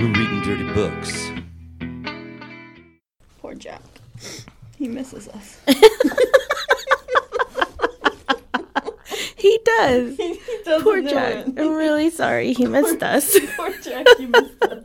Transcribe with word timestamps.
We're 0.00 0.06
reading 0.12 0.40
dirty 0.42 0.64
books. 0.72 1.30
Poor 3.38 3.54
Jack. 3.54 3.82
He 4.78 4.88
misses 4.88 5.28
us. 5.28 5.60
He 9.36 9.58
does. 9.64 10.16
he 10.18 10.38
doesn't 10.66 10.82
Poor 10.84 11.00
Jack. 11.02 11.46
it. 11.48 11.58
I'm 11.58 11.74
really 11.74 12.10
sorry 12.10 12.52
he 12.52 12.66
missed 12.66 13.02
us. 13.02 13.38
Poor 13.56 13.72
Jack, 13.82 14.06
you 14.18 14.28
missed 14.28 14.62
us. 14.62 14.82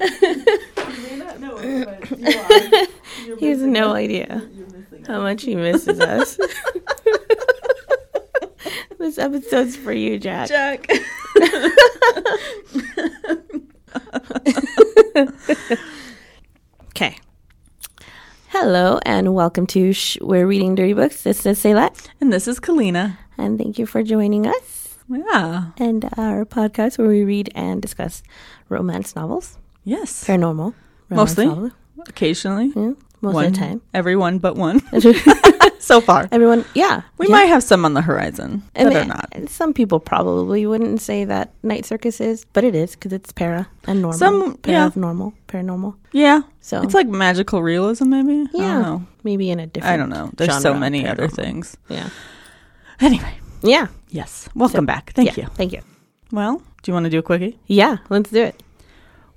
you 0.00 1.08
may 1.08 1.16
not 1.16 1.38
know 1.40 1.56
it, 1.58 1.86
but 1.86 2.18
you 2.18 2.26
are. 2.26 2.86
You're 3.26 3.38
He 3.38 3.46
has 3.50 3.60
no 3.62 3.90
us. 3.90 3.96
idea 3.96 4.48
how 5.06 5.20
much 5.20 5.42
he 5.44 5.54
misses 5.54 6.00
us. 6.00 6.36
this 8.98 9.16
episode's 9.18 9.76
for 9.76 9.92
you, 9.92 10.18
Jack. 10.18 10.48
Jack. 10.48 10.88
Okay. 16.90 17.16
Hello 18.48 18.98
and 19.34 19.38
welcome 19.38 19.66
to 19.66 19.92
Sh- 19.92 20.16
We're 20.20 20.46
Reading 20.46 20.76
Dirty 20.76 20.92
Books. 20.92 21.22
This 21.24 21.44
is 21.44 21.58
Saylat, 21.58 22.08
And 22.20 22.32
this 22.32 22.46
is 22.46 22.60
Kalina. 22.60 23.16
and 23.36 23.58
thank 23.58 23.80
you 23.80 23.84
for 23.86 24.04
joining 24.04 24.46
us 24.46 24.96
Yeah. 25.10 25.72
and 25.76 26.04
our 26.16 26.44
podcast 26.44 26.98
where 26.98 27.08
we 27.08 27.24
read 27.24 27.50
and 27.52 27.82
discuss 27.82 28.22
romance 28.68 29.16
novels, 29.16 29.58
Yes. 29.82 30.22
paranormal. 30.24 30.74
Mostly. 31.10 31.46
novels. 31.46 31.72
Occasionally. 32.06 32.72
Yeah, 32.76 32.92
most 33.22 33.34
one, 33.34 33.46
of 33.46 33.52
the 33.54 33.58
time. 33.58 33.82
Everyone 33.92 34.38
but 34.38 34.54
one. 34.54 34.80
so 35.84 36.00
far. 36.00 36.28
Everyone, 36.32 36.64
yeah. 36.74 37.02
We 37.18 37.26
yeah. 37.26 37.32
might 37.32 37.44
have 37.44 37.62
some 37.62 37.84
on 37.84 37.94
the 37.94 38.02
horizon 38.02 38.62
I 38.74 38.84
mean, 38.84 38.96
are 38.96 39.04
not. 39.04 39.32
Some 39.48 39.72
people 39.72 40.00
probably 40.00 40.66
wouldn't 40.66 41.00
say 41.00 41.24
that 41.24 41.52
Night 41.62 41.84
Circus 41.84 42.20
is, 42.20 42.44
but 42.52 42.64
it 42.64 42.74
is 42.74 42.92
because 42.92 43.12
it's 43.12 43.32
para 43.32 43.68
and 43.86 44.02
normal. 44.02 44.18
Some- 44.18 44.58
yeah. 44.66 44.90
normal, 44.94 45.34
paranormal. 45.48 45.96
Yeah. 46.12 46.42
So 46.60 46.82
It's 46.82 46.94
like 46.94 47.06
magical 47.08 47.62
realism, 47.62 48.08
maybe? 48.08 48.42
I 48.42 48.46
yeah, 48.54 48.72
don't 48.72 48.82
know. 48.82 49.06
maybe 49.22 49.50
in 49.50 49.60
a 49.60 49.66
different. 49.66 49.92
I 49.92 49.96
don't 49.96 50.10
know. 50.10 50.30
There's 50.36 50.60
so 50.60 50.74
many 50.74 51.06
other 51.06 51.28
things. 51.28 51.76
Yeah, 51.88 52.08
Anyway, 53.00 53.34
yeah. 53.62 53.88
yes. 54.08 54.48
Welcome 54.54 54.86
back. 54.86 55.12
Thank 55.12 55.36
yeah, 55.36 55.44
you. 55.44 55.50
Thank 55.54 55.72
you. 55.72 55.80
Well, 56.32 56.58
do 56.82 56.90
you 56.90 56.94
want 56.94 57.04
to 57.04 57.10
do 57.10 57.18
a 57.18 57.22
quickie? 57.22 57.58
Yeah, 57.66 57.98
let's 58.08 58.30
do 58.30 58.42
it. 58.42 58.62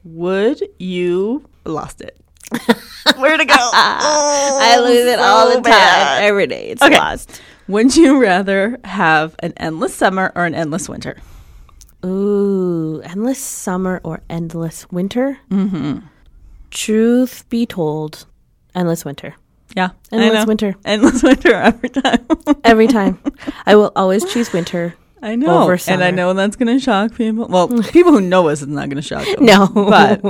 Would 0.04 0.64
you 0.80 1.48
lost 1.66 2.02
it? 2.02 2.18
Where 3.18 3.38
to 3.38 3.46
go? 3.46 3.54
I 3.58 4.80
lose 4.84 5.06
it 5.06 5.20
all 5.20 5.48
the 5.50 5.56
time, 5.56 5.64
bad. 5.64 6.24
every 6.24 6.48
day. 6.48 6.70
It's 6.70 6.82
Okay. 6.82 6.98
lost. 6.98 7.42
Would 7.68 7.96
you 7.96 8.22
rather 8.22 8.78
have 8.84 9.36
an 9.40 9.54
endless 9.58 9.94
summer 9.94 10.32
or 10.36 10.46
an 10.46 10.56
endless 10.56 10.88
winter? 10.88 11.18
Ooh, 12.06 13.02
endless 13.04 13.40
summer 13.40 14.00
or 14.04 14.22
endless 14.30 14.90
winter? 14.92 15.38
Mm-hmm. 15.50 16.00
Truth 16.72 17.50
be 17.50 17.66
told, 17.66 18.26
endless 18.76 19.04
winter. 19.04 19.36
Yeah. 19.76 19.90
Endless 20.12 20.46
winter. 20.46 20.76
Endless 20.86 21.24
winter 21.30 21.54
every 21.54 21.90
time. 21.90 22.26
Every 22.64 22.88
time. 22.88 23.20
I 23.66 23.76
will 23.76 23.92
always 23.96 24.24
choose 24.32 24.54
winter. 24.54 24.96
I 25.28 25.36
know. 25.36 25.64
Over 25.64 25.78
and 25.88 26.04
I 26.04 26.12
know 26.12 26.34
that's 26.34 26.56
going 26.56 26.74
to 26.76 26.80
shock 26.84 27.14
people. 27.16 27.48
Well, 27.48 27.68
people 27.92 28.12
who 28.14 28.22
know 28.22 28.48
us, 28.48 28.62
it's 28.62 28.72
not 28.72 28.90
going 28.90 29.02
to 29.02 29.02
shock 29.02 29.26
them. 29.26 29.46
No. 29.46 29.68
But 29.68 30.22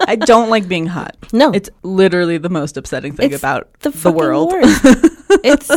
I 0.08 0.16
don't 0.16 0.48
like 0.48 0.66
being 0.68 0.86
hot. 0.86 1.16
no. 1.32 1.52
It's 1.52 1.68
literally 1.82 2.38
the 2.38 2.48
most 2.48 2.76
upsetting 2.76 3.12
thing 3.12 3.32
It's 3.32 3.40
about 3.40 3.72
the, 3.80 3.90
the, 3.90 4.10
world. 4.10 4.50
worst. 4.52 4.80
it's 5.44 5.68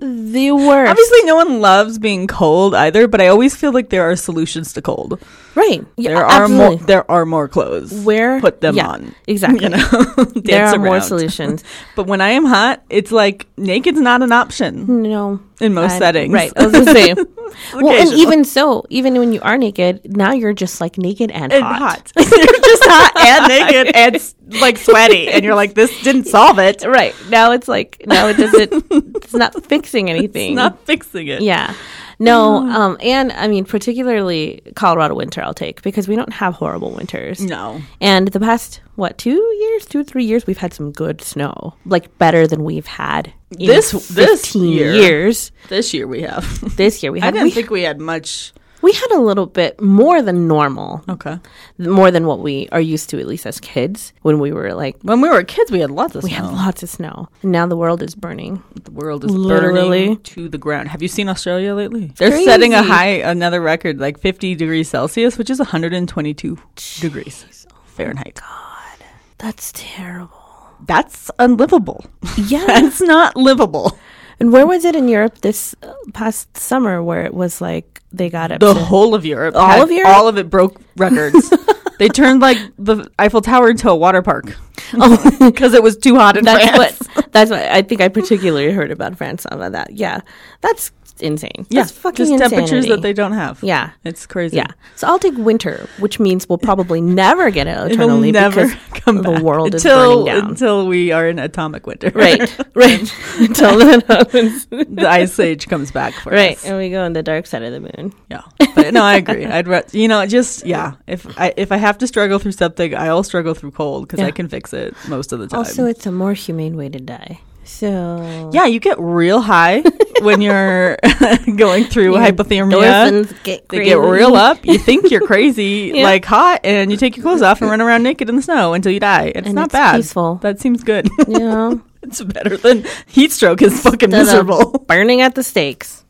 the 0.00 0.52
worst. 0.52 0.90
Obviously, 0.90 1.22
no 1.24 1.36
one 1.36 1.60
loves 1.60 1.98
being 1.98 2.26
cold 2.26 2.74
either, 2.74 3.08
but 3.08 3.20
I 3.20 3.26
always 3.28 3.56
feel 3.56 3.72
like 3.72 3.90
there 3.90 4.08
are 4.08 4.16
solutions 4.16 4.72
to 4.74 4.82
cold. 4.82 5.20
right. 5.56 5.84
Yeah, 5.96 6.14
there 6.14 6.24
are 6.24 6.48
more. 6.48 6.76
There 6.76 7.10
are 7.10 7.26
more 7.26 7.48
clothes. 7.48 7.92
Where 8.04 8.40
Put 8.40 8.60
them 8.60 8.76
yeah, 8.76 8.88
on. 8.88 9.14
Exactly. 9.26 9.64
You 9.64 9.70
know, 9.70 10.24
there 10.36 10.66
are 10.66 10.78
more 10.78 11.00
solutions. 11.00 11.64
But 11.96 12.06
when 12.06 12.20
I 12.20 12.30
am 12.30 12.44
hot, 12.44 12.82
it's 12.88 13.10
like 13.12 13.46
naked's 13.58 14.00
not 14.00 14.22
an 14.22 14.32
option 14.32 15.02
No. 15.02 15.40
in 15.60 15.74
most 15.74 15.92
I- 15.92 15.98
settings. 15.98 16.32
Right. 16.32 16.52
I 16.56 16.66
was 16.66 16.72
the 16.72 16.92
same. 16.92 17.16
well, 17.74 17.92
and 17.92 18.12
even 18.12 18.44
so, 18.44 18.84
even 18.90 19.18
when 19.18 19.32
you 19.32 19.40
are 19.42 19.58
naked, 19.58 20.16
now 20.16 20.32
you're 20.32 20.52
just 20.52 20.80
like 20.80 20.98
naked 20.98 21.30
and, 21.30 21.52
and 21.52 21.64
hot. 21.64 21.78
hot. 21.78 22.12
You're 22.16 22.60
just 22.60 22.84
hot 22.84 23.12
and 23.20 23.48
naked 23.48 23.94
and 23.94 24.60
like 24.60 24.78
sweaty, 24.78 25.28
and 25.28 25.44
you're 25.44 25.54
like, 25.54 25.74
this 25.74 26.02
didn't 26.02 26.24
solve 26.24 26.58
it. 26.58 26.82
Right. 26.84 27.14
Now 27.28 27.52
it's 27.52 27.68
like 27.68 28.02
now 28.06 28.28
it 28.28 28.36
doesn't 28.36 28.86
it's 29.16 29.34
not 29.34 29.64
fixing 29.64 30.10
anything. 30.10 30.52
It's 30.52 30.56
not 30.56 30.84
fixing 30.84 31.28
it. 31.28 31.42
Yeah. 31.42 31.74
No, 32.22 32.56
um, 32.68 32.96
and 33.00 33.32
I 33.32 33.48
mean 33.48 33.64
particularly 33.64 34.60
Colorado 34.74 35.14
winter 35.14 35.42
I'll 35.42 35.54
take 35.54 35.82
because 35.82 36.08
we 36.08 36.16
don't 36.16 36.32
have 36.32 36.54
horrible 36.54 36.92
winters. 36.92 37.40
No. 37.40 37.80
And 38.00 38.28
the 38.28 38.40
past 38.40 38.80
what, 38.94 39.18
two 39.18 39.40
years, 39.60 39.86
two, 39.86 40.04
three 40.04 40.24
years, 40.24 40.46
we've 40.46 40.58
had 40.58 40.72
some 40.74 40.92
good 40.92 41.20
snow. 41.22 41.74
Like 41.84 42.16
better 42.18 42.46
than 42.46 42.62
we've 42.64 42.86
had 42.86 43.32
in 43.58 43.66
This- 43.66 43.90
this 44.08 44.46
15 44.52 44.64
year. 44.64 44.92
years. 44.94 45.52
This 45.68 45.92
year 45.94 46.06
we 46.06 46.22
have. 46.22 46.76
This 46.76 47.02
year 47.02 47.12
we 47.12 47.20
have. 47.20 47.24
I 47.24 47.26
had 47.26 47.34
didn't 47.34 47.44
we, 47.44 47.50
think 47.50 47.70
we 47.70 47.82
had 47.82 48.00
much. 48.00 48.52
We 48.82 48.92
had 48.92 49.10
a 49.12 49.20
little 49.20 49.46
bit 49.46 49.80
more 49.80 50.20
than 50.22 50.46
normal. 50.48 51.02
Okay. 51.08 51.38
More 51.78 52.10
than 52.10 52.26
what 52.26 52.40
we 52.40 52.68
are 52.72 52.80
used 52.80 53.08
to 53.10 53.20
at 53.20 53.26
least 53.26 53.46
as 53.46 53.60
kids 53.60 54.12
when 54.22 54.38
we 54.38 54.52
were 54.52 54.74
like 54.74 54.96
When 55.02 55.20
we 55.20 55.28
were 55.28 55.42
kids, 55.44 55.70
we 55.70 55.80
had 55.80 55.90
lots 55.90 56.14
of 56.14 56.22
we 56.24 56.30
snow. 56.30 56.44
had 56.46 56.52
lots 56.52 56.82
of 56.82 56.88
snow. 56.90 57.28
And 57.42 57.52
now 57.52 57.66
the 57.66 57.76
world 57.76 58.02
is 58.02 58.14
burning. 58.14 58.62
the 58.84 58.90
world 58.90 59.24
is 59.24 59.30
Literally. 59.30 60.06
burning 60.08 60.20
to 60.34 60.48
the 60.48 60.58
ground. 60.58 60.88
Have 60.88 61.02
you 61.02 61.08
seen 61.08 61.28
Australia 61.28 61.74
lately? 61.74 62.12
They're 62.16 62.42
setting 62.44 62.74
a 62.74 62.82
high, 62.82 63.22
another 63.22 63.60
record, 63.60 63.98
like 64.00 64.18
50 64.18 64.54
degrees 64.56 64.88
Celsius, 64.88 65.38
which 65.38 65.50
is 65.50 65.58
122 65.58 66.58
degrees 67.00 67.66
Fahrenheit. 67.86 68.40
God. 68.40 69.06
That's 69.38 69.72
terrible. 69.74 70.38
That's 70.86 71.30
unlivable. 71.38 72.04
Yeah. 72.36 72.64
That's 72.66 73.00
not 73.00 73.36
livable. 73.36 73.96
and 74.40 74.52
where 74.52 74.66
was 74.66 74.84
it 74.84 74.96
in 74.96 75.08
Europe 75.08 75.40
this 75.42 75.74
uh, 75.82 75.92
past 76.12 76.56
summer 76.56 77.02
where 77.02 77.24
it 77.24 77.34
was 77.34 77.60
like 77.60 77.91
they 78.12 78.28
got 78.30 78.52
up 78.52 78.60
The 78.60 78.74
whole 78.74 79.14
of 79.14 79.24
Europe, 79.24 79.54
All 79.56 79.66
had- 79.66 79.82
of 79.82 79.90
Europe? 79.90 80.12
all 80.14 80.28
of 80.28 80.38
it 80.38 80.50
broke 80.50 80.80
records. 80.96 81.52
they 81.98 82.08
turned 82.08 82.40
like 82.40 82.58
the 82.78 83.08
Eiffel 83.18 83.40
Tower 83.40 83.70
into 83.70 83.90
a 83.90 83.96
water 83.96 84.22
park 84.22 84.56
Oh, 84.94 85.36
because 85.50 85.72
it 85.74 85.82
was 85.82 85.96
too 85.96 86.16
hot 86.16 86.36
in 86.36 86.44
that's 86.44 86.64
France. 86.70 87.00
what 87.08 87.32
that's 87.32 87.50
what 87.50 87.60
I 87.62 87.82
think 87.82 88.00
I 88.00 88.08
particularly 88.08 88.72
heard 88.72 88.90
about 88.90 89.16
France 89.16 89.46
about 89.50 89.72
that. 89.72 89.92
Yeah. 89.92 90.20
That's 90.60 90.90
insane. 91.20 91.66
yeah, 91.70 91.82
That's 91.82 91.92
fucking 91.92 92.26
just 92.26 92.38
temperatures 92.38 92.70
insanity. 92.84 92.88
that 92.90 93.00
they 93.02 93.12
don't 93.12 93.32
have. 93.32 93.62
Yeah. 93.62 93.90
it's 94.04 94.26
crazy. 94.26 94.56
Yeah. 94.56 94.66
So 94.96 95.06
I'll 95.06 95.18
take 95.18 95.36
winter, 95.36 95.88
which 95.98 96.18
means 96.18 96.48
we'll 96.48 96.58
probably 96.58 97.00
never 97.00 97.50
get 97.50 97.66
it 97.66 97.92
It'll 97.92 98.18
never 98.18 98.66
because 98.66 98.74
come 99.04 99.16
the 99.18 99.22
back 99.32 99.42
world 99.42 99.74
is 99.74 99.84
until 99.84 100.24
burning 100.24 100.40
down. 100.40 100.50
until 100.50 100.86
we 100.86 101.12
are 101.12 101.28
in 101.28 101.38
atomic 101.38 101.86
winter. 101.86 102.10
right. 102.14 102.40
Right. 102.74 103.12
Until 103.38 103.78
that 103.78 104.04
happens. 104.06 104.66
the 104.66 105.06
ice 105.08 105.38
age 105.38 105.68
comes 105.68 105.90
back 105.90 106.14
for 106.14 106.30
right. 106.30 106.56
us. 106.56 106.62
Right. 106.64 106.70
And 106.70 106.78
we 106.78 106.90
go 106.90 107.02
on 107.04 107.12
the 107.12 107.22
dark 107.22 107.46
side 107.46 107.62
of 107.62 107.72
the 107.72 107.80
moon. 107.80 108.12
Yeah, 108.30 108.42
but 108.74 108.92
no, 108.94 109.02
I 109.02 109.16
agree. 109.16 109.44
I'd 109.46 109.68
re- 109.68 109.82
you 109.92 110.08
know 110.08 110.24
just 110.26 110.64
yeah. 110.66 110.94
If 111.06 111.26
I 111.38 111.52
if 111.56 111.70
I 111.72 111.76
have 111.76 111.98
to 111.98 112.06
struggle 112.06 112.38
through 112.38 112.52
something, 112.52 112.94
I'll 112.94 113.22
struggle 113.24 113.54
through 113.54 113.72
cold 113.72 114.06
because 114.06 114.20
Yeah. 114.20 114.26
I 114.26 114.30
can 114.30 114.48
fix 114.48 114.72
it 114.72 114.94
most 115.08 115.32
of 115.32 115.38
the 115.40 115.48
time. 115.48 115.58
Also, 115.58 115.86
it's 115.86 116.06
a 116.06 116.12
more 116.12 116.32
humane 116.34 116.76
way 116.76 116.88
to 116.88 116.98
die. 116.98 117.40
So 117.64 118.50
yeah, 118.52 118.66
you 118.66 118.80
get 118.80 118.98
real 118.98 119.40
high 119.40 119.82
when 120.20 120.40
you're 120.46 120.96
going 121.56 121.84
through 121.84 122.12
Your 122.14 122.20
hypothermia. 122.20 123.42
get 123.44 123.68
They 123.68 123.84
get 123.84 123.98
real 123.98 124.34
up. 124.36 124.64
You 124.66 124.78
think 124.78 125.10
you're 125.10 125.26
crazy, 125.26 125.92
Yeah. 125.94 126.04
like 126.04 126.24
hot, 126.24 126.60
and 126.64 126.90
you 126.90 126.96
take 126.96 127.16
your 127.16 127.22
clothes 127.24 127.42
off 127.42 127.60
and 127.62 127.70
run 127.70 127.80
around 127.80 128.02
naked 128.02 128.28
in 128.28 128.36
the 128.36 128.42
snow 128.42 128.74
until 128.74 128.92
you 128.92 129.00
die. 129.00 129.32
It's 129.34 129.46
And 129.46 129.54
not 129.54 129.66
it's 129.66 129.72
bad. 129.72 129.96
peaceful. 129.96 130.36
That 130.42 130.60
seems 130.60 130.82
good. 130.82 131.08
You 131.28 131.38
know, 131.38 131.80
it's 132.02 132.20
better 132.22 132.56
than 132.56 132.84
heat 133.06 133.30
stroke. 133.32 133.62
Is 133.62 133.80
fucking 133.80 134.10
Instead 134.12 134.44
miserable. 134.46 134.78
burning 134.88 135.20
at 135.20 135.34
the 135.34 135.42
stakes. 135.44 136.04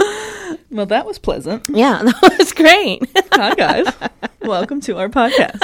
Well, 0.72 0.86
that 0.86 1.04
was 1.04 1.18
pleasant. 1.18 1.64
Yeah, 1.68 2.00
that 2.04 2.36
was 2.38 2.52
great. 2.52 3.02
Hi 3.32 3.54
guys, 3.56 3.86
welcome 4.42 4.80
to 4.82 4.98
our 4.98 5.08
podcast. 5.08 5.58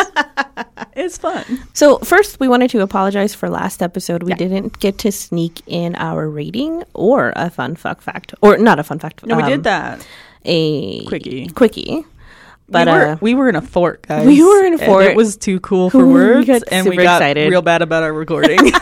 It's 0.97 1.17
fun. 1.17 1.44
So 1.75 1.99
first, 1.99 2.41
we 2.41 2.49
wanted 2.49 2.71
to 2.71 2.81
apologize 2.81 3.33
for 3.33 3.49
last 3.49 3.83
episode. 3.83 4.25
We 4.25 4.31
Yeah. 4.33 4.37
didn't 4.37 4.81
get 4.81 4.99
to 4.99 5.12
sneak 5.12 5.62
in 5.69 5.94
our 5.94 6.29
rating 6.29 6.83
or 6.94 7.33
a 7.37 7.50
fun 7.50 7.77
fuck 7.77 8.00
fact, 8.00 8.35
or 8.43 8.59
not 8.59 8.81
a 8.81 8.83
fun 8.83 8.99
fact. 8.99 9.25
No, 9.25 9.37
we 9.37 9.43
um, 9.44 9.49
did 9.49 9.65
that. 9.65 10.05
A 10.44 11.05
Quickie. 11.05 11.49
Quickie. 11.49 12.05
But 12.69 12.87
we 12.89 12.93
were, 12.93 13.07
uh, 13.07 13.17
we 13.21 13.35
were 13.35 13.49
in 13.49 13.57
a 13.57 13.63
fort, 13.63 14.03
guys. 14.03 14.27
we 14.27 14.43
were 14.43 14.65
in 14.65 14.75
a 14.75 14.77
and 14.79 14.87
fort. 14.87 15.05
it 15.07 15.17
was 15.17 15.37
too 15.37 15.61
cool 15.61 15.89
for 15.91 15.99
We 16.07 16.13
words, 16.13 16.47
got 16.47 16.63
and 16.71 16.89
we 16.89 16.97
got 16.97 17.21
excited. 17.23 17.49
real 17.51 17.63
bad 17.63 17.81
about 17.83 18.03
our 18.03 18.13
recording. 18.13 18.59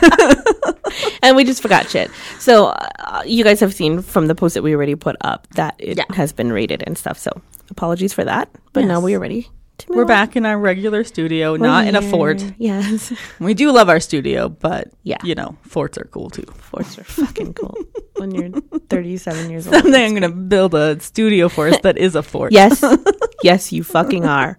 and 1.22 1.36
we 1.36 1.44
just 1.44 1.60
forgot 1.62 1.88
shit. 1.90 2.10
So 2.38 2.66
uh, 2.68 3.22
you 3.26 3.44
guys 3.44 3.60
have 3.60 3.74
seen 3.74 4.00
from 4.02 4.26
the 4.26 4.34
post 4.34 4.54
that 4.54 4.62
we 4.62 4.74
already 4.74 4.94
put 4.94 5.16
up 5.20 5.46
that 5.54 5.74
it 5.78 5.98
Yeah. 5.98 6.04
has 6.14 6.32
been 6.32 6.52
rated 6.52 6.82
and 6.86 6.96
stuff. 6.96 7.18
So 7.18 7.30
apologies 7.70 8.12
for 8.14 8.24
that. 8.24 8.48
But 8.72 8.84
now 8.86 9.00
we 9.00 9.14
are 9.14 9.20
ready 9.20 9.48
We're 9.88 10.04
back 10.06 10.36
in 10.36 10.46
our 10.46 10.58
regular 10.58 11.04
studio, 11.04 11.52
We're 11.52 11.58
not 11.58 11.86
in 11.86 11.94
a 11.96 12.02
fort. 12.02 12.42
Yes. 12.58 13.12
We 13.40 13.54
do 13.54 13.70
love 13.72 13.88
our 13.88 14.00
studio, 14.00 14.48
but 14.48 14.88
Yeah. 15.02 15.18
you 15.24 15.34
know, 15.34 15.56
forts 15.62 15.98
are 15.98 16.08
cool 16.10 16.30
too. 16.30 16.44
Forts 16.56 16.98
are 16.98 17.04
fucking 17.04 17.54
cool 17.54 17.76
when 18.16 18.30
you're 18.34 18.50
37 18.88 19.50
years 19.50 19.66
old. 19.66 19.76
Someday 19.76 20.04
I'm 20.06 20.10
going 20.12 20.22
to 20.22 20.28
build 20.30 20.74
a 20.74 20.98
studio 21.00 21.48
for 21.48 21.68
us 21.68 21.78
that 21.82 21.98
is 21.98 22.14
a 22.14 22.22
fort. 22.22 22.52
Yes. 22.52 22.82
Yes, 23.42 23.72
you 23.72 23.84
fucking 23.84 24.24
are. 24.24 24.56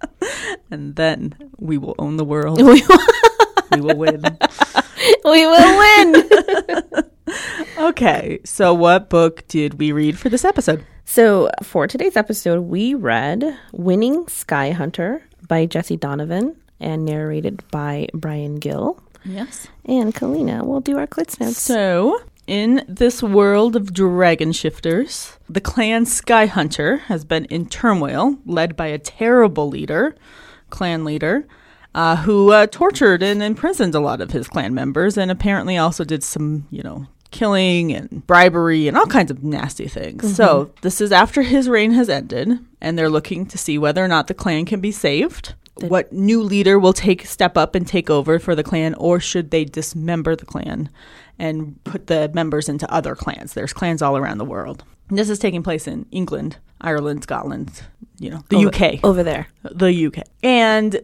And 0.69 0.95
then 0.95 1.33
we 1.57 1.79
will 1.79 1.95
own 1.97 2.17
the 2.17 2.25
world. 2.25 2.61
we 2.61 3.81
will 3.81 3.97
win. 3.97 4.21
we 5.25 5.47
will 5.47 5.77
win. 5.79 6.23
Okay. 7.79 8.39
So, 8.45 8.75
what 8.75 9.09
book 9.09 9.47
did 9.47 9.79
we 9.79 9.91
read 9.91 10.19
for 10.19 10.29
this 10.29 10.45
episode? 10.45 10.85
So, 11.07 11.49
for 11.61 11.87
today's 11.87 12.17
episode, 12.17 12.61
we 12.61 12.95
read 12.95 13.57
Winning 13.71 14.27
Sky 14.27 14.71
Hunter 14.71 15.23
by 15.47 15.67
Jessie 15.67 15.97
Donovan 15.97 16.55
and 16.79 17.05
narrated 17.05 17.63
by 17.71 18.07
Brian 18.13 18.55
Gill. 18.55 18.99
Yes. 19.23 19.67
And 19.85 20.13
Kalina 20.13 20.65
will 20.65 20.81
do 20.81 20.97
our 20.97 21.07
Clits 21.07 21.39
notes. 21.39 21.61
So, 21.61 22.19
in 22.47 22.83
this 22.87 23.21
world 23.21 23.75
of 23.75 23.93
dragon 23.93 24.51
shifters, 24.51 25.37
the 25.47 25.61
clan 25.61 26.05
Sky 26.05 26.47
Hunter 26.47 26.97
has 26.97 27.23
been 27.23 27.45
in 27.45 27.67
turmoil, 27.67 28.37
led 28.45 28.75
by 28.75 28.87
a 28.87 28.97
terrible 28.97 29.69
leader, 29.69 30.15
clan 30.71 31.05
leader, 31.05 31.47
uh, 31.93 32.17
who 32.17 32.51
uh, 32.51 32.67
tortured 32.67 33.23
and 33.23 33.41
imprisoned 33.41 33.95
a 33.95 33.99
lot 33.99 34.21
of 34.21 34.31
his 34.31 34.47
clan 34.47 34.73
members, 34.73 35.17
and 35.17 35.31
apparently 35.31 35.77
also 35.77 36.03
did 36.03 36.23
some, 36.23 36.67
you 36.71 36.83
know, 36.83 37.07
killing 37.35 37.91
and 37.91 38.25
bribery 38.25 38.87
and 38.87 38.95
all 38.95 39.05
kinds 39.05 39.29
of 39.29 39.43
nasty 39.43 39.89
things. 39.89 40.35
So, 40.37 40.65
mm-hmm. 40.65 40.75
this 40.81 41.01
is 41.01 41.11
after 41.11 41.41
his 41.41 41.67
reign 41.67 41.91
has 41.91 42.07
ended, 42.07 42.57
and 42.79 42.97
they're 42.97 43.09
looking 43.09 43.45
to 43.47 43.57
see 43.57 43.77
whether 43.77 44.03
or 44.03 44.07
not 44.07 44.27
the 44.27 44.33
clan 44.33 44.65
can 44.65 44.79
be 44.79 44.91
saved. 44.91 45.53
The- 45.77 45.87
what 45.87 46.13
new 46.13 46.41
leader 46.41 46.79
will 46.79 46.93
take 46.93 47.25
step 47.25 47.57
up 47.57 47.75
and 47.75 47.85
take 47.85 48.09
over 48.09 48.39
for 48.39 48.55
the 48.55 48.63
clan, 48.63 48.93
or 48.93 49.19
should 49.19 49.51
they 49.51 49.65
dismember 49.65 50.33
the 50.37 50.45
clan 50.45 50.89
and 51.37 51.83
put 51.83 52.07
the 52.07 52.31
members 52.33 52.69
into 52.69 52.89
other 52.89 53.15
clans? 53.15 53.53
There's 53.53 53.73
clans 53.73 54.01
all 54.01 54.15
around 54.15 54.37
the 54.37 54.45
world. 54.45 54.85
And 55.09 55.17
this 55.17 55.29
is 55.29 55.37
taking 55.37 55.61
place 55.61 55.87
in 55.87 56.05
England, 56.11 56.57
Ireland, 56.79 57.23
Scotland, 57.23 57.83
you 58.17 58.29
know, 58.29 58.43
the 58.47 58.55
Over- 58.55 58.67
UK, 58.69 59.03
Over 59.03 59.23
there. 59.23 59.49
the 59.63 60.05
UK, 60.07 60.23
and 60.41 61.01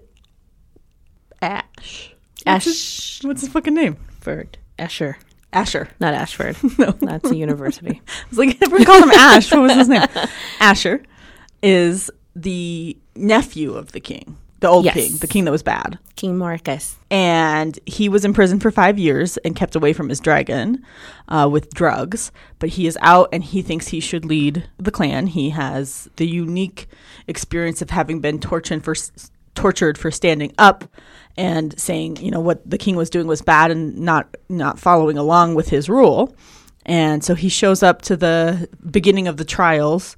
Ash. 1.42 2.14
What's 2.46 2.66
his, 2.66 2.76
Ash. 2.76 3.20
what's 3.26 3.42
his 3.42 3.50
fucking 3.50 3.74
name? 3.74 3.98
Ashford. 4.22 4.58
Asher. 4.80 5.18
Asher. 5.54 5.90
Not 6.00 6.14
Ashford. 6.14 6.56
No. 6.78 6.92
That's 7.02 7.30
a 7.30 7.36
university. 7.36 8.02
I 8.08 8.12
was 8.30 8.38
like, 8.40 8.62
if 8.62 8.72
we 8.72 8.86
called 8.86 9.04
him 9.04 9.12
Ash. 9.12 9.52
What 9.52 9.62
was 9.62 9.74
his 9.74 9.90
name? 9.90 10.08
Asher 10.60 11.04
is 11.62 12.10
the 12.36 12.98
nephew 13.16 13.74
of 13.74 13.92
the 13.92 14.00
king, 14.00 14.38
the 14.62 14.68
old 14.70 14.86
Yes. 14.86 14.94
king, 14.96 15.18
the 15.18 15.28
king 15.28 15.44
that 15.46 15.52
was 15.52 15.62
bad. 15.64 16.00
King 16.16 16.38
Marcus. 16.38 16.96
And 17.12 17.78
he 17.86 18.08
was 18.10 18.24
in 18.24 18.34
prison 18.34 18.60
for 18.60 18.72
five 18.72 18.98
years 18.98 19.38
and 19.38 19.56
kept 19.56 19.76
away 19.76 19.92
from 19.94 20.08
his 20.10 20.20
dragon 20.20 20.84
uh, 21.28 21.50
with 21.52 21.74
drugs. 21.74 22.32
But 22.60 22.70
he 22.70 22.88
is 22.88 22.98
out 23.02 23.30
and 23.34 23.44
he 23.44 23.62
thinks 23.62 23.90
he 23.90 24.00
should 24.00 24.24
lead 24.26 24.68
the 24.78 24.92
clan. 24.92 25.28
He 25.28 25.50
has 25.50 26.08
the 26.16 26.28
unique 26.28 26.88
experience 27.28 27.82
of 27.82 27.90
having 27.90 28.22
been 28.22 28.40
tortured 28.40 28.84
for 28.84 28.96
tortured 29.54 29.98
for 29.98 30.10
standing 30.12 30.54
up 30.58 30.86
and 31.38 31.80
saying, 31.80 32.18
you 32.18 32.32
know, 32.32 32.40
what 32.40 32.68
the 32.70 32.78
king 32.78 32.96
was 32.96 33.10
doing 33.10 33.28
was 33.28 33.42
bad 33.42 33.72
and 33.72 33.98
not 33.98 34.36
not 34.50 34.80
following 34.80 35.18
along 35.18 35.56
with 35.56 35.70
his 35.70 35.90
rule. 35.90 36.36
And 36.86 37.24
so 37.24 37.36
he 37.36 37.50
shows 37.50 37.84
up 37.84 38.02
to 38.04 38.18
the 38.18 38.68
beginning 38.90 39.28
of 39.28 39.38
the 39.38 39.46
trials 39.46 40.18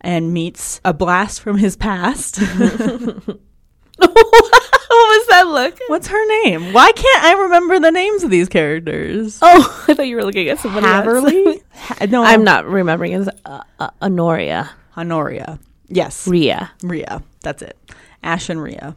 and 0.00 0.32
meets 0.32 0.80
a 0.84 0.92
blast 0.94 1.40
from 1.40 1.58
his 1.58 1.76
past. 1.76 2.38
what 3.96 5.18
was 5.18 5.26
that 5.28 5.46
look? 5.46 5.78
What's 5.88 6.08
her 6.08 6.44
name? 6.44 6.72
Why 6.72 6.92
can't 6.92 7.24
I 7.24 7.32
remember 7.42 7.80
the 7.80 7.90
names 7.90 8.22
of 8.22 8.30
these 8.30 8.48
characters? 8.48 9.38
Oh, 9.42 9.84
I 9.88 9.94
thought 9.94 10.06
you 10.06 10.16
were 10.16 10.24
looking 10.24 10.48
at 10.48 10.58
somebody 10.58 10.86
else. 10.86 11.04
Haverly? 11.04 11.62
Ha- 11.74 12.06
no, 12.10 12.22
I'm 12.22 12.44
not 12.44 12.66
remembering. 12.66 13.12
It's 13.12 13.28
uh, 13.44 13.62
uh, 13.78 13.90
Honoria. 14.00 14.70
Honoria. 14.96 15.58
Yes, 15.88 16.28
Ria. 16.28 16.70
Rhea. 16.82 17.22
That's 17.42 17.62
it. 17.62 17.76
Ash 18.22 18.48
and 18.48 18.62
Rhea. 18.62 18.96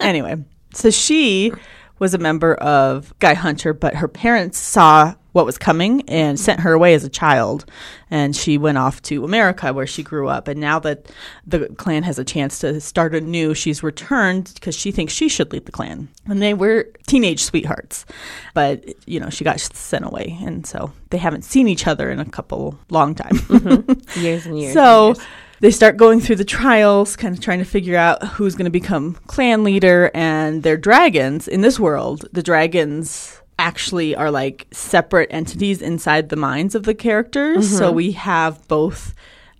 anyway, 0.00 0.36
so 0.76 0.90
she 0.90 1.52
was 1.98 2.14
a 2.14 2.18
member 2.18 2.54
of 2.54 3.08
Sky 3.18 3.34
Hunter, 3.34 3.72
but 3.72 3.96
her 3.96 4.08
parents 4.08 4.58
saw 4.58 5.14
what 5.32 5.44
was 5.44 5.58
coming 5.58 6.00
and 6.08 6.40
sent 6.40 6.60
her 6.60 6.72
away 6.72 6.94
as 6.94 7.04
a 7.04 7.10
child. 7.10 7.66
And 8.10 8.34
she 8.34 8.56
went 8.56 8.78
off 8.78 9.02
to 9.02 9.22
America 9.22 9.70
where 9.72 9.86
she 9.86 10.02
grew 10.02 10.28
up. 10.28 10.48
And 10.48 10.58
now 10.58 10.78
that 10.78 11.12
the 11.46 11.68
clan 11.76 12.04
has 12.04 12.18
a 12.18 12.24
chance 12.24 12.58
to 12.60 12.80
start 12.80 13.14
anew, 13.14 13.52
she's 13.52 13.82
returned 13.82 14.52
because 14.54 14.74
she 14.74 14.90
thinks 14.92 15.12
she 15.12 15.28
should 15.28 15.52
lead 15.52 15.66
the 15.66 15.72
clan. 15.72 16.08
And 16.26 16.40
they 16.40 16.54
were 16.54 16.90
teenage 17.06 17.42
sweethearts. 17.42 18.06
But, 18.54 18.84
you 19.06 19.20
know, 19.20 19.28
she 19.28 19.44
got 19.44 19.60
sent 19.60 20.06
away. 20.06 20.38
And 20.42 20.66
so 20.66 20.92
they 21.10 21.18
haven't 21.18 21.42
seen 21.42 21.68
each 21.68 21.86
other 21.86 22.10
in 22.10 22.18
a 22.18 22.24
couple 22.24 22.78
long 22.88 23.14
time. 23.14 23.36
Mm-hmm. 23.36 24.20
Years 24.20 24.46
and 24.46 24.58
years. 24.58 24.72
So 24.72 25.08
and 25.08 25.16
years. 25.18 25.26
They 25.60 25.70
start 25.70 25.96
going 25.96 26.20
through 26.20 26.36
the 26.36 26.44
trials, 26.44 27.16
kind 27.16 27.34
of 27.34 27.42
trying 27.42 27.58
to 27.58 27.64
figure 27.64 27.96
out 27.96 28.22
who's 28.28 28.54
going 28.54 28.66
to 28.66 28.70
become 28.70 29.14
clan 29.26 29.64
leader. 29.64 30.10
And 30.14 30.62
their 30.62 30.76
dragons 30.76 31.48
in 31.48 31.60
this 31.60 31.80
world, 31.80 32.26
the 32.32 32.42
dragons 32.42 33.40
actually 33.58 34.14
are 34.14 34.30
like 34.30 34.66
separate 34.70 35.28
entities 35.32 35.80
inside 35.80 36.28
the 36.28 36.36
minds 36.36 36.74
of 36.74 36.82
the 36.82 36.94
characters. 36.94 37.68
So 37.68 37.86
mm-hmm. 37.86 37.96
we 37.96 38.12
have 38.12 38.66
both 38.68 39.14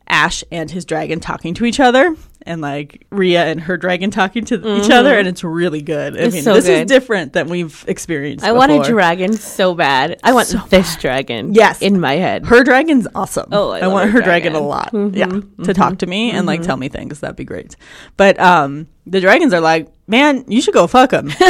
Ash 0.08 0.44
and 0.52 0.70
his 0.70 0.84
dragon 0.84 1.20
talking 1.20 1.54
to 1.54 1.64
each 1.64 1.80
other. 1.80 2.14
And 2.46 2.60
like 2.60 3.04
Rhea 3.10 3.44
and 3.44 3.60
her 3.62 3.76
dragon 3.76 4.12
talking 4.12 4.44
to 4.46 4.76
each 4.78 4.88
other, 4.88 5.18
and 5.18 5.26
it's 5.26 5.42
really 5.42 5.82
good. 5.82 6.16
I 6.16 6.20
It's 6.20 6.34
mean, 6.34 6.44
so 6.44 6.54
this 6.54 6.68
is 6.68 6.86
different 6.86 7.32
than 7.32 7.48
we've 7.48 7.84
experienced. 7.88 8.44
I 8.44 8.52
want 8.52 8.70
a 8.70 8.82
dragon 8.84 9.32
so 9.32 9.74
bad. 9.74 10.20
I 10.22 10.32
want 10.32 10.46
So 10.46 10.58
this 10.70 10.94
dragon. 10.96 11.54
Yes. 11.54 11.82
In 11.82 11.98
my 12.00 12.14
head. 12.14 12.46
Her 12.46 12.62
dragon's 12.62 13.08
awesome. 13.16 13.48
Oh, 13.50 13.70
I 13.72 13.80
I, 13.80 13.86
want 13.88 14.10
her 14.10 14.20
dragon, 14.22 14.52
dragon. 14.52 14.54
a 14.54 14.60
lot. 14.66 14.92
Mhm, 14.92 15.16
Yeah, 15.16 15.64
to 15.64 15.74
talk 15.74 15.98
to 15.98 16.06
me 16.06 16.30
and 16.30 16.46
like 16.46 16.62
tell 16.62 16.76
me 16.76 16.88
things. 16.88 17.18
That'd 17.18 17.34
be 17.36 17.44
great. 17.44 17.74
But 18.16 18.38
um, 18.38 18.86
the 19.06 19.20
dragons 19.20 19.52
are 19.52 19.60
like, 19.60 19.88
man, 20.06 20.44
you 20.46 20.60
should 20.62 20.74
go 20.74 20.86
fuck 20.86 21.10
them. 21.10 21.26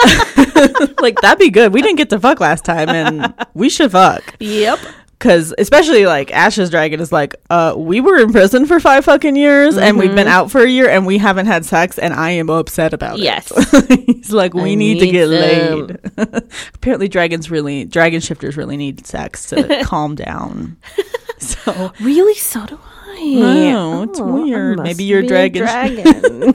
like 1.00 1.20
that'd 1.20 1.38
be 1.38 1.50
good. 1.50 1.72
We 1.74 1.82
didn't 1.82 1.96
get 1.98 2.10
to 2.10 2.20
fuck 2.20 2.40
last 2.40 2.64
time, 2.64 2.88
and 2.88 3.34
we 3.54 3.68
should 3.68 3.92
fuck. 3.92 4.34
Yep. 4.40 4.78
Because 5.18 5.52
especially 5.58 6.06
like 6.06 6.30
Ash's 6.32 6.70
dragon 6.70 7.00
is 7.00 7.10
like, 7.10 7.34
uh, 7.50 7.74
we 7.76 8.00
were 8.00 8.18
in 8.18 8.30
prison 8.30 8.66
for 8.66 8.78
five 8.78 9.04
fucking 9.04 9.34
years, 9.34 9.76
and 9.76 9.98
we've 9.98 10.14
been 10.14 10.28
out 10.28 10.48
for 10.52 10.60
a 10.60 10.68
year, 10.70 10.88
and 10.88 11.04
we 11.06 11.18
haven't 11.18 11.46
had 11.46 11.64
sex, 11.64 11.98
and 11.98 12.14
I 12.14 12.30
am 12.30 12.48
upset 12.50 12.94
about 12.94 13.18
Yes. 13.18 13.50
it. 13.50 13.66
Yes, 13.90 14.00
he's 14.06 14.32
like, 14.32 14.54
we 14.54 14.72
I 14.72 14.74
need, 14.76 15.00
to 15.00 15.06
get 15.08 15.24
some. 15.26 15.86
laid. 15.88 16.44
Apparently, 16.74 17.08
dragons 17.08 17.50
really, 17.50 17.84
dragon 17.84 18.20
shifters 18.20 18.56
really 18.56 18.76
need 18.76 19.04
sex 19.06 19.46
to 19.48 19.80
calm 19.84 20.14
down. 20.14 20.76
So 21.38 21.92
Really? 22.00 22.34
So 22.34 22.64
do 22.66 22.78
I. 23.10 23.24
No, 23.34 24.02
it's 24.04 24.20
weird. 24.20 24.78
Maybe 24.78 25.02
you're 25.02 25.20
a 25.20 25.26
dragon- 25.26 25.62
dragon. 25.64 26.54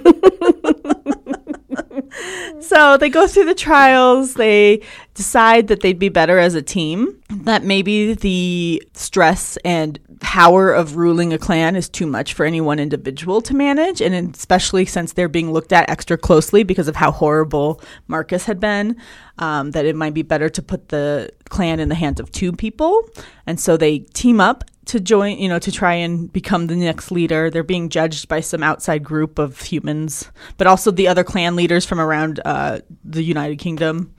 So 2.59 2.97
they 2.97 3.09
go 3.09 3.27
through 3.27 3.45
the 3.45 3.55
trials. 3.55 4.35
They 4.35 4.81
decide 5.13 5.67
that 5.67 5.81
they'd 5.81 5.99
be 5.99 6.09
better 6.09 6.39
as 6.39 6.55
a 6.55 6.61
team. 6.61 7.21
That 7.29 7.63
maybe 7.63 8.13
the 8.13 8.83
stress 8.93 9.57
and 9.65 9.99
power 10.19 10.71
of 10.71 10.95
ruling 10.95 11.33
a 11.33 11.37
clan 11.37 11.75
is 11.75 11.89
too 11.89 12.05
much 12.05 12.33
for 12.33 12.45
any 12.45 12.61
one 12.61 12.79
individual 12.79 13.41
to 13.41 13.53
manage. 13.53 14.01
And 14.01 14.33
especially 14.35 14.85
since 14.85 15.13
they're 15.13 15.27
being 15.27 15.51
looked 15.51 15.73
at 15.73 15.89
extra 15.89 16.17
closely 16.17 16.63
because 16.63 16.87
of 16.87 16.95
how 16.95 17.11
horrible 17.11 17.81
Marcus 18.07 18.45
had 18.45 18.59
been, 18.59 18.95
um, 19.39 19.71
that 19.71 19.85
it 19.85 19.95
might 19.95 20.13
be 20.13 20.21
better 20.21 20.49
to 20.49 20.61
put 20.61 20.89
the 20.89 21.29
clan 21.49 21.79
in 21.79 21.89
the 21.89 21.95
hands 21.95 22.19
of 22.19 22.31
two 22.31 22.51
people. 22.51 23.07
And 23.45 23.59
so 23.59 23.77
they 23.77 23.99
team 23.99 24.39
up 24.39 24.63
to 24.85 24.99
join, 24.99 25.37
you 25.37 25.47
know, 25.49 25.59
to 25.59 25.71
try 25.71 25.93
and 25.93 26.31
become 26.31 26.67
the 26.67 26.75
next 26.75 27.11
leader. 27.11 27.49
They're 27.49 27.63
being 27.63 27.89
judged 27.89 28.27
by 28.27 28.39
some 28.41 28.63
outside 28.63 29.03
group 29.03 29.39
of 29.39 29.59
humans, 29.61 30.29
but 30.57 30.67
also 30.67 30.91
the 30.91 31.07
other 31.07 31.23
clan 31.23 31.55
leaders 31.55 31.85
from 31.85 31.99
around 31.99 32.39
uh, 32.45 32.79
the 33.03 33.23
United 33.23 33.57
Kingdom. 33.59 34.13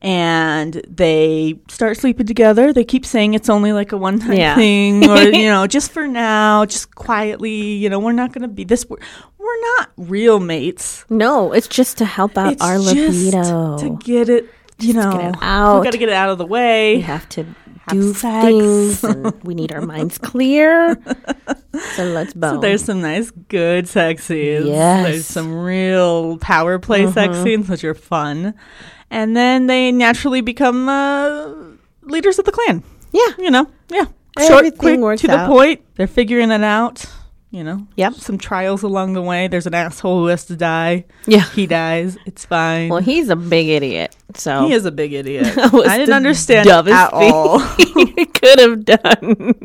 And 0.00 0.74
they 0.88 1.58
start 1.68 1.96
sleeping 1.96 2.26
together. 2.26 2.72
They 2.72 2.84
keep 2.84 3.04
saying 3.06 3.34
it's 3.34 3.48
only 3.48 3.72
like 3.72 3.92
a 3.92 3.96
one 3.96 4.18
time 4.18 4.32
Yeah. 4.34 4.54
thing, 4.54 5.08
or 5.08 5.18
you 5.22 5.46
know, 5.48 5.66
just 5.66 5.90
for 5.92 6.06
now, 6.06 6.64
just 6.66 6.94
quietly. 6.94 7.72
You 7.74 7.88
know, 7.90 7.98
we're 7.98 8.12
not 8.12 8.32
going 8.32 8.42
to 8.42 8.48
be 8.48 8.64
this. 8.64 8.86
We're, 8.88 8.98
we're 9.38 9.60
not 9.78 9.90
real 9.96 10.40
mates. 10.40 11.04
no, 11.10 11.52
it's 11.52 11.68
just 11.68 11.98
to 11.98 12.04
help 12.04 12.36
out 12.38 12.52
It's 12.54 12.62
our 12.62 12.76
just 12.78 13.34
libido. 13.34 13.78
to 13.78 13.90
get 14.04 14.28
it. 14.28 14.46
You 14.80 14.92
know, 14.94 15.10
to 15.12 15.16
get 15.18 15.28
it 15.28 15.36
out. 15.40 15.78
we 15.80 15.84
got 15.84 15.92
to 15.92 15.98
get 15.98 16.08
it 16.08 16.14
out 16.14 16.30
of 16.30 16.38
the 16.38 16.46
way. 16.46 16.96
we 16.96 17.02
have 17.02 17.28
to 17.30 17.44
do 17.88 18.14
sex. 18.14 18.44
things 18.46 19.04
and 19.04 19.42
we 19.44 19.54
need 19.54 19.72
our 19.72 19.80
minds 19.82 20.18
clear. 20.18 20.96
so 21.94 22.04
let's 22.04 22.32
bone. 22.34 22.54
So 22.56 22.60
there's 22.60 22.84
some 22.84 23.00
nice, 23.02 23.30
good 23.30 23.88
sex 23.88 24.24
scenes. 24.24 24.66
Yes. 24.66 25.06
There's 25.06 25.26
some 25.26 25.54
real 25.54 26.38
power 26.38 26.78
play 26.78 27.10
sex 27.10 27.36
scenes, 27.42 27.68
which 27.68 27.84
are 27.84 27.94
fun. 27.94 28.54
And 29.10 29.36
then 29.36 29.66
they 29.66 29.92
naturally 29.92 30.40
become 30.40 30.88
uh, 30.88 31.52
leaders 32.02 32.38
of 32.38 32.44
the 32.44 32.52
clan. 32.52 32.82
yeah. 33.12 33.28
You 33.38 33.50
know, 33.50 33.66
yeah. 33.88 34.06
Short, 34.38 34.66
Everything 34.66 35.00
quick, 35.00 35.20
to 35.20 35.28
the 35.28 35.46
point. 35.46 35.80
They're 35.94 36.08
figuring 36.08 36.50
it 36.50 36.64
out. 36.64 37.06
You 37.54 37.62
know, 37.62 37.86
Yep. 37.94 38.14
some 38.14 38.36
trials 38.36 38.82
along 38.82 39.12
the 39.12 39.22
way. 39.22 39.46
There's 39.46 39.68
an 39.68 39.74
asshole 39.74 40.18
who 40.22 40.26
has 40.26 40.44
to 40.46 40.56
die. 40.56 41.04
Yeah. 41.24 41.44
He 41.50 41.68
dies. 41.68 42.18
It's 42.26 42.44
fine. 42.44 42.88
Well, 42.88 42.98
he's 43.00 43.28
a 43.28 43.36
big 43.36 43.68
idiot. 43.68 44.16
So 44.34 44.66
he 44.66 44.72
is 44.72 44.84
a 44.86 44.90
big 44.90 45.12
idiot. 45.12 45.46
I 45.56 45.96
didn't 45.96 46.14
understand 46.16 46.68
at 46.68 46.84
thing 46.84 47.32
all. 47.32 47.60
he 47.78 48.26
could 48.26 48.58
have 48.58 48.84
done. 48.84 49.62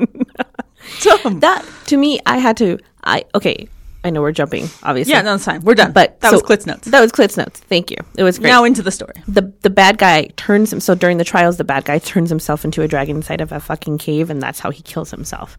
Dumb. 1.01 1.39
that 1.39 1.65
to 1.87 1.97
me, 1.97 2.19
I 2.27 2.37
had 2.37 2.57
to. 2.57 2.77
I 3.03 3.23
okay. 3.33 3.67
I 4.03 4.11
know 4.11 4.21
we're 4.21 4.33
jumping, 4.33 4.69
obviously. 4.83 5.13
Yeah, 5.13 5.23
no, 5.23 5.33
it's 5.33 5.45
fine. 5.45 5.61
We're 5.61 5.73
done. 5.73 5.91
But 5.91 6.19
that 6.21 6.29
so- 6.29 6.35
was 6.35 6.43
Clit's 6.43 6.67
notes. 6.67 6.87
That 6.89 7.01
was 7.01 7.11
Clit's 7.11 7.37
notes. 7.37 7.59
Thank 7.59 7.89
you. 7.89 7.97
It 8.17 8.23
was 8.23 8.37
great. 8.37 8.51
Now 8.51 8.65
into 8.65 8.83
the 8.83 8.91
story. 8.91 9.15
the 9.27 9.51
the 9.61 9.71
bad 9.71 9.97
guy 9.97 10.25
turns 10.37 10.71
him. 10.71 10.79
So 10.79 10.93
during 10.93 11.17
the 11.17 11.23
trials, 11.25 11.57
the 11.57 11.63
bad 11.63 11.85
guy 11.85 11.97
turns 11.97 12.29
himself 12.29 12.63
into 12.63 12.83
a 12.83 12.87
dragon 12.87 13.15
inside 13.15 13.41
of 13.41 13.51
a 13.51 13.59
fucking 13.59 13.97
cave, 13.97 14.29
and 14.29 14.39
that's 14.39 14.59
how 14.59 14.69
he 14.69 14.83
kills 14.83 15.09
himself. 15.09 15.57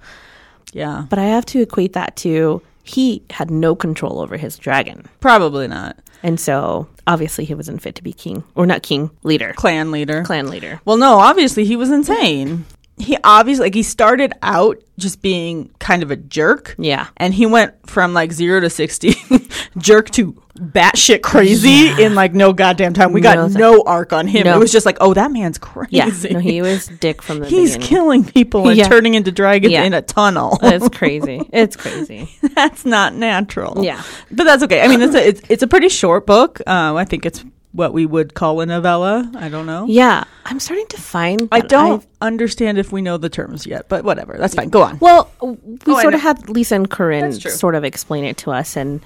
Yeah, 0.72 1.06
But 1.10 1.18
I 1.18 1.24
have 1.24 1.44
to 1.46 1.60
equate 1.60 1.92
that 1.94 2.16
to 2.16 2.62
he 2.82 3.22
had 3.30 3.50
no 3.50 3.74
control 3.74 4.20
over 4.20 4.36
his 4.36 4.56
dragon, 4.56 5.06
probably 5.20 5.68
not. 5.68 5.96
and 6.22 6.38
so 6.40 6.86
obviously 7.06 7.44
he 7.44 7.54
wasn't 7.54 7.80
fit 7.82 7.94
to 7.96 8.02
be 8.02 8.12
king 8.12 8.42
or 8.54 8.66
not 8.66 8.82
king 8.82 9.10
leader, 9.22 9.52
Clan 9.56 9.90
leader. 9.90 10.22
clan 10.24 10.48
leader. 10.48 10.80
Well, 10.84 10.96
no, 10.96 11.18
obviously 11.18 11.64
he 11.64 11.76
was 11.76 11.90
insane. 11.90 12.64
He 13.00 13.16
obviously 13.24 13.64
like 13.66 13.74
he 13.74 13.82
started 13.82 14.32
out 14.42 14.82
just 14.98 15.22
being 15.22 15.70
kind 15.78 16.02
of 16.02 16.10
a 16.10 16.16
jerk. 16.16 16.74
Yeah. 16.78 17.08
And 17.16 17.32
he 17.34 17.46
went 17.46 17.74
from 17.88 18.12
like 18.12 18.32
zero 18.32 18.60
to 18.60 18.70
sixty 18.70 19.14
jerk 19.78 20.10
to 20.10 20.32
batshit 20.56 21.22
crazy 21.22 21.88
in 22.02 22.14
like 22.14 22.34
no 22.34 22.52
goddamn 22.52 22.92
time. 22.92 23.12
We 23.12 23.20
got 23.22 23.36
No 23.52 23.76
no, 23.76 23.82
arc 23.86 24.12
on 24.12 24.26
him. 24.26 24.44
No. 24.44 24.56
It 24.56 24.58
was 24.58 24.70
just 24.72 24.84
like, 24.84 24.98
oh, 25.00 25.14
that 25.14 25.32
man's 25.32 25.56
crazy. 25.56 25.96
Yeah, 25.96 26.10
no, 26.30 26.38
he 26.38 26.60
was 26.60 26.86
dick 26.86 27.22
from 27.22 27.38
the 27.38 27.46
He's 27.46 27.72
beginning. 27.72 27.88
killing 27.88 28.24
people 28.24 28.68
and 28.68 28.76
Yeah. 28.76 28.88
turning 28.88 29.14
into 29.14 29.32
dragons 29.32 29.72
Yeah. 29.72 29.84
in 29.84 29.94
a 29.94 30.02
tunnel. 30.02 30.58
It's 30.62 30.88
crazy. 30.90 31.40
It's 31.52 31.76
crazy. 31.76 32.28
that's 32.54 32.84
not 32.84 33.14
natural. 33.14 33.82
Yeah. 33.82 34.02
but 34.30 34.44
that's 34.44 34.62
okay. 34.64 34.82
I 34.82 34.88
mean, 34.88 35.00
it's 35.00 35.14
a 35.14 35.26
it's, 35.28 35.40
it's 35.48 35.62
a 35.62 35.66
pretty 35.66 35.88
short 35.88 36.26
book. 36.26 36.60
Um, 36.66 36.96
I 36.96 37.04
think 37.06 37.24
it's 37.24 37.42
what 37.72 37.92
we 37.92 38.04
would 38.06 38.34
call 38.34 38.60
a 38.60 38.66
novella. 38.66 39.30
I 39.36 39.48
don't 39.48 39.66
know. 39.66 39.86
Yeah, 39.88 40.24
I'm 40.44 40.58
starting 40.60 40.86
to 40.88 40.96
find. 41.00 41.48
I 41.52 41.60
don't 41.60 42.00
I've- 42.00 42.06
understand 42.20 42.78
if 42.78 42.90
we 42.92 43.00
know 43.02 43.16
the 43.16 43.28
terms 43.28 43.66
yet, 43.66 43.88
but 43.88 44.04
whatever. 44.04 44.36
That's 44.38 44.54
fine. 44.54 44.68
Go 44.70 44.82
on. 44.82 44.98
Well, 45.00 45.30
we 45.40 45.56
Oh, 45.86 46.00
sort 46.00 46.14
of 46.14 46.20
had 46.20 46.48
Lisa 46.48 46.74
and 46.74 46.90
Corinne 46.90 47.32
sort 47.32 47.74
of 47.74 47.84
explain 47.84 48.24
it 48.24 48.36
to 48.38 48.50
us, 48.50 48.76
and 48.76 49.00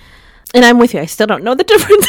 and 0.54 0.64
I'm 0.64 0.78
with 0.78 0.94
you. 0.94 1.00
I 1.00 1.06
still 1.06 1.26
don't 1.26 1.44
know 1.44 1.54
the 1.54 1.64
difference. 1.72 2.06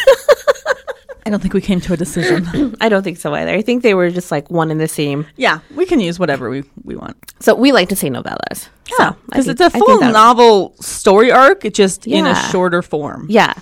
I 1.25 1.32
don't 1.32 1.39
think 1.41 1.53
we 1.55 1.62
came 1.62 1.82
to 1.82 1.94
a 1.94 1.98
decision. 1.98 2.75
I 2.82 2.88
don't 2.89 3.01
think 3.03 3.17
so 3.17 3.34
either. 3.34 3.51
I 3.51 3.62
think 3.63 3.82
they 3.82 3.94
were 3.96 4.12
just 4.12 4.29
like 4.32 4.51
one 4.51 4.70
and 4.70 4.79
the 4.79 4.88
same. 4.88 5.25
yeah, 5.38 5.60
we 5.75 5.86
can 5.86 6.00
use 6.00 6.20
whatever 6.20 6.50
we, 6.51 6.63
we 6.84 6.96
want. 6.96 7.17
So 7.39 7.55
we 7.55 7.72
like 7.72 7.89
to 7.89 7.96
say 7.96 8.10
novellas. 8.10 8.70
Yeah, 9.00 9.13
because 9.25 9.46
think- 9.46 9.60
it's 9.60 9.75
a 9.75 9.77
full 9.79 10.00
novel 10.00 10.75
story 10.79 11.32
arc, 11.32 11.63
just 11.74 12.05
in 12.05 12.25
a 12.27 12.36
shorter 12.51 12.82
form. 12.84 13.25
Yeah, 13.29 13.53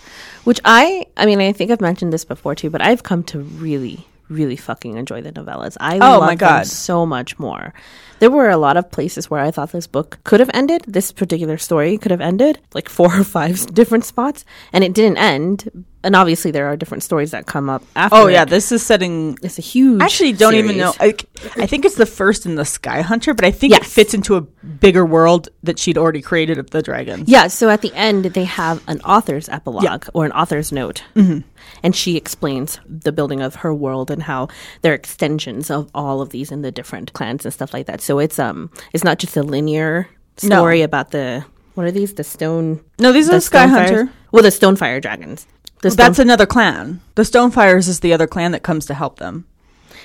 which 0.44 0.60
I, 0.66 1.06
I 1.16 1.26
mean, 1.26 1.40
I 1.40 1.54
think 1.54 1.72
I've 1.72 1.80
mentioned 1.82 2.12
this 2.12 2.26
before 2.26 2.54
too, 2.56 2.70
but 2.70 2.82
I've 2.82 3.04
come 3.04 3.24
to 3.26 3.40
really, 3.40 4.06
really 4.28 4.58
fucking 4.58 4.98
enjoy 4.98 5.22
the 5.22 5.32
novellas. 5.32 5.78
I 5.80 5.96
Oh 5.96 6.20
love 6.20 6.22
my 6.22 6.36
them 6.36 6.66
so 6.66 7.06
much 7.06 7.40
more. 7.40 7.74
There 8.20 8.30
were 8.30 8.50
a 8.50 8.58
lot 8.58 8.76
of 8.78 8.92
places 8.92 9.30
where 9.30 9.40
I 9.40 9.52
thought 9.52 9.72
this 9.72 9.88
book 9.88 10.20
could 10.26 10.40
have 10.42 10.52
ended. 10.54 10.84
This 10.88 11.12
particular 11.14 11.58
story 11.58 11.98
could 11.98 12.12
have 12.12 12.22
ended 12.22 12.60
like 12.74 12.90
four 12.90 13.18
or 13.18 13.24
five 13.24 13.66
different 13.74 14.04
spots, 14.04 14.44
and 14.74 14.84
it 14.84 14.94
didn't 14.94 15.18
end. 15.18 15.86
And 16.04 16.16
obviously, 16.16 16.52
there 16.52 16.68
are 16.68 16.76
different 16.76 17.02
stories 17.04 17.32
that 17.32 17.46
come 17.46 17.70
up 17.70 17.82
after. 17.96 18.16
Oh 18.16 18.28
yeah, 18.28 18.44
it. 18.44 18.50
this 18.50 18.72
is 18.72 18.86
setting. 18.86 19.38
it's 19.42 19.58
a 19.58 19.62
huge. 19.62 20.02
I 20.02 20.06
actually 20.06 20.34
don't 20.34 20.56
even 20.56 20.78
know. 20.78 20.94
I, 21.00 21.16
I 21.56 21.66
think 21.66 21.86
it's 21.86 21.96
the 21.96 22.06
first 22.06 22.46
in 22.46 22.56
the 22.56 22.66
Sky 22.66 23.02
Hunter, 23.02 23.34
but 23.34 23.46
I 23.46 23.52
think 23.52 23.74
it 23.74 23.86
fits 23.86 24.14
into 24.14 24.36
a 24.36 24.42
bigger 24.42 25.06
world 25.06 25.48
that 25.64 25.80
she'd 25.80 25.98
already 25.98 26.22
created 26.22 26.58
of 26.58 26.70
the 26.72 26.82
dragons. 26.82 27.30
Yeah, 27.30 27.48
so 27.48 27.70
at 27.70 27.82
the 27.82 27.94
end, 27.94 28.26
they 28.26 28.44
have 28.44 28.84
an 28.88 29.00
author's 29.02 29.48
epilogue 29.48 30.08
or 30.14 30.26
an 30.26 30.32
author's 30.34 30.72
note. 30.72 31.04
Mm-hmm. 31.16 31.48
And 31.82 31.96
she 31.96 32.18
explains 32.18 32.80
the 32.86 33.12
building 33.14 33.42
of 33.42 33.56
her 33.56 33.74
world 33.74 34.12
and 34.12 34.24
how 34.24 34.50
they're 34.82 34.94
extensions 34.94 35.72
of 35.72 35.90
all 35.96 36.22
of 36.22 36.30
these 36.30 36.52
in 36.52 36.62
the 36.62 36.72
different 36.72 37.14
clans 37.14 37.46
and 37.46 37.54
stuff 37.54 37.74
like 37.74 37.86
that. 37.88 38.02
So 38.02 38.20
it's 38.20 38.40
um 38.40 38.70
it's 38.92 39.04
not 39.04 39.20
just 39.20 39.38
a 39.38 39.44
linear 39.44 40.10
No. 40.44 40.58
story 40.58 40.82
about 40.82 41.12
the 41.12 41.46
what 41.76 41.86
are 41.86 41.92
these? 41.92 42.14
The 42.14 42.24
stone 42.24 42.82
No, 43.00 43.12
these 43.14 43.28
are 43.30 43.32
the 43.32 43.38
the 43.38 43.42
Sky? 43.42 43.68
Hunter. 43.68 44.10
Well 44.32 44.44
the 44.44 44.50
Stonefire 44.50 45.02
dragons. 45.02 45.48
The 45.84 45.90
That's 45.90 46.20
another 46.20 46.46
clan. 46.46 47.02
The 47.16 47.24
Stonefires 47.24 47.88
is 47.88 48.00
the 48.00 48.14
other 48.14 48.28
clan 48.28 48.52
that 48.54 48.64
comes 48.64 48.86
to 48.88 48.94
help 48.94 49.20
them. 49.20 49.46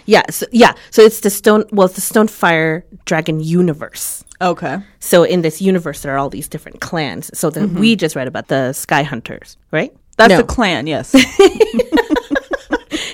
yeah, 0.07 0.23
so, 0.31 0.47
yeah. 0.53 0.75
So 0.91 1.03
it's 1.03 1.21
the 1.21 1.31
stone 1.31 1.65
well 1.73 1.87
it's 1.87 1.95
the 1.97 2.15
Stonefire 2.15 2.83
dragon 3.05 3.41
universe. 3.41 4.25
Okay. 4.41 4.79
So 5.01 5.23
in 5.25 5.43
this 5.43 5.61
universe 5.63 6.03
there 6.03 6.15
are 6.15 6.19
all 6.19 6.31
these 6.31 6.49
different 6.49 6.81
clans. 6.81 7.31
So 7.39 7.51
that 7.51 7.69
we 7.71 7.97
just 7.97 8.15
read 8.17 8.29
about 8.29 8.49
the 8.49 8.73
Sky 8.73 9.03
Hunters, 9.03 9.57
right? 9.73 9.93
That's 10.17 10.31
No. 10.31 10.39
the 10.39 10.45
clan, 10.45 10.87
yes. 10.87 11.15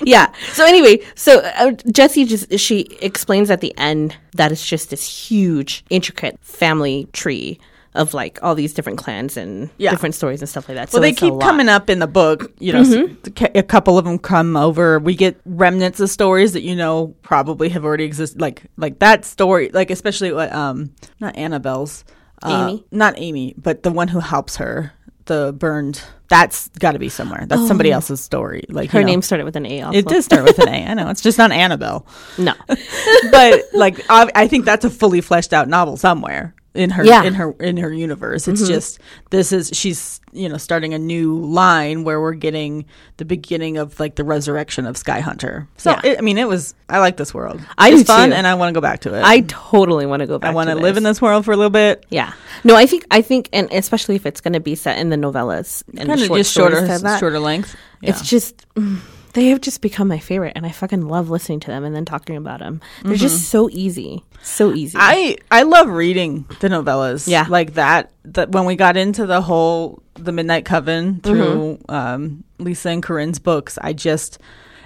yeah. 0.03 0.31
So 0.53 0.65
anyway, 0.65 0.99
so 1.15 1.39
uh, 1.39 1.71
Jessie 1.91 2.25
just 2.25 2.57
she 2.59 2.81
explains 3.01 3.49
at 3.49 3.61
the 3.61 3.73
end 3.77 4.15
that 4.33 4.51
it's 4.51 4.65
just 4.65 4.89
this 4.89 5.29
huge, 5.29 5.83
intricate 5.89 6.37
family 6.41 7.07
tree 7.13 7.59
of 7.95 8.13
like 8.13 8.39
all 8.41 8.55
these 8.55 8.73
different 8.73 8.97
clans 8.97 9.37
and 9.37 9.69
Yeah. 9.77 9.91
different 9.91 10.15
stories 10.15 10.41
and 10.41 10.49
stuff 10.49 10.67
like 10.69 10.75
that. 10.77 10.87
Well, 10.91 10.97
so 10.97 10.99
they 11.01 11.13
keep 11.13 11.39
coming 11.39 11.69
up 11.69 11.89
in 11.89 11.99
the 11.99 12.07
book. 12.07 12.51
You 12.59 12.73
know, 12.73 12.81
Mm-hmm. 12.83 13.13
s- 13.25 13.31
ca- 13.35 13.51
a 13.59 13.63
couple 13.63 13.97
of 13.97 14.05
them 14.05 14.17
come 14.19 14.55
over. 14.57 14.99
We 14.99 15.15
get 15.15 15.39
remnants 15.45 15.99
of 15.99 16.09
stories 16.09 16.53
that 16.53 16.61
you 16.63 16.75
know 16.75 17.15
probably 17.21 17.69
have 17.69 17.85
already 17.85 18.03
existed. 18.03 18.39
Like 18.41 18.63
like 18.77 18.99
that 18.99 19.25
story, 19.25 19.69
like 19.73 19.89
especially 19.91 20.31
what 20.31 20.51
um 20.53 20.91
not 21.19 21.35
Annabelle's, 21.37 22.03
uh, 22.43 22.67
Amy? 22.69 22.85
not 22.91 23.13
Amy, 23.17 23.55
but 23.57 23.83
the 23.83 23.91
one 23.91 24.07
who 24.09 24.19
helps 24.19 24.57
her, 24.57 24.91
the 25.25 25.53
burned. 25.57 26.01
That's 26.27 26.69
got 26.79 26.93
to 26.93 26.99
be 26.99 27.07
somewhere. 27.09 27.45
That's 27.47 27.67
somebody 27.67 27.91
else's 27.91 28.19
story. 28.19 28.63
Like 28.67 28.89
Oh. 28.89 28.93
Her 28.93 28.99
you 29.01 29.05
know. 29.05 29.11
name 29.11 29.21
started 29.21 29.43
with 29.43 29.55
an 29.55 29.67
A. 29.67 29.83
Also. 29.83 29.99
It 29.99 30.07
did 30.07 30.23
start 30.29 30.43
with 30.43 30.57
an 30.57 30.69
A. 30.69 30.85
I 30.87 30.93
know 30.95 31.09
it's 31.11 31.21
just 31.21 31.37
not 31.37 31.51
Annabelle, 31.51 32.07
No. 32.39 32.53
but 33.31 33.61
like 33.73 33.99
I, 34.09 34.29
I 34.33 34.47
think 34.47 34.65
that's 34.65 34.85
a 34.85 34.89
fully 34.89 35.21
fleshed 35.21 35.53
out 35.53 35.67
novel 35.67 35.97
somewhere 35.97 36.55
in 36.75 36.89
her 36.91 37.03
Yeah. 37.05 37.23
in 37.23 37.33
her 37.35 37.51
in 37.59 37.77
her 37.77 37.91
universe. 37.91 38.47
It's 38.47 38.67
just 38.67 38.99
this 39.29 39.51
is 39.51 39.71
she's 39.73 40.19
you 40.33 40.49
know 40.49 40.57
starting 40.57 40.93
a 40.93 40.99
new 40.99 41.39
line 41.39 42.03
where 42.03 42.19
we're 42.19 42.33
getting 42.33 42.85
the 43.17 43.25
beginning 43.25 43.77
of 43.77 43.99
like 43.99 44.15
the 44.15 44.23
resurrection 44.23 44.85
of 44.85 44.97
Sky 44.97 45.19
Hunter. 45.21 45.67
So 45.77 45.91
Yeah. 45.91 46.01
it, 46.03 46.17
I 46.17 46.21
mean, 46.21 46.37
it 46.37 46.47
was 46.47 46.73
I 46.89 46.99
like 46.99 47.17
this 47.17 47.33
world. 47.33 47.61
I 47.77 47.91
it's 47.91 48.03
fun, 48.03 48.29
too. 48.29 48.35
and 48.35 48.45
I 48.45 48.53
want 48.55 48.69
to 48.69 48.73
go 48.73 48.81
back 48.81 48.99
to 49.01 49.13
it. 49.15 49.23
I 49.23 49.41
totally 49.47 50.05
want 50.05 50.19
to 50.21 50.27
go 50.27 50.37
back. 50.37 50.51
I 50.51 50.53
want 50.53 50.69
to 50.69 50.75
live 50.75 50.97
in 50.97 51.03
this 51.03 51.21
world 51.21 51.45
for 51.45 51.51
a 51.51 51.57
little 51.57 51.69
bit. 51.69 52.05
Yeah. 52.09 52.33
No, 52.63 52.75
I 52.75 52.85
think 52.85 53.05
I 53.09 53.21
think, 53.21 53.49
and 53.53 53.71
especially 53.71 54.15
if 54.15 54.25
it's 54.25 54.41
going 54.41 54.53
to 54.53 54.59
be 54.59 54.75
set 54.75 54.97
in 54.99 55.09
the 55.09 55.15
novellas 55.15 55.83
and 55.97 56.09
Kind 56.09 56.21
of 56.21 56.29
just 56.29 56.53
shorter, 56.53 56.85
shorter 57.19 57.39
length. 57.39 57.75
Yeah. 58.01 58.09
It's 58.11 58.21
just 58.27 58.67
mm, 58.75 58.99
they 59.35 59.47
have 59.47 59.61
just 59.61 59.81
become 59.81 60.07
my 60.07 60.17
favorite, 60.19 60.53
and 60.55 60.65
I 60.65 60.71
fucking 60.71 61.07
love 61.07 61.29
listening 61.29 61.59
to 61.61 61.67
them 61.67 61.83
and 61.83 61.95
then 61.95 62.05
talking 62.05 62.35
about 62.35 62.59
them. 62.59 62.81
They're 63.03 63.15
just 63.15 63.49
so 63.49 63.69
easy, 63.69 64.23
so 64.41 64.73
easy. 64.73 64.97
I 64.99 65.37
I 65.51 65.61
love 65.63 65.87
reading 65.89 66.45
the 66.61 66.69
novellas. 66.69 67.27
Yeah. 67.27 67.45
like 67.47 67.75
that. 67.75 68.11
That 68.23 68.51
when 68.51 68.65
we 68.65 68.75
got 68.75 68.97
into 68.97 69.25
the 69.27 69.41
whole 69.41 70.01
the 70.15 70.31
Midnight 70.31 70.65
Coven 70.65 71.19
through 71.21 71.77
Mm-hmm. 71.87 71.91
um, 71.93 72.43
Lisa 72.57 72.89
and 72.89 73.03
Corinne's 73.03 73.37
books, 73.39 73.77
I 73.81 73.93
just 73.93 74.39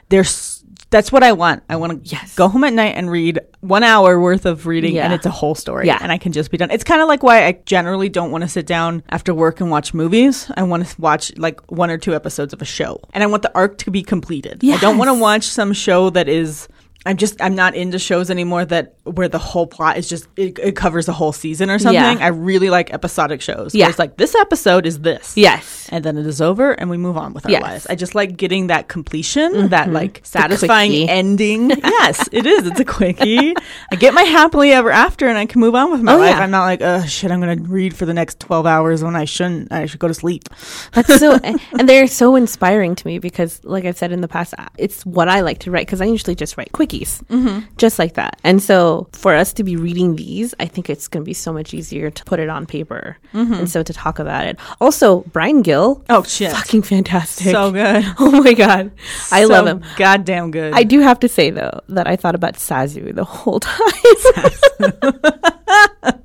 there's 0.10 0.59
that's 0.92 1.12
what 1.12 1.22
I 1.24 1.32
want. 1.34 1.64
I 1.70 1.76
want 1.76 2.04
to 2.04 2.10
Yes. 2.10 2.36
go 2.36 2.48
home 2.48 2.64
at 2.64 2.74
night 2.74 2.96
and 2.96 3.12
read 3.12 3.40
one 3.62 3.84
hour 3.84 4.20
worth 4.20 4.46
of 4.46 4.66
reading, 4.66 4.98
and 4.98 5.14
it's 5.14 5.26
a 5.26 5.30
whole 5.32 5.54
story. 5.56 5.86
Yeah. 5.88 6.00
and 6.02 6.12
I 6.12 6.18
can 6.18 6.32
just 6.32 6.50
be 6.50 6.58
done. 6.58 6.72
It's 6.72 6.84
kind 6.84 7.02
of 7.02 7.08
like 7.08 7.22
why 7.24 7.46
I 7.46 7.60
generally 7.66 8.10
don't 8.10 8.32
want 8.32 8.44
to 8.44 8.48
sit 8.48 8.66
down 8.66 9.04
after 9.10 9.34
work 9.34 9.60
and 9.62 9.70
watch 9.70 9.94
movies. 9.94 10.50
I 10.58 10.64
want 10.64 10.88
to 10.88 11.02
watch 11.02 11.32
like 11.38 11.60
one 11.72 11.90
or 11.92 11.98
two 11.98 12.16
episodes 12.16 12.54
of 12.54 12.62
a 12.62 12.66
show, 12.66 13.00
and 13.14 13.24
I 13.24 13.28
want 13.28 13.44
the 13.44 13.54
arc 13.56 13.78
to 13.80 13.92
be 13.92 14.02
completed. 14.02 14.62
I 14.64 14.78
don't 14.78 14.98
want 14.98 15.10
to 15.10 15.14
watch 15.20 15.44
some 15.44 15.74
show 15.74 16.10
that 16.12 16.28
is. 16.30 16.68
I'm 17.06 17.16
just 17.16 17.42
I'm 17.42 17.56
not 17.56 17.76
into 17.76 17.98
shows 17.98 18.30
anymore 18.30 18.66
that 18.66 18.96
where 19.06 19.30
the 19.30 19.38
whole 19.40 19.66
plot 19.66 19.98
is 19.98 20.10
just 20.10 20.28
it, 20.36 20.60
it 20.60 20.76
covers 20.76 21.08
a 21.08 21.14
whole 21.14 21.32
season 21.32 21.70
or 21.70 21.80
something. 21.80 21.96
Yeah. 22.20 22.26
I 22.26 22.28
really 22.28 22.70
like 22.70 22.94
episodic 22.94 23.42
shows. 23.42 23.74
Yeah. 23.74 23.88
it's 23.88 23.98
like 23.98 24.18
this 24.18 24.36
episode 24.36 24.86
is 24.86 25.00
this. 25.00 25.38
yes, 25.38 25.88
And 25.94 26.04
then 26.04 26.18
it 26.18 26.28
is 26.28 26.42
over 26.42 26.72
and 26.74 26.90
we 26.90 26.98
move 26.98 27.16
on 27.16 27.34
with 27.34 27.46
our 27.46 27.52
Yes. 27.52 27.62
Mm-hmm. 27.64 27.72
lives. 27.72 27.88
I 27.90 27.96
just 27.96 28.16
like 28.16 28.36
getting 28.36 28.68
that 28.68 28.90
completion, 28.90 29.70
that 29.70 29.90
like 29.92 30.20
satisfying 30.24 31.10
ending. 31.10 31.70
yes, 31.84 32.28
it 32.34 32.46
is. 32.46 32.68
It's 32.68 32.80
a 32.82 32.86
quickie. 32.86 33.54
I 33.92 33.96
get 33.96 34.14
my 34.14 34.24
happily 34.24 34.72
ever 34.74 34.92
after 34.92 35.28
and 35.28 35.38
I 35.38 35.46
can 35.46 35.62
move 35.62 35.76
on 35.76 35.92
with 35.92 36.02
my 36.02 36.14
Oh, 36.14 36.18
life. 36.18 36.32
yeah. 36.36 36.40
I'm 36.44 36.52
not 36.52 36.66
like, 36.66 36.82
oh 36.82 37.04
shit, 37.06 37.32
I'm 37.32 37.40
going 37.40 37.58
to 37.58 37.64
read 37.64 37.96
for 37.96 38.06
the 38.06 38.14
next 38.14 38.42
12 38.42 38.66
hours 38.66 39.04
when 39.06 39.16
I 39.16 39.24
shouldn't. 39.24 39.72
I 39.72 39.86
should 39.86 40.00
go 40.02 40.10
to 40.10 40.14
sleep. 40.14 40.44
That's 40.92 41.18
so, 41.18 41.40
and 41.44 41.88
they're 41.88 42.08
so 42.08 42.36
inspiring 42.36 42.96
to 42.96 43.08
me 43.08 43.20
because, 43.20 43.64
like 43.64 43.86
I've 43.86 43.98
said 43.98 44.12
in 44.12 44.20
the 44.22 44.28
past, 44.28 44.54
it's 44.78 45.06
what 45.06 45.30
I 45.30 45.40
like 45.42 45.60
to 45.60 45.72
write 45.72 45.86
because 45.88 46.02
I 46.02 46.06
usually 46.06 46.36
just 46.36 46.58
write 46.58 46.72
quickies, 46.90 47.24
mm-hmm. 47.26 47.60
just 47.78 48.00
like 48.00 48.16
that. 48.16 48.40
And 48.44 48.62
so, 48.62 49.08
for 49.14 49.36
us 49.36 49.54
to 49.54 49.64
be 49.64 49.76
reading 49.76 50.16
these, 50.16 50.54
I 50.60 50.66
think 50.66 50.90
it's 50.90 51.08
going 51.08 51.24
to 51.24 51.26
be 51.26 51.34
so 51.34 51.54
much 51.54 51.74
easier 51.74 52.10
to 52.10 52.24
put 52.26 52.40
it 52.40 52.50
on 52.50 52.66
paper 52.66 53.18
mm-hmm. 53.34 53.54
and 53.54 53.70
so 53.70 53.84
to 53.84 53.94
talk 53.94 54.20
about 54.20 54.46
it. 54.46 54.60
Also, 54.82 55.22
Brian 55.32 55.62
Gill, 55.62 56.04
Oh 56.10 56.24
shit. 56.24 56.52
fucking 56.52 56.84
fantastic, 56.84 57.52
So 57.52 57.72
good. 57.72 58.06
Oh 58.20 58.44
my 58.44 58.54
god, 58.54 58.92
I 59.32 59.46
love 59.46 59.68
him. 59.68 59.84
Goddamn 59.98 60.52
good. 60.52 60.74
I 60.74 60.84
do 60.84 61.00
have 61.00 61.20
to 61.22 61.28
say 61.28 61.50
though 61.50 61.82
that 61.90 62.08
I 62.08 62.16
thought 62.16 62.36
about 62.36 62.56
Zazu 62.56 63.14
the 63.14 63.24
whole 63.24 63.60
time. 63.60 63.80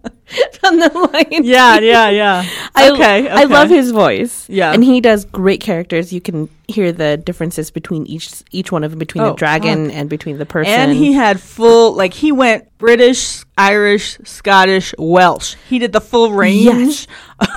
from 0.60 0.80
the 0.80 1.10
Lion 1.12 1.44
Yeah, 1.44 1.78
yeah, 1.78 2.08
yeah. 2.08 2.44
I, 2.74 2.90
okay, 2.90 3.28
I 3.28 3.44
love 3.44 3.68
his 3.68 3.90
voice. 3.90 4.48
Yeah. 4.48 4.72
and 4.72 4.82
he 4.82 5.00
does 5.00 5.24
great 5.24 5.60
characters. 5.60 6.12
You 6.12 6.20
can 6.20 6.48
hear 6.68 6.92
the 6.92 7.16
differences 7.16 7.70
between 7.70 8.06
each 8.06 8.42
each 8.50 8.72
one 8.72 8.84
of 8.84 8.90
them, 8.90 8.98
between 8.98 9.24
Oh, 9.24 9.30
the 9.30 9.36
dragon 9.36 9.90
and 9.90 10.08
between 10.08 10.38
the 10.38 10.46
person. 10.46 10.72
And 10.72 10.92
he 10.92 11.12
had 11.12 11.40
full, 11.40 11.92
like, 11.94 12.14
he 12.14 12.32
went 12.32 12.68
British, 12.78 13.44
Irish, 13.56 14.18
Scottish, 14.24 14.94
Welsh. 14.98 15.56
He 15.68 15.78
did 15.78 15.92
the 15.92 16.00
full 16.00 16.32
range. 16.32 16.64
Yes. 16.64 17.06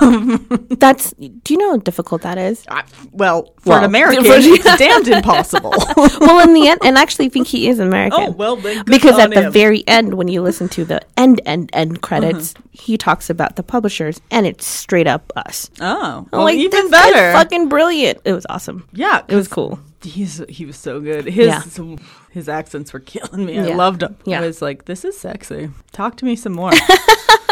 That's. 0.78 1.12
Do 1.12 1.54
you 1.54 1.58
know 1.58 1.70
how 1.70 1.76
difficult 1.78 2.22
that 2.22 2.38
is? 2.38 2.64
I- 2.68 2.84
well, 3.12 3.54
for 3.60 3.70
Well, 3.70 3.78
an 3.78 3.84
American, 3.84 4.24
it's 4.26 4.76
damned 4.78 5.08
impossible. 5.08 5.72
well, 5.96 6.40
in 6.46 6.54
the 6.54 6.68
end, 6.68 6.80
and 6.84 6.96
actually, 6.96 7.26
I 7.26 7.28
think 7.30 7.46
he 7.46 7.68
is 7.68 7.78
American. 7.78 8.20
Oh, 8.20 8.30
well, 8.30 8.56
because 8.56 9.18
at 9.18 9.30
the 9.32 9.50
very 9.50 9.86
end, 9.86 10.14
when 10.14 10.28
you 10.28 10.42
listen 10.42 10.68
to 10.70 10.84
the 10.84 11.00
end, 11.16 11.40
end, 11.46 11.70
end 11.72 12.00
credits, 12.02 12.54
Uh-huh. 12.56 12.68
he 12.72 12.98
talks 12.98 13.28
about 13.30 13.56
the 13.56 13.62
publishers, 13.62 14.20
and 14.30 14.46
it's 14.46 14.66
straight 14.66 15.06
up 15.06 15.32
us. 15.36 15.70
oh, 15.80 16.26
well, 16.32 16.42
like, 16.44 16.58
even 16.58 16.90
better. 16.90 17.32
fucking 17.32 17.68
brilliant. 17.68 18.18
It 18.24 18.32
was 18.32 18.46
awesome. 18.48 18.88
Yeah, 18.98 19.22
It 19.28 19.36
was 19.36 19.48
cool. 19.48 19.78
He's 20.02 20.42
he 20.48 20.64
was 20.66 20.76
so 20.76 21.00
good. 21.00 21.24
His 21.24 21.46
Yeah. 21.46 21.96
his 22.30 22.48
accents 22.48 22.92
were 22.92 23.00
killing 23.00 23.44
me. 23.46 23.58
I 23.58 23.68
Yeah. 23.68 23.76
loved 23.76 24.02
him. 24.02 24.16
Yeah. 24.24 24.40
I 24.42 24.46
was 24.46 24.60
like, 24.62 24.84
this 24.84 25.04
is 25.04 25.18
sexy. 25.18 25.70
Talk 25.92 26.16
to 26.18 26.24
me 26.24 26.36
some 26.36 26.52
more. 26.52 26.70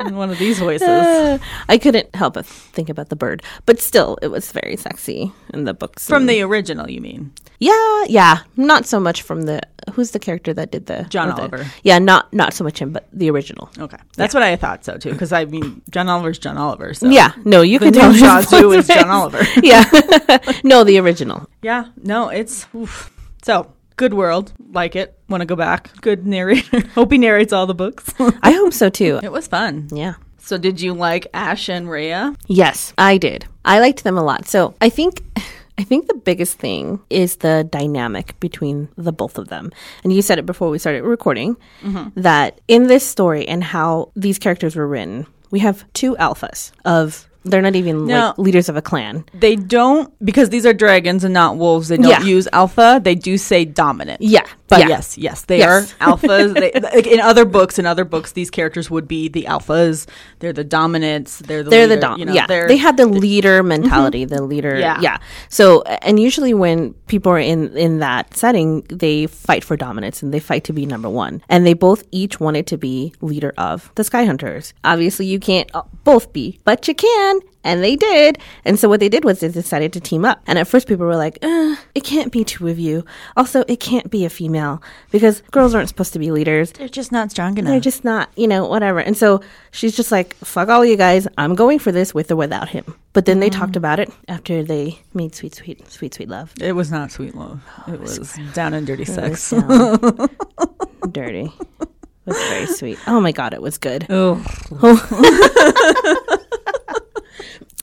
In 0.00 0.16
one 0.16 0.30
of 0.30 0.38
these 0.38 0.58
voices. 0.58 0.88
Uh, 0.88 1.38
I 1.68 1.78
couldn't 1.78 2.14
help 2.14 2.34
but 2.34 2.46
think 2.46 2.88
about 2.88 3.08
the 3.08 3.16
bird, 3.16 3.42
but 3.66 3.80
still, 3.80 4.18
it 4.22 4.28
was 4.28 4.52
very 4.52 4.76
sexy 4.76 5.32
in 5.52 5.64
the 5.64 5.74
books. 5.74 6.06
From 6.06 6.26
the 6.26 6.42
original, 6.42 6.88
you 6.90 7.00
mean? 7.00 7.32
yeah, 7.60 8.04
yeah, 8.08 8.38
not 8.56 8.86
so 8.86 9.00
much 9.00 9.22
from 9.22 9.42
the 9.42 9.60
who's 9.94 10.12
the 10.12 10.18
character 10.18 10.54
that 10.54 10.70
did 10.70 10.86
the 10.86 11.06
John 11.08 11.30
or 11.30 11.34
the- 11.34 11.40
Oliver. 11.40 11.66
Yeah, 11.82 11.98
not 11.98 12.32
not 12.32 12.52
so 12.52 12.62
much 12.62 12.78
him, 12.78 12.92
but 12.92 13.08
the 13.12 13.30
original. 13.30 13.70
Okay, 13.78 13.96
that's 14.16 14.34
what 14.34 14.42
I 14.42 14.54
thought 14.56 14.84
so 14.84 14.96
too. 14.96 15.10
Because 15.12 15.32
I 15.32 15.44
mean, 15.44 15.82
John 15.90 16.08
Oliver's 16.08 16.38
John 16.38 16.56
Oliver. 16.56 16.94
So 16.94 17.08
Yeah, 17.08 17.32
no, 17.44 17.62
you 17.62 17.78
can 17.78 17.92
tell 17.92 18.12
voice 18.12 18.52
is 18.52 18.86
John 18.88 19.10
Oliver. 19.10 19.42
yeah, 19.62 19.84
no, 20.64 20.84
the 20.84 20.98
original. 20.98 21.48
Yeah, 21.62 21.86
no, 21.96 22.28
it's 22.28 22.66
oof. 22.74 23.10
so 23.42 23.72
good 23.98 24.14
world. 24.14 24.54
Like 24.72 24.96
it. 24.96 25.18
Want 25.28 25.42
to 25.42 25.46
go 25.46 25.56
back? 25.56 25.90
Good 26.00 26.26
narrator. 26.26 26.88
Hope 26.94 27.12
he 27.12 27.18
narrates 27.18 27.52
all 27.52 27.66
the 27.66 27.74
books. 27.74 28.14
I 28.42 28.52
hope 28.52 28.72
so 28.72 28.88
too. 28.88 29.20
it 29.22 29.32
was 29.32 29.46
fun. 29.46 29.88
Yeah. 29.92 30.14
So 30.38 30.56
did 30.56 30.80
you 30.80 30.94
like 30.94 31.26
Ash 31.34 31.68
and 31.68 31.90
Rhea? 31.90 32.34
Yes, 32.46 32.94
I 32.96 33.18
did. 33.18 33.44
I 33.66 33.80
liked 33.80 34.04
them 34.04 34.16
a 34.16 34.22
lot. 34.22 34.48
So 34.48 34.74
I 34.80 34.88
think 34.88 35.22
I 35.78 35.84
think 35.84 36.06
the 36.08 36.14
biggest 36.14 36.58
thing 36.58 37.00
is 37.10 37.36
the 37.36 37.68
dynamic 37.70 38.38
between 38.40 38.88
the 38.96 39.12
both 39.12 39.38
of 39.38 39.48
them. 39.48 39.70
And 40.02 40.12
you 40.12 40.22
said 40.22 40.38
it 40.38 40.46
before 40.46 40.70
we 40.70 40.78
started 40.78 41.04
recording 41.04 41.56
mm-hmm. 41.82 42.20
that 42.20 42.60
in 42.66 42.88
this 42.88 43.06
story 43.06 43.46
and 43.46 43.62
how 43.62 44.10
these 44.16 44.40
characters 44.40 44.74
were 44.74 44.88
written, 44.88 45.26
we 45.50 45.60
have 45.60 45.84
two 45.92 46.16
alphas 46.16 46.72
of 46.84 47.27
they're 47.44 47.62
not 47.62 47.76
even 47.76 48.06
No. 48.06 48.26
like 48.28 48.38
leaders 48.38 48.68
of 48.68 48.76
a 48.76 48.82
clan. 48.82 49.24
They 49.32 49.56
don't 49.56 50.12
because 50.24 50.50
these 50.50 50.66
are 50.66 50.72
dragons 50.74 51.24
and 51.24 51.32
not 51.34 51.56
wolves. 51.56 51.88
They 51.88 51.96
don't 51.96 52.08
Yeah. 52.08 52.22
use 52.22 52.48
alpha. 52.52 53.00
They 53.02 53.14
do 53.14 53.38
say 53.38 53.64
dominant. 53.64 54.20
Yeah, 54.22 54.44
But 54.68 54.80
yeah. 54.80 54.88
yes, 54.88 55.16
yes, 55.18 55.42
they 55.46 55.58
Yes. 55.58 55.94
are 56.00 56.06
alphas. 56.16 56.54
they, 56.54 56.72
like 56.80 57.06
in 57.06 57.20
other 57.20 57.44
books, 57.44 57.78
in 57.78 57.86
other 57.86 58.04
books, 58.04 58.32
these 58.32 58.50
characters 58.50 58.90
would 58.90 59.08
be 59.08 59.28
the 59.28 59.44
alphas. 59.44 60.06
They're 60.40 60.52
the 60.52 60.64
dominants. 60.64 61.38
They're 61.38 61.62
the 61.62 61.70
they're 61.70 61.86
leader, 61.86 61.94
the 61.96 62.00
dom. 62.00 62.18
You 62.20 62.26
know, 62.26 62.32
yeah, 62.34 62.46
they're, 62.46 62.68
they 62.68 62.76
have 62.76 62.96
the 62.96 63.06
leader 63.06 63.62
mentality. 63.62 64.24
The 64.24 64.42
leader. 64.42 64.78
Yeah. 64.78 65.00
yeah. 65.00 65.18
So, 65.48 65.82
and 65.82 66.20
usually 66.20 66.54
when 66.54 66.92
people 67.06 67.32
are 67.32 67.38
in 67.38 67.76
in 67.76 67.98
that 68.00 68.36
setting, 68.36 68.82
they 68.90 69.26
fight 69.26 69.64
for 69.64 69.76
dominance 69.76 70.22
and 70.22 70.32
they 70.32 70.40
fight 70.40 70.64
to 70.64 70.72
be 70.72 70.86
number 70.86 71.08
one. 71.08 71.42
And 71.48 71.66
they 71.66 71.74
both 71.74 72.04
each 72.10 72.38
wanted 72.38 72.66
to 72.68 72.76
be 72.76 73.14
leader 73.20 73.54
of 73.56 73.90
the 73.94 74.04
Sky 74.04 74.24
Hunters. 74.24 74.74
Obviously, 74.84 75.26
you 75.26 75.40
can't 75.40 75.70
uh, 75.74 75.82
both 76.04 76.32
be, 76.32 76.60
but 76.64 76.86
you 76.88 76.94
can. 76.94 77.40
And 77.68 77.84
they 77.84 77.96
did. 77.96 78.38
And 78.64 78.78
so 78.78 78.88
what 78.88 78.98
they 79.00 79.08
did 79.10 79.24
was 79.24 79.40
they 79.40 79.48
decided 79.48 79.92
to 79.92 80.00
team 80.00 80.24
up. 80.24 80.40
And 80.46 80.58
at 80.58 80.66
first 80.66 80.88
people 80.88 81.04
were 81.06 81.16
like, 81.16 81.38
uh, 81.42 81.76
it 81.94 82.02
can't 82.02 82.32
be 82.32 82.42
two 82.44 82.66
of 82.68 82.78
you. 82.78 83.04
Also, 83.36 83.62
it 83.68 83.78
can't 83.78 84.10
be 84.10 84.24
a 84.24 84.30
female 84.30 84.82
because 85.10 85.42
girls 85.50 85.74
aren't 85.74 85.88
supposed 85.88 86.12
to 86.14 86.18
be 86.18 86.30
leaders. 86.30 86.72
they're 86.72 86.88
just 86.88 87.12
not 87.12 87.30
strong 87.30 87.58
enough. 87.58 87.70
They're 87.70 87.80
just 87.80 88.04
not, 88.04 88.30
you 88.36 88.48
know, 88.48 88.66
whatever. 88.66 89.00
And 89.00 89.16
so 89.16 89.42
she's 89.70 89.94
just 89.94 90.10
like, 90.10 90.34
fuck 90.36 90.68
all 90.70 90.84
you 90.84 90.96
guys. 90.96 91.28
I'm 91.36 91.54
going 91.54 91.78
for 91.78 91.92
this 91.92 92.14
with 92.14 92.30
or 92.30 92.36
without 92.36 92.70
him. 92.70 92.84
But 93.12 93.26
then 93.26 93.40
they 93.40 93.50
talked 93.50 93.76
about 93.76 94.00
it 94.00 94.10
after 94.28 94.62
they 94.62 95.00
made 95.12 95.34
sweet, 95.34 95.54
sweet, 95.54 95.88
sweet, 95.90 96.14
sweet 96.14 96.28
love. 96.28 96.52
it 96.60 96.72
was 96.72 96.90
not 96.90 97.10
sweet 97.12 97.34
love. 97.34 97.60
It 97.86 98.00
was 98.00 98.38
down 98.54 98.72
and 98.74 98.86
dirty 98.86 99.02
It 99.02 99.08
sex. 99.08 99.50
dirty. 101.10 101.52
It 101.80 101.88
was 102.26 102.36
very 102.48 102.66
sweet. 102.66 102.98
Oh 103.06 103.20
my 103.20 103.32
God, 103.32 103.54
it 103.54 103.62
was 103.62 103.78
good. 103.78 104.06
Oh, 104.10 104.36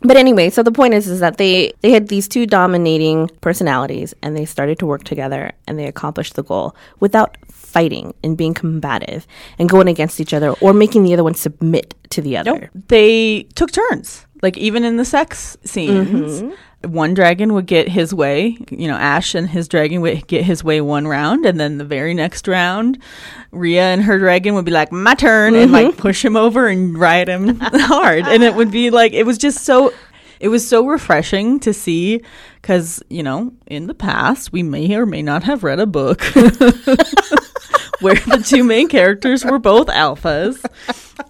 But 0.06 0.18
anyway, 0.18 0.50
so 0.50 0.62
the 0.62 0.72
point 0.72 0.94
is, 0.94 1.08
is 1.08 1.20
that 1.20 1.38
they 1.38 1.74
they 1.82 1.92
had 1.92 2.08
these 2.10 2.28
two 2.28 2.46
dominating 2.46 3.30
personalities, 3.42 4.14
and 4.22 4.38
they 4.38 4.46
started 4.46 4.80
to 4.80 4.86
work 4.86 5.04
together, 5.04 5.52
and 5.68 5.80
they 5.80 5.88
accomplished 5.88 6.36
the 6.36 6.44
goal 6.44 6.76
without 7.00 7.38
fighting 7.50 8.14
and 8.24 8.38
being 8.38 8.54
combative 8.54 9.28
and 9.60 9.68
going 9.68 9.88
against 9.88 10.22
each 10.22 10.34
other 10.34 10.52
or 10.62 10.74
making 10.74 11.04
the 11.04 11.14
other 11.14 11.24
one 11.24 11.34
submit 11.34 11.94
to 12.10 12.22
the 12.22 12.38
other. 12.38 12.70
Nope. 12.74 12.84
They 12.88 13.44
took 13.56 13.72
turns. 13.72 14.26
Like 14.42 14.58
even 14.58 14.84
in 14.84 14.98
the 14.98 15.06
sex 15.06 15.58
scenes, 15.64 16.42
mm-hmm. 16.42 16.54
One 16.86 17.14
dragon 17.14 17.54
would 17.54 17.66
get 17.66 17.90
his 17.90 18.14
way. 18.14 18.58
You 18.70 18.88
know, 18.88 18.96
Ash 18.96 19.36
and 19.36 19.50
his 19.50 19.68
dragon 19.68 20.02
would 20.02 20.28
get 20.28 20.44
his 20.44 20.64
way 20.64 20.82
one 20.82 21.08
round, 21.08 21.46
and 21.46 21.60
then 21.60 21.78
the 21.78 21.86
very 21.86 22.14
next 22.14 22.48
round, 22.48 23.02
Rhea 23.52 23.84
and 23.84 24.04
her 24.04 24.18
dragon 24.18 24.56
would 24.56 24.66
be 24.66 24.72
like, 24.72 24.92
"My 24.92 25.16
turn," 25.16 25.56
and 25.56 25.72
like 25.72 25.88
mm-hmm. 25.88 26.00
push 26.00 26.24
him 26.24 26.36
over 26.36 26.68
and 26.68 26.98
ride 26.98 27.28
him 27.28 27.60
hard. 27.62 28.26
And 28.28 28.44
it 28.44 28.56
would 28.56 28.72
be 28.72 28.90
like 28.90 29.14
it 29.14 29.26
was 29.26 29.38
just 29.38 29.64
so. 29.64 29.94
It 30.38 30.50
was 30.50 30.68
so 30.68 30.86
refreshing 30.86 31.62
to 31.62 31.74
see 31.74 32.22
because, 32.62 33.02
you 33.10 33.24
know, 33.24 33.54
in 33.68 33.88
the 33.88 33.94
past, 33.94 34.52
we 34.52 34.64
may 34.64 34.94
or 34.96 35.06
may 35.06 35.22
not 35.22 35.44
have 35.44 35.64
read 35.64 35.80
a 35.80 35.86
book 35.86 36.22
where 38.02 38.16
the 38.16 38.44
two 38.46 38.64
main 38.64 38.88
characters 38.90 39.44
were 39.46 39.60
both 39.60 39.88
alphas 39.88 40.64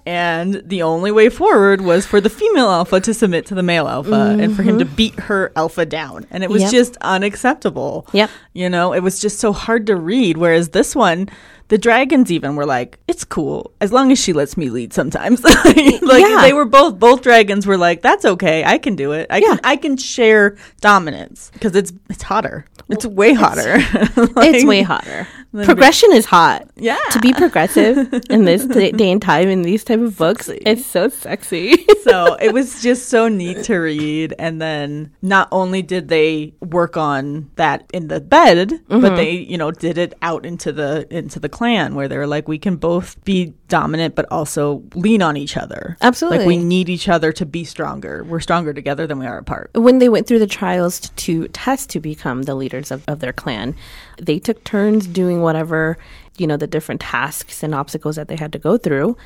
and 0.06 0.62
the 0.66 0.82
only 0.82 1.12
way 1.12 1.30
forward 1.30 1.82
was 1.82 2.06
for 2.06 2.20
the 2.22 2.30
female 2.30 2.70
alpha 2.70 3.00
to 3.00 3.14
submit 3.14 3.46
to 3.48 3.56
the 3.56 3.64
male 3.64 3.88
alpha 3.88 4.36
and 4.40 4.56
for 4.56 4.64
him 4.64 4.80
to 4.80 4.86
mm-hmm. 4.86 4.96
beat 4.96 5.20
her 5.20 5.52
alpha 5.56 5.86
down 5.86 6.26
and 6.32 6.44
it 6.44 6.50
was 6.50 6.64
Yep. 6.64 6.72
just 6.72 6.98
unacceptable 7.02 8.08
Yep. 8.14 8.30
you 8.54 8.70
know 8.70 8.94
it 8.94 9.02
was 9.02 9.20
just 9.20 9.40
so 9.40 9.54
hard 9.54 9.86
to 9.88 9.96
read 9.96 10.38
whereas 10.38 10.70
this 10.70 10.96
one 10.96 11.30
the 11.68 11.78
dragons 11.78 12.32
even 12.32 12.56
were 12.56 12.66
like 12.66 13.00
it's 13.08 13.24
cool 13.24 13.72
as 13.82 13.92
long 13.92 14.12
as 14.12 14.20
she 14.20 14.34
lets 14.34 14.56
me 14.58 14.70
lead 14.70 14.94
sometimes 14.94 15.44
like 15.66 15.76
Yeah. 15.76 16.40
they 16.42 16.54
were 16.54 16.66
both 16.66 16.98
both 17.00 17.22
dragons 17.22 17.66
were 17.68 17.78
like 17.78 18.02
that's 18.02 18.26
okay 18.26 18.64
i 18.64 18.78
can 18.78 18.96
do 18.96 19.12
it 19.12 19.28
i 19.30 19.38
Yeah. 19.38 19.48
can 19.50 19.60
i 19.64 19.76
can 19.76 19.98
share 19.98 20.58
dominance 20.82 21.50
because 21.54 21.76
it's 21.76 21.94
it's 22.10 22.24
hotter 22.24 22.66
it's 22.90 23.06
way 23.06 23.34
hotter 23.34 23.76
it's 23.78 24.36
Like, 24.36 24.66
way 24.68 24.82
hotter. 24.84 25.28
Progression 25.64 26.12
is 26.14 26.26
hot. 26.26 26.68
yeah 26.76 26.98
To 27.12 27.20
be 27.20 27.32
progressive 27.34 28.14
in 28.30 28.46
this 28.46 28.66
t- 28.74 28.92
day 28.92 29.12
and 29.12 29.22
time 29.22 29.48
in 29.48 29.62
these 29.62 29.84
type 29.84 30.00
of 30.02 30.18
books, 30.18 30.48
Sexy. 30.48 30.64
it's 30.66 30.86
so 30.86 31.08
sexy. 31.10 31.86
so 32.04 32.34
it 32.36 32.54
was 32.54 32.82
just 32.88 33.10
so 33.10 33.28
neat 33.28 33.64
to 33.66 33.78
read 33.78 34.34
and 34.38 34.62
then 34.62 35.12
not 35.22 35.48
only 35.52 35.82
did 35.82 36.10
they 36.10 36.54
work 36.62 36.98
on 36.98 37.50
that 37.56 37.90
in 37.94 38.08
the 38.08 38.20
bed 38.20 38.56
Mm-hmm. 38.66 39.02
but 39.02 39.16
they 39.16 39.32
you 39.32 39.58
know 39.58 39.72
did 39.72 39.98
it 39.98 40.14
out 40.22 40.46
into 40.46 40.72
the 40.72 41.08
into 41.16 41.40
the 41.40 41.50
clan 41.50 41.96
where 41.96 42.08
they 42.08 42.18
were 42.18 42.28
like 42.28 42.48
we 42.48 42.58
can 42.58 42.76
both 42.76 43.22
be 43.26 43.54
dominant 43.68 44.16
but 44.16 44.26
also 44.32 44.84
lean 44.94 45.22
on 45.22 45.36
each 45.38 45.58
other 45.58 45.98
Absolutely. 46.02 46.40
like 46.40 46.48
we 46.48 46.58
need 46.58 46.88
each 46.90 47.10
other 47.10 47.32
to 47.32 47.46
be 47.46 47.64
stronger 47.64 48.24
we're 48.24 48.40
stronger 48.40 48.74
together 48.74 49.08
than 49.08 49.18
we 49.20 49.26
are 49.26 49.38
apart 49.38 49.72
when 49.74 49.98
they 50.00 50.08
went 50.10 50.28
through 50.28 50.40
the 50.40 50.48
trials 50.48 51.00
to 51.16 51.48
test 51.50 51.90
to 51.90 52.00
become 52.00 52.44
the 52.44 52.56
leaders 52.56 52.92
of, 52.92 53.04
of 53.08 53.20
their 53.20 53.34
clan, 53.34 53.76
they 54.18 54.40
took 54.40 54.64
turns 54.64 55.08
doing 55.08 55.42
whatever, 55.42 55.98
you 56.38 56.48
know, 56.48 56.58
the 56.58 56.68
different 56.68 57.02
tasks 57.02 57.64
and 57.64 57.76
obstacles 57.76 58.16
that 58.16 58.28
they 58.28 58.36
had 58.36 58.52
to 58.54 58.60
go 58.60 58.78
through. 58.78 59.18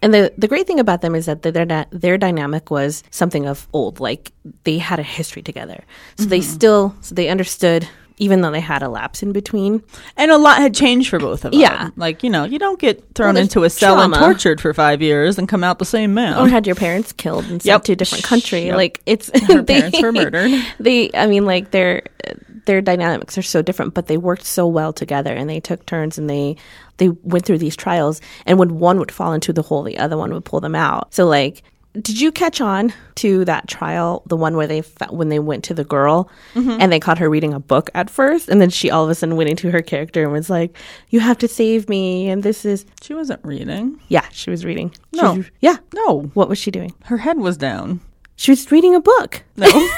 And 0.00 0.14
the, 0.14 0.32
the 0.38 0.46
great 0.46 0.66
thing 0.66 0.78
about 0.78 1.00
them 1.00 1.14
is 1.14 1.26
that 1.26 1.42
their, 1.42 1.86
their 1.90 2.18
dynamic 2.18 2.70
was 2.70 3.02
something 3.10 3.46
of 3.46 3.66
old. 3.72 3.98
Like 3.98 4.32
they 4.64 4.78
had 4.78 5.00
a 5.00 5.02
history 5.02 5.42
together. 5.42 5.82
So 6.16 6.26
they 6.26 6.38
mm-hmm. 6.38 6.50
still, 6.52 6.94
so 7.00 7.14
they 7.14 7.28
understood, 7.28 7.88
even 8.18 8.40
though 8.40 8.50
they 8.50 8.60
had 8.60 8.82
a 8.82 8.88
lapse 8.88 9.22
in 9.22 9.32
between. 9.32 9.82
and 10.16 10.30
a 10.30 10.36
lot 10.38 10.58
had 10.58 10.74
changed 10.74 11.08
for 11.10 11.18
both 11.18 11.44
of 11.44 11.52
them 11.52 11.60
Yeah. 11.60 11.90
like 11.96 12.22
you 12.22 12.30
know 12.30 12.44
you 12.44 12.58
don't 12.58 12.78
get 12.80 13.02
thrown 13.14 13.34
there's 13.34 13.46
into 13.48 13.64
a 13.64 13.70
cell 13.70 13.94
trauma. 13.96 14.16
and 14.16 14.24
tortured 14.24 14.60
for 14.60 14.74
five 14.74 15.00
years 15.02 15.38
and 15.38 15.48
come 15.48 15.62
out 15.64 15.78
the 15.78 15.84
same 15.84 16.14
man 16.14 16.36
Or 16.38 16.48
had 16.48 16.66
your 16.66 16.76
parents 16.76 17.12
killed 17.12 17.44
and 17.44 17.62
sent 17.62 17.66
Yep. 17.66 17.84
to 17.84 17.92
a 17.92 17.96
different 17.96 18.24
country. 18.24 18.66
Yep. 18.66 18.76
Like 18.76 19.00
it's 19.06 19.30
Her 19.46 19.62
parents 19.74 20.00
were 20.02 20.12
murdered. 20.12 20.50
They, 20.80 21.10
I 21.14 21.26
mean, 21.26 21.44
like 21.46 21.70
their 21.70 22.02
their 22.66 22.80
dynamics 22.82 23.38
are 23.38 23.42
so 23.42 23.62
different, 23.62 23.94
but 23.94 24.08
they 24.08 24.18
worked 24.18 24.44
so 24.44 24.66
well 24.66 24.92
together, 24.92 25.32
and 25.32 25.48
they 25.48 25.58
took 25.58 25.86
turns, 25.86 26.18
and 26.18 26.28
they 26.28 26.56
they 26.98 27.08
went 27.08 27.46
through 27.46 27.58
these 27.58 27.74
trials. 27.76 28.20
And 28.44 28.58
when 28.58 28.78
one 28.78 28.98
would 28.98 29.10
fall 29.10 29.32
into 29.32 29.52
the 29.54 29.62
hole, 29.62 29.82
the 29.84 29.96
other 29.98 30.16
one 30.18 30.32
would 30.34 30.44
pull 30.44 30.60
them 30.60 30.74
out. 30.74 31.14
So 31.14 31.26
like 31.26 31.62
did 32.02 32.20
you 32.20 32.32
catch 32.32 32.60
on 32.60 32.92
to 33.16 33.44
that 33.44 33.68
trial, 33.68 34.22
the 34.26 34.36
one 34.36 34.56
where 34.56 34.66
they 34.66 34.80
when 35.10 35.28
they 35.28 35.38
went 35.38 35.64
to 35.64 35.74
the 35.74 35.84
girl 35.84 36.30
mm-hmm. 36.54 36.76
and 36.80 36.92
they 36.92 37.00
caught 37.00 37.18
her 37.18 37.28
reading 37.28 37.52
a 37.52 37.60
book 37.60 37.90
at 37.94 38.08
first, 38.10 38.48
and 38.48 38.60
then 38.60 38.70
she 38.70 38.90
all 38.90 39.04
of 39.04 39.10
a 39.10 39.14
sudden 39.14 39.36
went 39.36 39.50
into 39.50 39.70
her 39.70 39.82
character 39.82 40.22
and 40.22 40.32
was 40.32 40.48
like, 40.50 40.76
"You 41.10 41.20
have 41.20 41.38
to 41.38 41.48
save 41.48 41.88
me," 41.88 42.28
and 42.28 42.42
this 42.42 42.64
is 42.64 42.86
She 43.02 43.14
wasn't 43.14 43.44
reading. 43.44 44.00
yeah, 44.08 44.26
she 44.30 44.50
was 44.50 44.64
reading. 44.64 44.94
No. 45.12 45.34
was- 45.34 45.50
yeah. 45.60 45.76
No, 45.94 46.30
What 46.34 46.48
was 46.48 46.58
she 46.58 46.70
doing? 46.70 46.94
her 47.04 47.18
head 47.18 47.38
was 47.38 47.56
down. 47.56 48.00
She 48.36 48.50
was 48.52 48.70
reading 48.70 48.94
a 48.94 49.00
book. 49.00 49.42
No. 49.56 49.66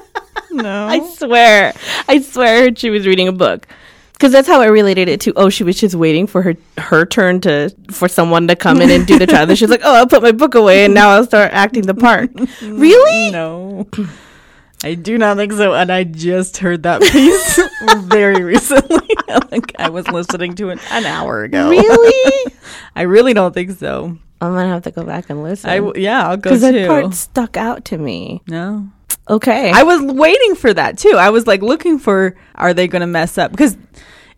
no. 0.50 0.86
I 0.86 1.00
swear, 1.14 1.72
I 2.08 2.20
swear, 2.20 2.74
she 2.74 2.90
was 2.90 3.06
reading 3.06 3.28
a 3.28 3.32
book. 3.32 3.66
Because 4.22 4.30
that's 4.30 4.46
how 4.46 4.60
I 4.60 4.66
related 4.66 5.08
it 5.08 5.20
to. 5.22 5.32
Oh, 5.34 5.48
she 5.48 5.64
was 5.64 5.80
just 5.80 5.96
waiting 5.96 6.28
for 6.28 6.42
her 6.42 6.54
her 6.78 7.04
turn 7.04 7.40
to 7.40 7.74
for 7.90 8.06
someone 8.06 8.46
to 8.46 8.54
come 8.54 8.80
in 8.80 8.88
and 8.88 9.04
do 9.04 9.18
the 9.18 9.26
trial. 9.26 9.46
Then 9.46 9.56
she's 9.56 9.68
like, 9.68 9.80
"Oh, 9.82 9.96
I'll 9.96 10.06
put 10.06 10.22
my 10.22 10.30
book 10.30 10.54
away 10.54 10.84
and 10.84 10.94
now 10.94 11.08
I'll 11.08 11.24
start 11.24 11.50
acting 11.52 11.86
the 11.86 11.94
part." 11.94 12.30
really? 12.62 13.32
No. 13.32 13.88
I 14.84 14.94
do 14.94 15.18
not 15.18 15.38
think 15.38 15.50
so. 15.54 15.74
And 15.74 15.90
I 15.90 16.04
just 16.04 16.58
heard 16.58 16.84
that 16.84 17.02
piece 17.02 17.60
very 18.04 18.44
recently. 18.44 19.08
like 19.50 19.74
I 19.80 19.88
was 19.88 20.06
listening 20.06 20.54
to 20.54 20.68
it 20.68 20.78
an 20.92 21.04
hour 21.04 21.42
ago. 21.42 21.70
Really? 21.70 22.54
I 22.94 23.02
really 23.02 23.34
don't 23.34 23.52
think 23.52 23.72
so. 23.72 24.16
I'm 24.40 24.52
gonna 24.54 24.68
have 24.68 24.82
to 24.84 24.92
go 24.92 25.02
back 25.02 25.30
and 25.30 25.42
listen. 25.42 25.68
I 25.68 25.78
w- 25.78 26.00
yeah, 26.00 26.28
I'll 26.28 26.36
go 26.36 26.50
because 26.50 26.60
that 26.60 26.86
part 26.86 27.12
stuck 27.14 27.56
out 27.56 27.86
to 27.86 27.98
me. 27.98 28.40
no. 28.46 28.88
Okay. 29.28 29.70
I 29.70 29.82
was 29.84 30.00
waiting 30.02 30.54
for 30.56 30.74
that 30.74 30.98
too. 30.98 31.14
I 31.16 31.30
was 31.30 31.46
like 31.46 31.62
looking 31.62 31.98
for 31.98 32.36
are 32.56 32.74
they 32.74 32.88
going 32.88 33.00
to 33.00 33.06
mess 33.06 33.38
up 33.38 33.50
because 33.52 33.76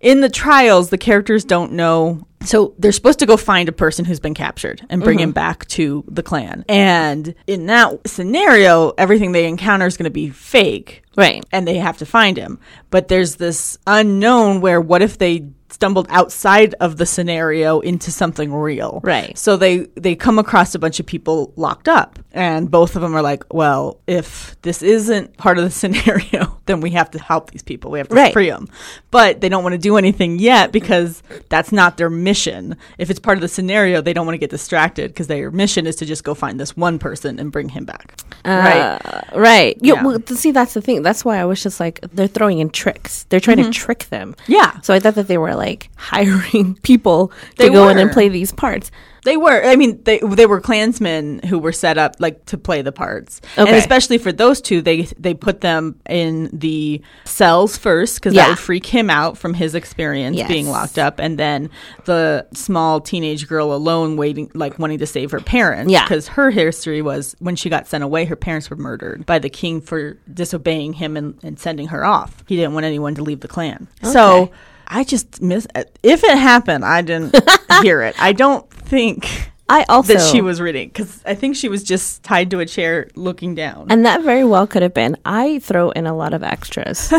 in 0.05 0.21
the 0.21 0.29
trials 0.29 0.91
the 0.91 0.99
characters 0.99 1.45
don't 1.45 1.73
know. 1.73 2.27
So 2.43 2.75
they're 2.79 2.93
supposed 2.93 3.21
to 3.21 3.27
go 3.27 3.39
find 3.39 3.71
a 3.71 3.73
person 3.73 4.05
who's 4.05 4.21
been 4.21 4.35
captured 4.35 4.85
and 4.91 5.03
bring 5.03 5.19
him 5.19 5.31
mm-hmm. 5.31 5.35
back 5.35 5.67
to 5.69 6.05
the 6.07 6.23
clan. 6.23 6.67
And 6.69 7.35
in 7.47 7.67
that 7.67 8.07
scenario, 8.07 8.91
everything 8.99 9.33
they 9.33 9.49
encounter 9.49 9.87
is 9.87 9.97
going 9.97 10.05
to 10.05 10.11
be 10.11 10.29
fake. 10.29 11.03
right. 11.17 11.43
and 11.53 11.67
they 11.67 11.79
have 11.79 11.99
to 11.99 12.07
find 12.07 12.37
him. 12.37 12.61
But 12.91 13.09
there's 13.09 13.37
this 13.37 13.79
unknown 13.87 14.61
where 14.61 14.79
what 14.79 15.01
if 15.01 15.17
they 15.17 15.49
stumbled 15.75 16.07
outside 16.11 16.75
of 16.81 16.97
the 16.97 17.07
scenario 17.07 17.81
into 17.81 18.11
something 18.11 18.53
real? 18.53 19.01
Right. 19.03 19.37
So 19.37 19.57
they 19.57 19.79
they 19.97 20.15
come 20.15 20.39
across 20.39 20.75
a 20.75 20.79
bunch 20.79 21.01
of 21.01 21.07
people 21.07 21.53
locked 21.57 21.89
up 21.89 22.19
and 22.33 22.71
both 22.71 22.97
of 22.97 23.03
them 23.03 23.15
are 23.15 23.23
like, 23.23 23.43
"Well, 23.53 24.01
if 24.07 24.57
this 24.63 24.83
isn't 24.83 25.37
part 25.37 25.59
of 25.59 25.65
the 25.65 25.71
scenario, 25.83 26.59
then 26.67 26.81
we 26.81 26.91
have 26.91 27.11
to 27.13 27.19
help 27.19 27.51
these 27.51 27.63
people. 27.63 27.91
We 27.91 27.99
have 27.99 28.09
to 28.09 28.15
Right. 28.15 28.33
free 28.33 28.51
them." 28.51 28.69
But 29.11 29.41
they 29.41 29.49
don't 29.49 29.63
want 29.63 29.75
to 29.75 29.79
do 29.91 29.97
anything 29.97 30.39
yet 30.39 30.73
because 30.73 31.23
that's 31.49 31.71
not 31.73 31.97
their 31.97 32.11
mission. 32.11 32.77
If 32.99 33.11
it's 33.11 33.21
part 33.21 33.39
of 33.39 33.43
the 33.43 33.49
scenario, 33.49 34.01
they 34.01 34.13
don't 34.13 34.27
want 34.27 34.35
to 34.35 34.39
get 34.47 34.51
distracted 34.51 35.11
because 35.13 35.27
their 35.29 35.51
mission 35.51 35.87
is 35.87 35.97
to 35.97 36.07
just 36.07 36.25
go 36.25 36.35
find 36.35 36.59
this 36.59 36.77
one 36.77 36.99
person 36.99 37.39
and 37.39 37.51
bring 37.53 37.69
him 37.69 37.85
back. 37.85 38.21
right. 38.45 38.99
Uh, 39.05 39.21
right. 39.39 39.77
Yeah. 39.81 39.95
Yeah. 39.95 40.03
Well, 40.05 40.19
see, 40.27 40.51
that's 40.51 40.75
the 40.75 40.81
thing. 40.83 41.03
That's 41.03 41.25
why 41.25 41.39
I 41.39 41.45
was 41.45 41.63
just 41.63 41.79
like, 41.79 42.01
they're 42.13 42.27
throwing 42.27 42.59
in 42.59 42.71
tricks. 42.71 43.25
They're 43.29 43.39
trying 43.41 43.59
to 43.63 43.71
trick 43.71 44.07
them. 44.11 44.35
Yeah. 44.49 44.81
So 44.81 44.93
I 44.93 44.99
thought 44.99 45.15
that 45.15 45.29
they 45.29 45.39
were 45.39 45.55
like 45.55 45.64
hiring 45.97 46.77
people 46.83 47.33
They 47.57 47.69
to 47.69 47.73
go 47.73 47.89
in 47.89 47.99
and 47.99 48.11
play 48.11 48.29
these 48.29 48.53
parts. 48.53 48.91
They 49.25 49.39
were. 49.39 49.65
I 49.65 49.77
mean, 49.77 50.03
they 50.05 50.19
they 50.19 50.45
were 50.45 50.61
clansmen 50.61 51.41
who 51.49 51.59
were 51.59 51.73
set 51.73 51.97
up 51.97 52.17
like 52.19 52.45
to 52.45 52.59
play 52.59 52.83
the 52.83 52.93
parts, 52.93 53.41
and 53.57 53.67
Okay. 53.69 53.79
especially 53.79 54.19
for 54.19 54.33
those 54.33 54.61
two, 54.61 54.83
they 54.83 55.09
they 55.19 55.33
put 55.33 55.63
them 55.63 55.99
in 56.07 56.51
the 56.53 57.01
cells 57.25 57.79
first 57.79 58.17
because 58.17 58.35
Yeah. 58.35 58.43
that 58.43 58.49
would 58.51 58.59
freak 58.59 58.85
him 58.85 59.09
out 59.09 59.39
from 59.39 59.55
his 59.55 59.75
experience 59.75 60.37
Yes. 60.37 60.47
being 60.49 60.69
locked 60.69 60.99
up, 60.99 61.19
and 61.21 61.39
then 61.39 61.71
the 62.05 62.47
small 62.53 63.01
teenage 63.01 63.49
girl 63.49 63.73
alone, 63.73 64.19
waiting 64.19 64.51
like 64.53 64.79
wanting 64.79 64.99
to 64.99 65.07
save 65.07 65.31
her 65.31 65.41
parents, 65.41 65.91
Yeah. 65.91 66.05
because 66.05 66.29
her 66.29 66.51
history 66.51 67.01
was 67.01 67.35
when 67.39 67.57
she 67.57 67.71
got 67.71 67.87
sent 67.87 68.05
away, 68.05 68.27
her 68.27 68.37
parents 68.37 68.69
were 68.69 68.77
murdered 68.77 69.25
by 69.25 69.39
the 69.39 69.49
king 69.49 69.81
for 69.81 70.19
disobeying 70.35 70.93
him 70.93 71.17
and, 71.17 71.35
and 71.43 71.59
sending 71.59 71.87
her 71.89 72.05
off. 72.05 72.45
He 72.47 72.57
didn't 72.57 72.75
want 72.75 72.85
anyone 72.85 73.15
to 73.15 73.23
leave 73.23 73.41
the 73.41 73.49
clan, 73.49 73.89
so. 74.03 74.51
I 74.87 75.05
just 75.05 75.41
miss 75.43 75.67
if 76.03 76.25
it 76.25 76.39
happened. 76.39 76.85
I 76.85 77.03
didn't 77.03 77.35
hear 77.83 78.03
it. 78.03 78.15
I 78.21 78.33
don't 78.33 78.69
think 78.71 79.51
I 79.67 79.87
also 79.89 80.13
that 80.13 80.31
she 80.31 80.43
was 80.43 80.61
reading 80.61 80.89
because 80.89 81.23
I 81.25 81.35
think 81.35 81.57
she 81.57 81.71
was 81.71 81.83
just 81.83 82.23
tied 82.23 82.51
to 82.51 82.61
a 82.61 82.67
chair 82.67 83.09
looking 83.15 83.55
down. 83.55 83.87
and 83.89 84.05
that 84.05 84.21
very 84.23 84.45
well 84.45 84.67
could 84.67 84.83
have 84.83 84.93
been. 84.93 85.17
I 85.25 85.59
throw 85.61 85.89
in 85.91 86.07
a 86.07 86.15
lot 86.15 86.35
of 86.35 86.43
extras 86.43 87.11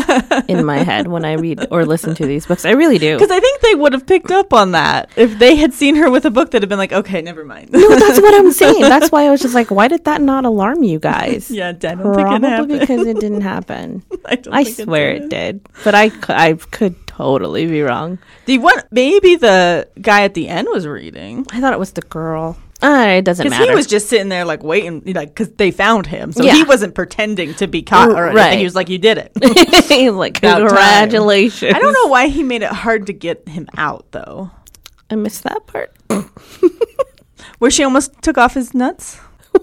in 0.47 0.63
my 0.63 0.77
head 0.89 1.07
when 1.07 1.25
I 1.25 1.33
read 1.33 1.65
or 1.71 1.85
listen 1.87 2.13
to 2.15 2.25
these 2.27 2.45
books. 2.45 2.63
I 2.63 2.71
really 2.71 2.99
do. 2.99 3.15
Because 3.17 3.31
I 3.31 3.39
think 3.39 3.61
they 3.61 3.73
would 3.73 3.93
have 3.93 4.05
picked 4.05 4.29
up 4.29 4.53
on 4.53 4.73
that 4.73 5.09
if 5.15 5.39
they 5.39 5.55
had 5.55 5.73
seen 5.73 5.95
her 5.95 6.11
with 6.11 6.23
a 6.25 6.29
book 6.31 6.51
that 6.51 6.61
had 6.61 6.69
been 6.69 6.77
like, 6.77 6.93
okay, 6.93 7.19
never 7.23 7.43
mind. 7.43 7.71
No, 7.71 7.89
that's 7.89 8.21
what 8.21 8.35
I'm 8.35 8.51
saying. 8.51 8.81
That's 8.95 9.11
why 9.11 9.25
I 9.25 9.31
was 9.31 9.41
just 9.41 9.55
like, 9.55 9.71
why 9.71 9.87
did 9.87 10.05
that 10.05 10.21
not 10.21 10.45
alarm 10.45 10.83
you 10.83 10.99
guys? 10.99 11.49
yeah, 11.49 11.69
I 11.69 11.71
don't 11.71 11.97
think 11.97 12.05
it 12.05 12.13
Probably 12.13 12.47
happened. 12.49 12.79
because 12.79 13.07
it 13.07 13.19
didn't 13.19 13.41
happen. 13.41 14.03
I, 14.23 14.35
don't 14.35 14.53
I 14.53 14.63
swear 14.63 15.13
it 15.13 15.29
did, 15.29 15.67
but 15.83 15.95
I, 15.95 16.11
I 16.29 16.53
could 16.53 16.95
totally 17.17 17.65
be 17.67 17.81
wrong. 17.81 18.19
The 18.45 18.57
one, 18.57 18.81
maybe 18.91 19.35
the 19.35 19.87
guy 20.01 20.23
at 20.23 20.33
the 20.33 20.47
end 20.47 20.67
was 20.71 20.85
reading 20.87 21.45
I 21.51 21.59
thought 21.61 21.73
it 21.73 21.79
was 21.79 21.91
the 21.93 22.01
girl. 22.01 22.57
Uh, 22.83 23.05
it 23.17 23.21
doesn't 23.25 23.43
because 23.45 23.57
matter. 23.57 23.71
he 23.71 23.75
was 23.75 23.87
just 23.87 24.09
sitting 24.09 24.27
there 24.29 24.43
like 24.43 24.61
waiting, 24.61 25.01
like 25.13 25.29
because 25.29 25.49
they 25.53 25.71
found 25.71 26.05
him, 26.05 26.31
so 26.33 26.43
Yeah. 26.43 26.53
he 26.55 26.63
wasn't 26.63 26.93
pretending 26.93 27.53
to 27.55 27.67
be 27.67 27.81
caught 27.81 28.09
or 28.11 28.25
anything. 28.27 28.35
Right. 28.35 28.57
He 28.59 28.65
was 28.65 28.75
like, 28.75 28.89
"You 28.89 28.97
did 28.97 29.17
it." 29.17 29.31
He's 29.87 30.11
like, 30.11 30.37
About 30.39 30.57
time. 30.59 30.67
congratulations. 30.67 31.73
I 31.73 31.79
don't 31.79 31.93
know 31.93 32.07
why 32.07 32.27
he 32.27 32.43
made 32.43 32.63
it 32.63 32.69
hard 32.71 33.07
to 33.07 33.13
get 33.13 33.47
him 33.47 33.69
out 33.77 34.05
though. 34.11 34.51
I 35.09 35.15
missed 35.15 35.43
that 35.43 35.65
part. 35.67 35.95
Where 37.59 37.71
she 37.71 37.83
almost 37.83 38.21
took 38.21 38.37
off 38.37 38.53
his 38.55 38.73
nuts. 38.73 39.19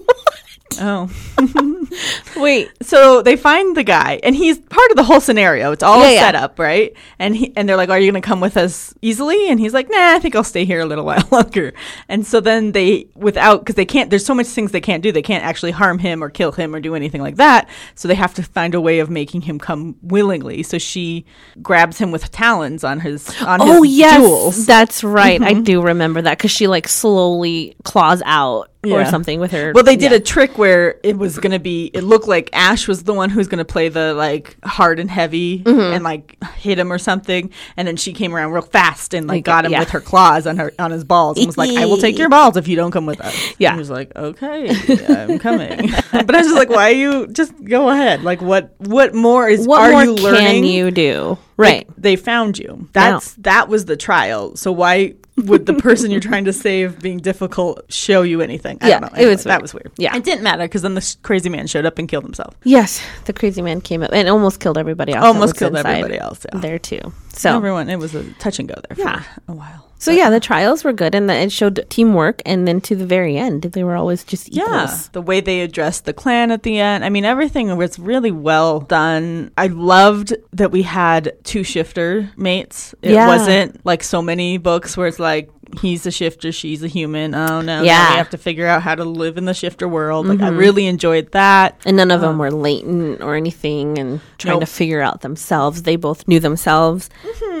oh. 0.81 1.09
Wait, 2.37 2.69
So 2.81 3.21
they 3.21 3.35
find 3.35 3.75
the 3.75 3.83
guy, 3.83 4.19
and 4.23 4.35
he's 4.35 4.59
part 4.59 4.91
of 4.91 4.97
the 4.97 5.03
whole 5.03 5.19
scenario. 5.19 5.71
It's 5.71 5.83
all 5.83 6.01
Yeah, 6.01 6.11
yeah. 6.11 6.19
set 6.21 6.35
up, 6.35 6.59
right? 6.59 6.93
And 7.19 7.35
he 7.35 7.53
and 7.55 7.67
they're 7.67 7.77
like, 7.77 7.89
"Are 7.89 7.99
you 7.99 8.11
going 8.11 8.21
to 8.21 8.27
come 8.27 8.41
with 8.41 8.57
us 8.57 8.93
easily?" 9.01 9.49
And 9.49 9.59
he's 9.59 9.73
like, 9.73 9.89
"Nah, 9.89 10.15
I 10.15 10.19
think 10.19 10.35
I'll 10.35 10.43
stay 10.43 10.65
here 10.65 10.81
a 10.81 10.85
little 10.85 11.05
while 11.09 11.27
longer." 11.31 11.73
And 12.09 12.25
so 12.25 12.39
then 12.39 12.71
they, 12.71 13.07
without, 13.15 13.59
because 13.61 13.75
they 13.75 13.85
can't. 13.85 14.09
There's 14.09 14.25
so 14.25 14.35
much 14.35 14.47
things 14.47 14.71
they 14.71 14.81
can't 14.81 15.03
do. 15.03 15.11
They 15.11 15.21
can't 15.21 15.43
actually 15.43 15.71
harm 15.71 15.99
him 15.99 16.23
or 16.23 16.29
kill 16.29 16.51
him 16.51 16.73
or 16.75 16.79
do 16.79 16.95
anything 16.95 17.21
like 17.21 17.35
that. 17.37 17.69
So 17.95 18.07
they 18.07 18.15
have 18.15 18.33
to 18.35 18.43
find 18.43 18.75
a 18.75 18.81
way 18.81 18.99
of 18.99 19.09
making 19.09 19.41
him 19.41 19.59
come 19.59 19.95
willingly. 20.01 20.63
So 20.63 20.77
she 20.77 21.25
grabs 21.61 21.97
him 21.97 22.11
with 22.11 22.31
talons 22.31 22.83
on 22.83 22.99
his 22.99 23.29
on 23.41 23.61
oh 23.61 23.83
his 23.83 23.93
yes, 23.93 24.17
jewels. 24.17 24.65
that's 24.65 25.03
right. 25.03 25.41
I 25.41 25.53
mm-hmm. 25.53 25.63
do 25.63 25.81
remember 25.81 26.21
that 26.21 26.37
because 26.37 26.51
she 26.51 26.67
like 26.67 26.87
slowly 26.87 27.75
claws 27.83 28.21
out 28.25 28.69
or 28.85 29.05
something 29.05 29.39
with 29.39 29.51
her. 29.51 29.71
Well, 29.73 29.83
they 29.83 29.95
did 29.95 30.11
yeah. 30.11 30.17
a 30.17 30.19
trick 30.19 30.57
where 30.57 30.99
it 31.03 31.17
was 31.17 31.39
going 31.39 31.51
to 31.53 31.59
be, 31.59 31.85
it 31.93 32.01
looked 32.03 32.27
like 32.27 32.49
Ash 32.51 32.87
was 32.87 33.03
the 33.03 33.13
one 33.13 33.29
who's 33.29 33.47
going 33.47 33.59
to 33.59 33.65
play 33.65 33.87
the 33.89 34.13
like 34.13 34.57
hard 34.63 34.99
and 34.99 35.09
heavy 35.09 35.59
Mm-hmm. 35.63 35.93
and 35.93 36.03
like 36.03 36.41
hit 36.55 36.77
him 36.79 36.91
or 36.91 36.97
something. 36.97 37.49
And 37.77 37.87
then 37.87 37.95
she 37.95 38.11
came 38.13 38.35
around 38.35 38.51
real 38.51 38.61
fast 38.61 39.13
and 39.13 39.27
like 39.27 39.37
Like, 39.37 39.45
got 39.45 39.65
him 39.65 39.71
yeah. 39.71 39.79
with 39.79 39.89
her 39.91 40.01
claws 40.01 40.45
on 40.47 40.57
her, 40.57 40.73
on 40.79 40.91
his 40.91 41.03
balls 41.03 41.37
and 41.37 41.47
was 41.47 41.57
like, 41.57 41.69
I 41.77 41.85
will 41.85 41.97
take 41.97 42.17
your 42.17 42.29
balls 42.29 42.57
if 42.57 42.67
you 42.67 42.75
don't 42.75 42.91
come 42.91 43.05
with 43.05 43.21
us. 43.21 43.33
Yeah. 43.59 43.69
And 43.69 43.75
he 43.77 43.79
was 43.79 43.89
like, 43.89 44.13
okay, 44.15 44.69
I'm 45.07 45.39
coming. 45.39 45.89
but 46.11 46.35
I 46.35 46.37
was 46.39 46.47
just 46.47 46.55
like, 46.57 46.69
why 46.69 46.89
are 46.89 46.95
you 46.95 47.27
just 47.27 47.53
go 47.63 47.89
ahead? 47.89 48.23
Like 48.23 48.41
what, 48.41 48.73
what 48.79 49.13
more 49.15 49.47
is, 49.47 49.65
What 49.67 49.79
are 49.81 49.91
more 49.91 50.03
you 50.03 50.11
learning? 50.15 50.41
can 50.41 50.63
you 50.65 50.91
do? 50.91 51.37
Like, 51.57 51.69
Right. 51.73 51.87
they 51.97 52.15
found 52.15 52.57
you. 52.57 52.89
That's, 52.93 53.33
that 53.35 53.67
was 53.69 53.85
the 53.85 53.95
trial. 53.97 54.55
So 54.55 54.71
why 54.71 55.15
would 55.37 55.65
the 55.65 55.73
person 55.75 56.09
you're 56.11 56.19
trying 56.19 56.45
to 56.45 56.53
save 56.53 56.99
being 56.99 57.17
difficult 57.19 57.81
show 57.91 58.21
you 58.23 58.41
anything? 58.41 58.77
I 58.81 58.89
Yeah, 58.89 58.99
don't 58.99 59.13
know. 59.15 59.21
it 59.21 59.27
was 59.27 59.43
that 59.43 59.49
weird. 59.55 59.61
was 59.61 59.73
weird. 59.73 59.91
Yeah. 59.97 60.15
It 60.15 60.23
didn't 60.23 60.43
matter 60.43 60.63
because 60.63 60.81
then 60.81 60.93
the 60.95 61.15
crazy 61.23 61.49
man 61.49 61.67
showed 61.67 61.85
up 61.85 61.97
and 61.99 62.07
killed 62.07 62.23
himself. 62.23 62.55
yes, 62.63 63.01
the 63.25 63.33
crazy 63.33 63.61
man 63.61 63.81
came 63.81 64.01
up 64.03 64.11
and 64.13 64.27
almost 64.29 64.59
killed 64.59 64.77
everybody 64.77 65.13
else. 65.13 65.25
Almost 65.25 65.57
killed 65.57 65.75
everybody 65.75 66.17
else. 66.17 66.45
Yeah. 66.53 66.59
there 66.59 66.79
too. 66.79 67.13
So 67.33 67.55
Everyone, 67.55 67.89
it 67.89 67.97
was 67.97 68.13
a 68.15 68.23
touch 68.33 68.59
and 68.59 68.67
go 68.69 68.75
there 68.89 68.97
Yeah. 68.97 69.21
for 69.21 69.51
a 69.51 69.55
while. 69.55 69.82
So 70.03 70.11
yeah, 70.11 70.29
the 70.29 70.41
trials 70.41 70.83
were 70.83 70.91
good, 70.91 71.15
and 71.15 71.29
then 71.29 71.47
it 71.47 71.51
showed 71.51 71.85
teamwork, 71.89 72.41
and 72.45 72.67
then 72.67 72.81
to 72.81 72.95
the 72.95 73.05
very 73.05 73.37
end, 73.37 73.61
they 73.61 73.85
were 73.85 73.95
always 73.95 74.25
just 74.25 74.49
equals. 74.49 74.67
Yeah, 74.69 74.97
the 75.13 75.21
way 75.21 75.39
they 75.39 75.61
addressed 75.61 76.03
the 76.03 76.11
clan 76.11 76.51
at 76.51 76.63
the 76.63 76.77
end. 76.77 77.05
I 77.05 77.09
mean, 77.09 77.23
everything 77.23 77.75
was 77.77 77.97
really 77.97 78.31
well 78.31 78.81
done. 78.81 79.51
I 79.57 79.67
loved 79.67 80.33
that 80.51 80.71
we 80.71 80.81
had 80.81 81.31
two 81.45 81.63
shifter 81.63 82.29
mates. 82.35 82.93
It 83.01 83.11
Yeah. 83.13 83.27
wasn't 83.27 83.85
like 83.85 84.03
so 84.03 84.21
many 84.21 84.57
books 84.57 84.97
where 84.97 85.07
it's 85.07 85.19
like 85.19 85.49
he's 85.81 86.05
a 86.05 86.11
shifter, 86.11 86.51
she's 86.51 86.83
a 86.83 86.87
human. 86.87 87.33
Oh 87.35 87.61
no, 87.61 87.81
Yeah. 87.83 88.11
we 88.11 88.17
have 88.17 88.29
to 88.31 88.37
figure 88.37 88.67
out 88.67 88.81
how 88.81 88.95
to 88.95 89.03
live 89.03 89.37
in 89.37 89.45
the 89.45 89.53
shifter 89.53 89.87
world. 89.87 90.27
Like 90.27 90.41
I 90.41 90.49
Mhm. 90.49 90.57
really 90.57 90.85
enjoyed 90.87 91.31
that. 91.31 91.77
And 91.85 91.97
none 91.97 92.11
of 92.11 92.21
them 92.21 92.37
were 92.37 92.51
latent 92.51 93.21
or 93.21 93.35
anything, 93.35 93.97
and 93.97 94.19
trying 94.37 94.55
Nope. 94.55 94.61
to 94.61 94.65
figure 94.65 95.01
out 95.01 95.21
themselves. 95.21 95.83
They 95.83 95.95
both 95.95 96.27
knew 96.27 96.39
themselves, 96.39 97.09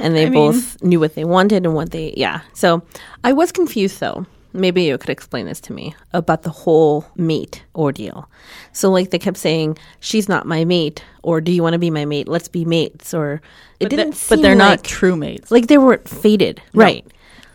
and 0.01 0.15
they 0.15 0.25
Mm-hmm. 0.25 0.35
I 0.37 0.39
mean- 0.39 0.51
both 0.51 0.83
knew 0.83 0.99
what 0.99 1.15
they 1.15 1.23
wanted 1.25 1.65
and 1.65 1.73
what 1.75 1.91
they. 1.91 2.13
Yeah. 2.17 2.41
So 2.53 2.81
I 3.23 3.33
was 3.33 3.51
confused 3.51 3.99
though. 3.99 4.25
Maybe 4.55 4.83
you 4.83 4.95
could 4.99 5.09
explain 5.09 5.47
this 5.47 5.59
to 5.61 5.73
me 5.73 5.95
about 6.13 6.43
the 6.43 6.51
whole 6.51 7.05
mate 7.17 7.63
ordeal. 7.75 8.29
So 8.71 8.91
like 8.91 9.09
they 9.09 9.17
kept 9.17 9.37
saying, 9.37 9.79
"She's 9.99 10.29
not 10.29 10.45
my 10.45 10.63
mate," 10.63 11.01
or 11.23 11.41
"Do 11.41 11.51
you 11.51 11.63
want 11.63 11.73
to 11.73 11.79
be 11.79 11.89
my 11.89 12.05
mate? 12.05 12.27
Let's 12.27 12.47
be 12.49 12.63
mates." 12.63 13.15
Or 13.15 13.41
it 13.79 13.85
But, 13.85 13.89
didn't. 13.89 14.09
but 14.11 14.15
seem 14.17 14.41
they're 14.43 14.53
not 14.53 14.83
true 14.83 15.15
mates. 15.15 15.49
like 15.49 15.65
they 15.67 15.79
weren't 15.79 16.07
fated, 16.07 16.61
right? 16.75 17.03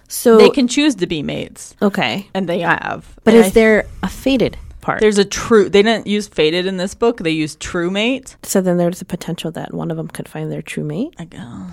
So 0.08 0.38
they 0.38 0.50
can 0.50 0.68
choose 0.68 0.94
to 0.96 1.06
be 1.06 1.22
mates, 1.22 1.76
okay, 1.82 2.28
and 2.34 2.48
they 2.48 2.60
have. 2.60 3.14
but 3.24 3.34
And 3.34 3.44
is 3.44 3.48
I- 3.48 3.54
there 3.54 3.86
a 4.02 4.08
fated 4.08 4.56
part? 4.80 5.00
There's 5.00 5.18
a 5.18 5.24
true. 5.24 5.68
They 5.68 5.82
didn't 5.82 6.06
use 6.06 6.26
fated 6.28 6.64
in 6.66 6.78
this 6.78 6.94
book. 6.94 7.18
They 7.18 7.30
used 7.30 7.60
true 7.60 7.90
mate. 7.90 8.36
so 8.42 8.60
then 8.60 8.78
there's 8.78 9.00
a 9.02 9.04
potential 9.04 9.50
that 9.52 9.74
one 9.74 9.90
of 9.90 9.96
them 9.98 10.08
could 10.08 10.26
find 10.28 10.50
their 10.50 10.62
true 10.62 10.84
mate. 10.84 11.14
I 11.18 11.24
go. 11.26 11.66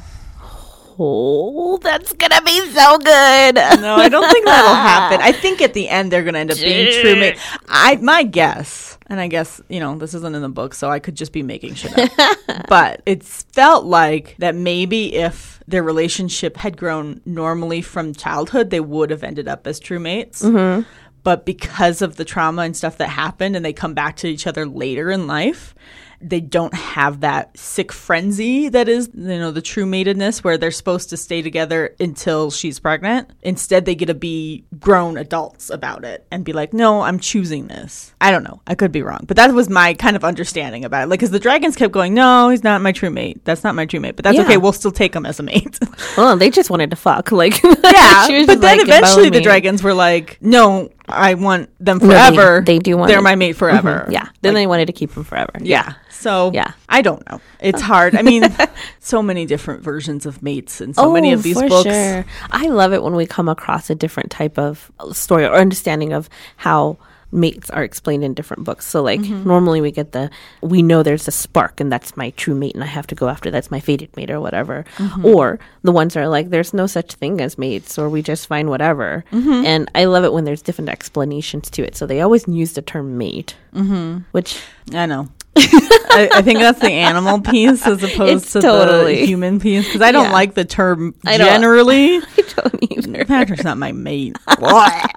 Oh, 0.98 1.78
that's 1.82 2.13
gonna 2.13 2.41
be 2.43 2.58
so 2.71 2.98
good. 3.00 3.56
No, 3.82 3.95
I 3.98 4.08
don't 4.10 4.32
think 4.32 4.45
that'll 4.45 4.76
happen. 4.76 5.19
I 5.21 5.32
think 5.34 5.62
at 5.62 5.74
the 5.74 5.89
end 5.89 6.10
they're 6.12 6.24
going 6.24 6.36
to 6.36 6.39
end 6.39 6.52
up 6.52 6.58
being 6.58 7.02
true 7.02 7.15
mate. 7.17 7.38
I 7.67 7.98
my 7.98 8.24
guess, 8.24 8.98
and 9.08 9.19
I 9.19 9.28
guess 9.28 9.60
you 9.67 9.80
know 9.82 9.98
this 9.98 10.13
isn't 10.13 10.34
in 10.36 10.41
the 10.41 10.48
book, 10.50 10.74
so 10.74 10.89
I 10.89 11.00
could 11.00 11.15
just 11.15 11.34
be 11.34 11.43
making 11.43 11.74
shit 11.76 11.98
up. 11.98 12.38
but 12.69 13.02
it's 13.06 13.43
felt 13.52 13.84
like 13.86 14.36
that 14.39 14.56
maybe 14.56 15.15
if 15.15 15.55
their 15.67 15.84
relationship 15.84 16.58
had 16.58 16.78
grown 16.78 17.21
normally 17.25 17.82
from 17.82 18.13
childhood, 18.13 18.69
they 18.69 18.80
would 18.80 19.10
have 19.10 19.23
ended 19.23 19.47
up 19.47 19.65
as 19.65 19.80
true 19.80 19.99
mates. 19.99 20.43
Mm-hmm. 20.43 20.84
But 21.23 21.45
because 21.45 22.04
of 22.04 22.17
the 22.17 22.25
trauma 22.25 22.62
and 22.62 22.78
stuff 22.78 22.97
that 22.97 23.10
happened, 23.10 23.56
and 23.56 23.65
they 23.65 23.73
come 23.73 23.95
back 23.95 24.15
to 24.17 24.28
each 24.28 24.45
other 24.45 24.65
later 24.67 25.10
in 25.10 25.25
life. 25.25 25.73
They 26.21 26.39
don't 26.41 26.73
have 26.73 27.21
that 27.21 27.58
sick 27.58 27.91
frenzy 27.91 28.69
that 28.69 28.88
is, 28.88 29.10
you 29.13 29.39
know, 29.39 29.51
the 29.51 29.62
true 29.62 29.86
matedness 29.86 30.43
where 30.43 30.58
they're 30.58 30.71
supposed 30.71 31.10
to 31.10 31.17
stay 31.17 31.41
together 31.41 31.95
until 31.99 32.51
she's 32.51 32.80
pregnant. 32.80 33.30
Instead, 33.41 33.86
they 33.86 33.95
get 33.95 34.08
to 34.08 34.13
be 34.13 34.65
grown 34.80 35.17
adults 35.17 35.69
about 35.69 36.04
it 36.06 36.25
and 36.32 36.43
be 36.45 36.54
like, 36.54 36.73
no, 36.73 37.01
I'm 37.01 37.19
choosing 37.19 37.67
this. 37.67 38.13
I 38.21 38.32
don't 38.32 38.43
know. 38.43 38.62
I 38.67 38.75
could 38.75 38.91
be 38.91 39.01
wrong. 39.01 39.25
But 39.28 39.38
that 39.38 39.54
was 39.54 39.69
my 39.69 39.93
kind 39.93 40.15
of 40.15 40.23
understanding 40.23 40.86
about 40.86 41.04
it. 41.04 41.10
Like, 41.10 41.19
because 41.19 41.32
the 41.32 41.39
dragons 41.39 41.75
kept 41.75 41.91
going, 41.93 42.13
no, 42.13 42.49
he's 42.49 42.63
not 42.63 42.82
my 42.82 42.91
true 42.91 43.10
mate. 43.10 43.43
That's 43.45 43.63
not 43.63 43.75
my 43.75 43.86
true 43.86 43.99
mate. 43.99 44.15
But 44.15 44.23
that's 44.23 44.36
Yeah. 44.38 44.43
okay. 44.43 44.58
We'll 44.58 44.73
still 44.73 44.91
take 44.91 45.15
him 45.15 45.25
as 45.25 45.39
a 45.39 45.43
mate. 45.43 45.78
well, 46.17 46.38
they 46.38 46.49
just 46.49 46.69
wanted 46.69 46.89
to 46.91 46.95
fuck. 46.95 47.32
Like, 47.36 47.62
yeah. 47.63 48.28
but 48.45 48.62
then 48.62 48.62
like, 48.62 48.82
eventually 48.82 49.30
the 49.30 49.39
me." 49.39 49.43
dragons 49.43 49.84
were 49.84 49.93
like, 49.93 50.38
no, 50.41 50.89
I 51.08 51.36
want 51.36 51.70
them 51.84 52.00
No, 52.00 52.08
they- 52.08 52.13
forever. 52.36 52.63
they 52.65 52.80
do 52.80 52.98
want 52.98 53.10
They're 53.10 53.20
it. 53.20 53.24
my 53.24 53.36
mate 53.36 53.54
forever. 53.54 54.06
Mhm, 54.08 54.12
Yeah. 54.13 54.28
Then 54.41 54.54
they 54.54 54.65
wanted 54.68 54.88
to 54.88 54.94
keep 54.94 55.13
them 55.13 55.24
forever. 55.24 55.52
Yeah. 55.62 55.94
So 56.10 56.52
Yeah. 56.54 56.72
I 56.89 57.02
don't 57.02 57.28
know. 57.30 57.39
It's 57.60 57.82
hard. 57.82 58.15
I 58.15 58.22
mean, 58.24 58.44
so 59.00 59.22
many 59.22 59.46
different 59.46 59.84
versions 59.84 60.26
of 60.26 60.41
mates 60.41 60.82
and 60.82 60.96
so 60.96 61.12
many 61.12 61.32
of 61.34 61.44
these 61.44 61.58
Oh, 61.58 61.62
for 61.62 61.68
books. 61.70 61.89
Sure. 61.89 62.26
I 62.52 62.68
love 62.68 62.94
it 62.94 63.04
when 63.04 63.15
we 63.15 63.26
come 63.26 63.48
across 63.50 63.89
a 63.89 63.96
different 63.96 64.32
type 64.32 64.58
of 64.58 64.91
story 65.12 65.46
or 65.46 65.54
understanding 65.54 66.12
of 66.13 66.30
how 66.58 66.98
mates 67.36 67.69
are 67.69 67.84
explained 67.84 68.24
in 68.24 68.34
different 68.34 68.63
books. 68.63 68.88
So 68.88 69.04
like 69.04 69.15
Mm-hmm. 69.26 69.48
normally 69.48 69.82
we 69.82 69.91
get 69.91 70.12
the 70.12 70.30
we 70.62 70.82
know 70.82 71.02
there's 71.04 71.28
a 71.28 71.32
spark 71.32 71.80
and 71.80 71.91
that's 71.91 72.15
my 72.17 72.30
true 72.32 72.54
mate 72.56 72.76
and 72.76 72.84
I 72.84 72.88
have 72.88 73.08
to 73.08 73.15
go 73.15 73.28
after 73.30 73.50
that's 73.50 73.71
my 73.71 73.80
fated 73.80 74.15
mate 74.15 74.30
or 74.30 74.39
whatever. 74.39 74.86
Mm-hmm. 74.98 75.26
Or 75.26 75.60
the 75.84 75.91
ones 75.91 76.15
are 76.15 76.28
like 76.28 76.50
there's 76.50 76.74
no 76.74 76.88
such 76.88 77.13
thing 77.13 77.41
as 77.41 77.58
mates 77.58 77.98
or 77.98 78.10
we 78.10 78.21
just 78.21 78.48
find 78.48 78.69
whatever. 78.69 79.24
Mm-hmm. 79.32 79.65
And 79.65 79.91
I 79.95 80.06
love 80.06 80.24
it 80.24 80.34
when 80.34 80.45
there's 80.45 80.62
different 80.62 80.89
explanations 80.89 81.69
to 81.71 81.84
it. 81.84 81.95
So 81.95 82.06
they 82.06 82.21
always 82.21 82.48
use 82.48 82.74
the 82.74 82.82
term 82.82 83.17
mate, 83.17 83.56
mm-hmm. 83.74 84.19
which 84.32 84.62
I 84.93 85.06
know. 85.06 85.30
I, 85.58 86.30
I 86.36 86.41
think 86.41 86.60
that's 86.60 86.80
the 86.80 86.91
animal 86.91 87.41
piece 87.41 87.86
as 87.86 88.04
opposed 88.04 88.44
It's 88.44 88.54
to 88.54 88.62
totally- 88.62 89.15
the 89.22 89.26
human 89.26 89.60
piece 89.60 89.86
because 89.86 90.02
I 90.02 90.12
don't 90.12 90.26
Yeah. 90.26 90.32
like 90.34 90.54
the 90.54 90.65
term 90.65 91.15
I 91.26 91.38
don't- 91.38 91.48
generally. 91.48 92.18
I 92.38 92.44
don't 92.62 92.91
either. 92.91 93.26
Patrick's 93.26 93.63
not 93.63 93.78
my 93.78 93.91
mate. 93.91 94.38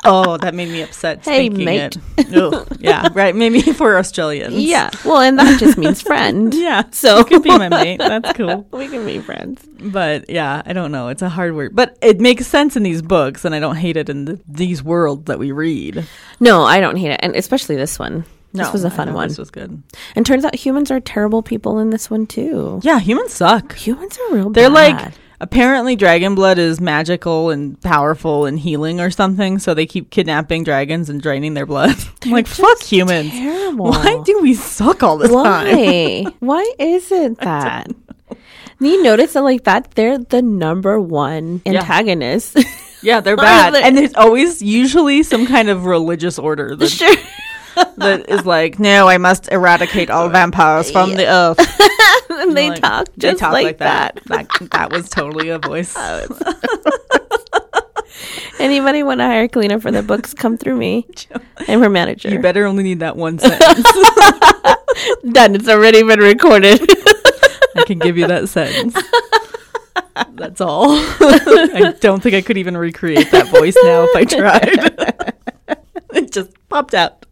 oh, 0.04 0.36
that 0.40 0.54
made 0.54 0.68
me 0.70 0.82
upset. 0.82 1.24
Hey, 1.24 1.48
mate. 1.48 1.96
Yeah, 2.78 3.08
right. 3.14 3.34
Maybe 3.34 3.60
for 3.60 3.96
Australians. 3.98 4.54
Yeah. 4.54 4.90
Well, 5.04 5.18
and 5.20 5.38
that 5.38 5.58
just 5.60 5.78
means 5.78 6.00
friend. 6.02 6.52
Yeah. 6.58 6.82
So 6.90 7.18
you 7.18 7.24
could 7.24 7.42
be 7.42 7.50
my 7.50 7.68
mate. 7.68 7.98
That's 7.98 8.32
cool. 8.32 8.66
we 8.72 8.88
can 8.88 9.06
be 9.06 9.20
friends. 9.20 9.64
But 9.80 10.28
yeah, 10.28 10.62
I 10.66 10.72
don't 10.72 10.90
know. 10.90 11.08
It's 11.08 11.22
a 11.22 11.28
hard 11.28 11.54
word, 11.54 11.74
but 11.76 11.96
it 12.02 12.20
makes 12.20 12.46
sense 12.46 12.76
in 12.76 12.82
these 12.82 13.00
books, 13.02 13.44
and 13.44 13.54
I 13.54 13.60
don't 13.60 13.76
hate 13.76 13.96
it 13.96 14.08
in 14.08 14.24
the, 14.24 14.40
these 14.48 14.82
worlds 14.82 15.24
that 15.26 15.38
we 15.38 15.52
read. 15.52 16.04
No, 16.40 16.64
I 16.64 16.80
don't 16.80 16.96
hate 16.96 17.12
it, 17.12 17.20
and 17.22 17.36
especially 17.36 17.76
this 17.76 17.98
one. 17.98 18.24
No, 18.52 18.64
this 18.64 18.72
was 18.72 18.84
a 18.84 18.90
fun 18.90 19.12
one. 19.12 19.28
This 19.28 19.38
was 19.38 19.50
good. 19.50 19.82
And 20.14 20.24
turns 20.24 20.44
out 20.44 20.54
humans 20.54 20.90
are 20.90 21.00
terrible 21.00 21.42
people 21.42 21.78
in 21.78 21.90
this 21.90 22.10
one 22.10 22.26
too. 22.26 22.80
Yeah, 22.82 22.98
humans 22.98 23.34
suck. 23.34 23.74
Humans 23.76 24.18
are 24.18 24.34
real. 24.34 24.50
They're 24.50 24.70
bad. 24.70 25.02
like 25.04 25.12
apparently 25.40 25.94
dragon 25.96 26.34
blood 26.34 26.58
is 26.58 26.80
magical 26.80 27.50
and 27.50 27.80
powerful 27.82 28.46
and 28.46 28.58
healing 28.58 29.00
or 29.00 29.10
something, 29.10 29.58
so 29.58 29.74
they 29.74 29.86
keep 29.86 30.10
kidnapping 30.10 30.64
dragons 30.64 31.08
and 31.10 31.20
draining 31.22 31.54
their 31.54 31.66
blood. 31.66 31.94
I'm 32.24 32.30
like 32.32 32.46
fuck 32.46 32.82
humans. 32.82 33.30
terrible. 33.30 33.90
Why 33.90 34.20
do 34.24 34.40
we 34.40 34.54
suck 34.54 35.02
all 35.02 35.18
the 35.18 35.28
time? 35.28 35.34
Why? 35.34 36.24
Why 36.40 36.72
is 36.78 37.12
it 37.12 37.38
that? 37.40 37.88
You 38.80 39.02
notice 39.02 39.32
that 39.34 39.42
like 39.42 39.64
that 39.64 39.90
they're 39.92 40.18
the 40.18 40.40
number 40.40 41.00
one 41.00 41.60
antagonist. 41.66 42.56
Yeah, 43.02 43.20
they're 43.20 43.36
bad, 43.50 43.74
and 43.74 43.96
there's 43.96 44.14
always 44.14 44.62
usually 44.62 45.22
some 45.22 45.46
kind 45.46 45.68
of 45.68 45.84
religious 45.84 46.38
order 46.38 46.74
that, 46.76 46.88
sure. 46.88 47.14
That 47.96 48.26
is 48.28 48.44
like, 48.46 48.78
no, 48.78 49.08
I 49.08 49.18
must 49.18 49.50
eradicate 49.50 50.10
all 50.10 50.28
vampires 50.28 50.90
from 50.90 51.14
the 51.14 51.26
earth. 51.26 51.58
and 52.30 52.56
they 52.56 52.70
Like, 52.70 52.80
talk 52.80 53.06
they 53.16 53.30
just 53.30 53.40
talk 53.40 53.52
like, 53.52 53.78
that. 53.78 54.20
that. 54.26 54.48
that. 54.60 54.70
That 54.70 54.92
was 54.92 55.08
totally 55.08 55.48
a 55.50 55.58
voice. 55.58 55.94
Oh, 56.10 56.26
Anybody 58.58 59.02
want 59.04 59.20
to 59.20 59.24
hire 59.24 59.44
a 59.44 59.48
cleaner 59.48 59.78
for 59.78 59.92
the 59.92 60.02
books? 60.02 60.34
Come 60.34 60.56
through 60.56 60.76
me. 60.76 61.06
I'm 61.68 61.80
her 61.80 61.88
manager. 61.88 62.28
You 62.30 62.40
better 62.40 62.66
only 62.66 62.82
need 62.82 62.98
that 63.00 63.16
one 63.16 63.38
sentence. 63.38 63.84
Done. 65.32 65.54
It's 65.54 65.68
already 65.68 66.02
been 66.02 66.18
recorded. 66.18 66.80
I 67.76 67.84
can 67.86 67.98
give 68.00 68.18
you 68.18 68.26
that 68.26 68.48
sentence. 68.48 68.96
That's 70.32 70.60
all. 70.60 70.86
I 70.90 71.94
don't 72.00 72.20
think 72.22 72.34
I 72.34 72.42
could 72.42 72.58
even 72.58 72.76
recreate 72.76 73.30
that 73.30 73.46
voice 73.48 73.76
now 73.84 74.04
if 74.10 74.16
I 74.16 74.24
tried. 74.24 75.78
it 76.14 76.32
just 76.32 76.50
popped 76.68 76.94
out. 76.94 77.24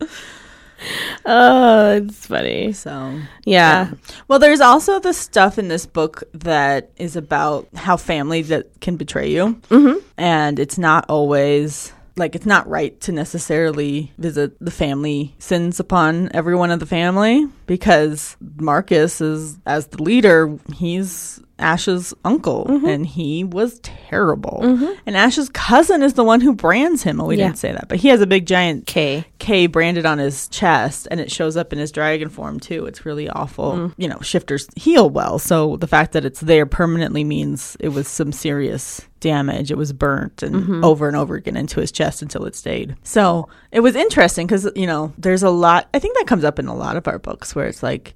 Oh, 1.26 1.92
it's 1.96 2.26
funny. 2.26 2.72
So, 2.72 3.20
Yeah. 3.44 3.92
well, 4.28 4.38
there's 4.38 4.60
also 4.60 5.00
the 5.00 5.12
stuff 5.12 5.58
in 5.58 5.68
this 5.68 5.86
book 5.86 6.22
that 6.32 6.90
is 6.96 7.16
about 7.16 7.68
how 7.74 7.96
family 7.96 8.42
that 8.42 8.80
can 8.80 8.96
betray 8.96 9.30
you, 9.30 9.60
mm-hmm. 9.68 9.98
and 10.16 10.58
it's 10.58 10.78
not 10.78 11.06
always 11.08 11.92
like 12.16 12.34
it's 12.34 12.46
not 12.46 12.66
right 12.68 12.98
to 13.02 13.12
necessarily 13.12 14.10
visit 14.16 14.56
the 14.58 14.70
family 14.70 15.34
sins 15.38 15.78
upon 15.78 16.30
everyone 16.32 16.70
in 16.70 16.78
the 16.78 16.86
family 16.86 17.46
because 17.66 18.36
Marcus 18.56 19.20
is 19.20 19.58
as 19.66 19.88
the 19.88 20.02
leader, 20.02 20.58
he's 20.74 21.40
Ash's 21.58 22.12
uncle 22.24 22.66
mm-hmm. 22.68 22.86
and 22.86 23.06
he 23.06 23.42
was 23.42 23.80
terrible. 23.80 24.60
Mm-hmm. 24.62 24.92
And 25.06 25.16
Ash's 25.16 25.48
cousin 25.48 26.02
is 26.02 26.14
the 26.14 26.24
one 26.24 26.40
who 26.40 26.54
brands 26.54 27.02
him. 27.02 27.20
Oh, 27.20 27.26
we 27.26 27.36
Yeah. 27.36 27.46
didn't 27.46 27.58
say 27.58 27.72
that, 27.72 27.88
but 27.88 27.98
he 27.98 28.08
has 28.08 28.20
a 28.20 28.26
big 28.26 28.46
giant 28.46 28.86
K. 28.86 29.24
K 29.38 29.66
branded 29.66 30.04
on 30.04 30.18
his 30.18 30.48
chest 30.48 31.08
and 31.10 31.18
it 31.18 31.30
shows 31.30 31.56
up 31.56 31.72
in 31.72 31.78
his 31.78 31.90
dragon 31.92 32.28
form 32.28 32.60
too. 32.60 32.84
It's 32.86 33.06
really 33.06 33.28
awful. 33.28 33.72
Mm. 33.72 33.94
You 33.96 34.08
know, 34.08 34.18
shifters 34.20 34.68
heal 34.76 35.08
well. 35.08 35.38
So 35.38 35.76
the 35.76 35.86
fact 35.86 36.12
that 36.12 36.24
it's 36.24 36.40
there 36.40 36.66
permanently 36.66 37.24
means 37.24 37.76
it 37.80 37.88
was 37.88 38.06
some 38.06 38.32
serious 38.32 39.00
damage. 39.20 39.70
It 39.70 39.78
was 39.78 39.92
burnt 39.92 40.42
and 40.42 40.56
mm-hmm. 40.56 40.84
over 40.84 41.08
and 41.08 41.16
over 41.16 41.36
again 41.36 41.56
into 41.56 41.80
his 41.80 41.90
chest 41.90 42.20
until 42.20 42.44
it 42.44 42.54
stayed. 42.54 42.96
So 43.02 43.48
it 43.72 43.80
was 43.80 43.96
interesting 43.96 44.46
because, 44.46 44.68
you 44.76 44.86
know, 44.86 45.14
there's 45.16 45.42
a 45.42 45.50
lot, 45.50 45.88
I 45.94 45.98
think 45.98 46.18
that 46.18 46.26
comes 46.26 46.44
up 46.44 46.58
in 46.58 46.66
a 46.66 46.76
lot 46.76 46.96
of 46.96 47.08
our 47.08 47.18
books 47.18 47.54
where 47.54 47.66
it's 47.66 47.82
like, 47.82 48.14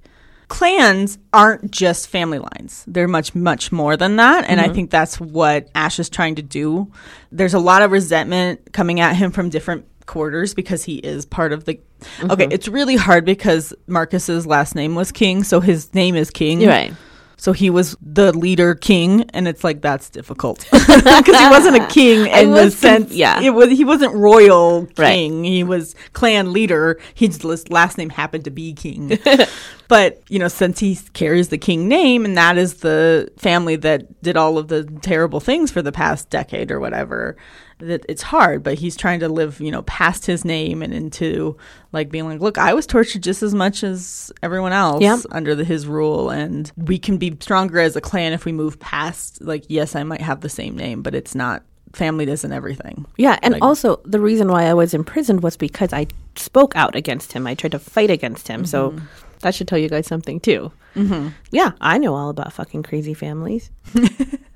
clans 0.51 1.17
aren't 1.31 1.71
just 1.71 2.09
family 2.09 2.37
lines. 2.37 2.83
They're 2.85 3.07
much, 3.07 3.33
much 3.33 3.71
more 3.71 3.95
than 3.95 4.17
that. 4.17 4.43
And 4.49 4.59
I 4.59 4.65
mm-hmm. 4.65 4.73
think 4.73 4.91
that's 4.91 5.17
what 5.17 5.69
Ash 5.73 5.97
is 5.97 6.09
trying 6.09 6.35
to 6.35 6.41
do. 6.41 6.91
There's 7.31 7.53
a 7.53 7.59
lot 7.59 7.83
of 7.83 7.91
resentment 7.91 8.73
coming 8.73 8.99
at 8.99 9.15
him 9.15 9.31
from 9.31 9.49
different 9.49 9.85
quarters 10.07 10.53
because 10.53 10.83
he 10.83 10.97
is 10.97 11.25
part 11.25 11.53
of 11.53 11.63
the. 11.63 11.79
Okay, 12.21 12.43
mm-hmm. 12.43 12.51
it's 12.51 12.67
really 12.67 12.97
hard 12.97 13.23
because 13.23 13.73
Marcus's 13.87 14.45
last 14.45 14.75
name 14.75 14.93
was 14.93 15.13
King, 15.13 15.45
so 15.45 15.61
his 15.61 15.93
name 15.93 16.17
is 16.17 16.29
King. 16.29 16.59
You're 16.59 16.69
right. 16.69 16.93
So 17.41 17.53
he 17.53 17.71
was 17.71 17.97
the 18.03 18.37
leader 18.37 18.75
king, 18.75 19.23
and 19.31 19.47
it's 19.47 19.63
like 19.63 19.81
that's 19.81 20.11
difficult 20.11 20.59
because 20.71 21.25
he 21.25 21.49
wasn't 21.49 21.77
a 21.77 21.87
king 21.87 22.27
in 22.27 22.51
the 22.51 22.61
conf- 22.61 22.73
sense. 22.73 23.11
yeah. 23.13 23.41
it 23.41 23.49
was 23.49 23.69
he 23.69 23.83
wasn't 23.83 24.13
royal 24.13 24.81
Right. 24.95 25.13
king. 25.15 25.43
He 25.43 25.63
was 25.63 25.95
clan 26.13 26.53
leader. 26.53 26.99
His 27.15 27.43
last 27.71 27.97
name 27.97 28.11
happened 28.11 28.43
to 28.43 28.51
be 28.51 28.73
king. 28.73 29.17
but 29.87 30.21
you 30.29 30.37
know, 30.37 30.49
since 30.49 30.77
he 30.77 30.99
carries 31.13 31.49
the 31.49 31.57
king 31.57 31.87
name, 31.87 32.25
and 32.25 32.37
that 32.37 32.59
is 32.59 32.75
the 32.75 33.31
family 33.37 33.75
that 33.77 34.21
did 34.21 34.37
all 34.37 34.59
of 34.59 34.67
the 34.67 34.83
terrible 35.01 35.39
things 35.39 35.71
for 35.71 35.81
the 35.81 35.91
past 35.91 36.29
decade 36.29 36.69
or 36.69 36.79
whatever. 36.79 37.37
That 37.81 38.05
it's 38.09 38.21
hard, 38.21 38.63
but 38.63 38.75
he's 38.79 38.95
trying 38.95 39.19
to 39.21 39.29
live, 39.29 39.59
you 39.59 39.71
know, 39.71 39.81
past 39.83 40.25
his 40.25 40.45
name 40.45 40.81
and 40.81 40.93
into 40.93 41.57
like 41.91 42.09
being 42.09 42.25
like, 42.27 42.39
look, 42.39 42.57
I 42.57 42.73
was 42.73 42.85
tortured 42.87 43.23
just 43.23 43.43
as 43.43 43.53
much 43.53 43.83
as 43.83 44.31
everyone 44.41 44.71
else 44.71 45.01
Yep. 45.01 45.19
under 45.31 45.55
the, 45.55 45.63
his 45.63 45.87
rule, 45.87 46.29
and 46.29 46.71
we 46.77 46.97
can 46.97 47.17
be 47.17 47.35
stronger 47.39 47.79
as 47.79 47.95
a 47.95 48.01
clan 48.01 48.33
if 48.33 48.45
we 48.45 48.51
move 48.51 48.79
past. 48.79 49.41
Like, 49.41 49.65
yes, 49.67 49.95
I 49.95 50.03
might 50.03 50.21
have 50.21 50.41
the 50.41 50.49
same 50.49 50.75
name, 50.77 51.01
but 51.01 51.13
it's 51.15 51.35
not. 51.35 51.63
Family 51.93 52.25
doesn't 52.25 52.53
everything. 52.53 53.05
Yeah, 53.17 53.37
and 53.43 53.53
Like- 53.55 53.61
also 53.63 53.99
the 54.05 54.21
reason 54.21 54.47
why 54.47 54.63
I 54.63 54.73
was 54.73 54.93
imprisoned 54.93 55.43
was 55.43 55.57
because 55.57 55.91
I 55.91 56.07
spoke 56.37 56.73
out 56.77 56.95
against 56.95 57.33
him. 57.33 57.45
I 57.45 57.53
tried 57.53 57.73
to 57.73 57.79
fight 57.79 58.09
against 58.09 58.47
him. 58.47 58.63
So 58.65 58.95
that 59.41 59.53
should 59.53 59.67
tell 59.67 59.77
you 59.77 59.89
guys 59.89 60.07
something 60.07 60.39
too. 60.39 60.71
Mm-hmm. 60.95 61.29
Yeah, 61.51 61.71
I 61.81 61.97
know 61.97 62.15
all 62.15 62.29
about 62.29 62.53
fucking 62.53 62.83
crazy 62.83 63.13
families. 63.13 63.71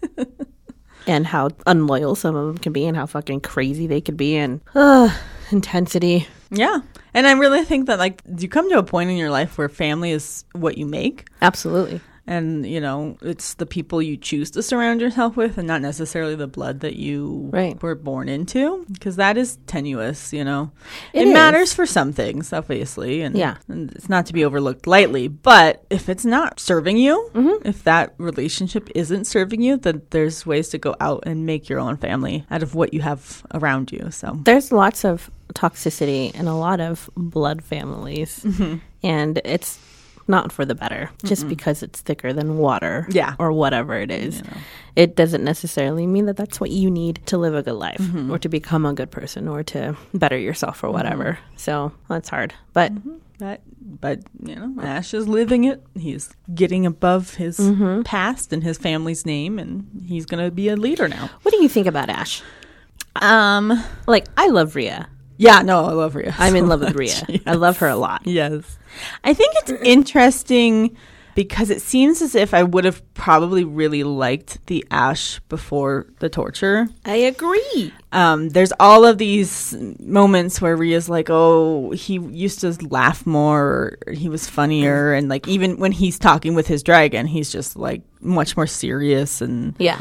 and 1.07 1.27
how 1.27 1.49
unloyal 1.65 2.15
some 2.15 2.35
of 2.35 2.47
them 2.47 2.57
can 2.57 2.73
be 2.73 2.85
and 2.85 2.97
how 2.97 3.05
fucking 3.05 3.41
crazy 3.41 3.87
they 3.87 4.01
could 4.01 4.17
be 4.17 4.35
and 4.35 4.61
uh, 4.73 5.15
intensity. 5.51 6.27
Yeah. 6.51 6.79
And 7.13 7.27
I 7.27 7.33
really 7.33 7.63
think 7.63 7.87
that 7.87 7.99
like 7.99 8.23
do 8.35 8.43
you 8.43 8.49
come 8.49 8.69
to 8.69 8.77
a 8.77 8.83
point 8.83 9.09
in 9.09 9.17
your 9.17 9.29
life 9.29 9.57
where 9.57 9.69
family 9.69 10.11
is 10.11 10.45
what 10.53 10.77
you 10.77 10.85
make 10.85 11.27
Absolutely. 11.41 12.01
And 12.27 12.65
you 12.65 12.81
know 12.81 13.17
it's 13.21 13.53
the 13.55 13.65
people 13.65 14.01
you 14.01 14.17
choose 14.17 14.49
to 14.51 14.63
surround 14.63 14.99
yourself 15.01 15.37
with 15.37 15.57
and 15.57 15.67
not 15.67 15.81
necessarily 15.81 16.35
the 16.35 16.47
blood 16.47 16.79
that 16.79 16.95
you 16.95 17.49
Right. 17.53 17.81
were 17.83 17.93
born 17.95 18.29
into 18.29 18.83
because 18.91 19.15
that 19.17 19.37
is 19.37 19.57
tenuous 19.67 20.33
you 20.33 20.43
know 20.43 20.71
It 21.13 21.27
it, 21.27 21.33
matters 21.33 21.73
for 21.73 21.85
some 21.85 22.11
things 22.13 22.51
obviously 22.51 23.21
and, 23.21 23.37
Yeah. 23.37 23.57
and 23.67 23.91
it's 23.91 24.09
not 24.09 24.25
to 24.27 24.33
be 24.33 24.43
overlooked 24.43 24.87
lightly 24.87 25.27
but 25.27 25.83
if 25.89 26.09
it's 26.09 26.25
not 26.25 26.59
serving 26.59 26.97
you 26.97 27.29
Mm-hmm. 27.33 27.67
if 27.67 27.83
that 27.83 28.13
relationship 28.17 28.89
isn't 28.95 29.25
serving 29.25 29.61
you 29.61 29.77
then 29.77 30.01
there's 30.09 30.45
ways 30.45 30.69
to 30.69 30.77
go 30.77 30.95
out 30.99 31.23
and 31.27 31.45
make 31.45 31.69
your 31.69 31.79
own 31.79 31.97
family 31.97 32.45
out 32.49 32.63
of 32.63 32.73
what 32.75 32.93
you 32.93 33.01
have 33.01 33.45
around 33.53 33.91
you 33.91 34.09
so 34.11 34.39
There's 34.43 34.71
lots 34.71 35.05
of 35.05 35.29
toxicity 35.53 36.31
and 36.33 36.47
a 36.47 36.53
lot 36.55 36.79
of 36.79 37.09
blood 37.15 37.63
families, 37.63 38.39
Mm-hmm. 38.43 38.77
and 39.03 39.41
it's 39.45 39.77
not 40.27 40.51
for 40.51 40.65
the 40.65 40.75
better 40.75 41.09
just 41.23 41.47
because 41.47 41.83
it's 41.83 42.01
thicker 42.01 42.33
than 42.33 42.57
water 42.57 43.05
Yeah. 43.09 43.35
or 43.39 43.51
whatever 43.51 43.95
it 43.95 44.09
is. 44.11 44.37
you 44.37 44.43
know. 44.43 44.57
It 44.95 45.15
doesn't 45.15 45.43
necessarily 45.43 46.07
mean 46.07 46.25
that 46.25 46.35
that's 46.37 46.59
what 46.59 46.71
you 46.71 46.89
need 46.89 47.19
to 47.27 47.37
live 47.37 47.53
a 47.55 47.61
good 47.63 47.73
life 47.75 47.99
Mm-hmm. 47.99 48.31
or 48.31 48.39
to 48.39 48.49
become 48.49 48.85
a 48.85 48.93
good 48.93 49.11
person 49.11 49.47
or 49.47 49.61
to 49.63 49.95
better 50.13 50.37
yourself 50.37 50.83
or 50.83 50.89
whatever. 50.91 51.37
So 51.57 51.91
that's 52.09 52.29
hard. 52.29 52.53
But 52.73 52.91
That, 53.39 53.61
but 53.81 54.21
you 54.41 54.55
know, 54.55 54.81
Ash 54.81 55.13
is 55.13 55.27
living 55.27 55.65
it. 55.65 55.83
He's 55.93 56.29
getting 56.53 56.85
above 56.85 57.33
his 57.35 57.57
Mm-hmm. 57.59 58.03
past 58.03 58.53
and 58.53 58.63
his 58.63 58.77
family's 58.77 59.25
name, 59.25 59.59
and 59.59 59.85
he's 60.07 60.25
gonna 60.25 60.49
be 60.51 60.69
a 60.69 60.75
leader 60.77 61.07
now. 61.09 61.29
what 61.43 61.51
do 61.53 61.61
you 61.61 61.67
think 61.69 61.85
about 61.85 62.09
Ash? 62.09 62.41
Um, 63.21 63.83
Like, 64.07 64.27
I 64.37 64.47
love 64.47 64.75
Rhea. 64.75 65.07
Yeah, 65.37 65.61
no, 65.61 65.85
I 65.85 65.91
love 65.93 66.15
Rhea. 66.15 66.33
I'm 66.37 66.55
in 66.55 66.65
so 66.65 66.69
love 66.69 66.79
with 66.81 66.89
much. 66.95 66.97
Rhea. 67.29 67.39
I 67.45 67.53
love 67.53 67.77
her 67.77 67.87
a 67.87 67.95
lot. 67.95 68.21
Yes, 68.25 68.77
I 69.23 69.33
think 69.33 69.53
it's 69.57 69.71
interesting 69.83 70.95
because 71.35 71.69
it 71.69 71.81
seems 71.81 72.21
as 72.21 72.33
if 72.33 72.53
I 72.53 72.63
would 72.63 72.85
have 72.85 73.01
probably 73.13 73.65
really 73.65 74.03
liked 74.05 74.65
the 74.67 74.85
Ash 74.89 75.39
before 75.49 76.05
the 76.19 76.29
torture. 76.29 76.87
I 77.03 77.15
agree. 77.15 77.91
um, 78.13 78.47
there's 78.49 78.71
all 78.79 79.03
of 79.03 79.17
these 79.17 79.75
moments 79.99 80.61
where 80.61 80.77
Rhea's 80.77 81.09
like, 81.09 81.27
oh, 81.29 81.91
he 81.91 82.19
used 82.19 82.61
to 82.61 82.71
laugh 82.87 83.25
more, 83.25 83.97
or 84.07 84.13
he 84.13 84.29
was 84.29 84.49
funnier, 84.49 85.11
and 85.13 85.27
like 85.27 85.45
even 85.49 85.77
when 85.77 85.91
he's 85.91 86.17
talking 86.17 86.55
with 86.55 86.67
his 86.67 86.83
dragon, 86.83 87.27
he's 87.27 87.51
just 87.51 87.75
like 87.75 88.01
much 88.21 88.55
more 88.55 88.67
serious 88.67 89.41
and 89.41 89.75
Yeah. 89.77 89.99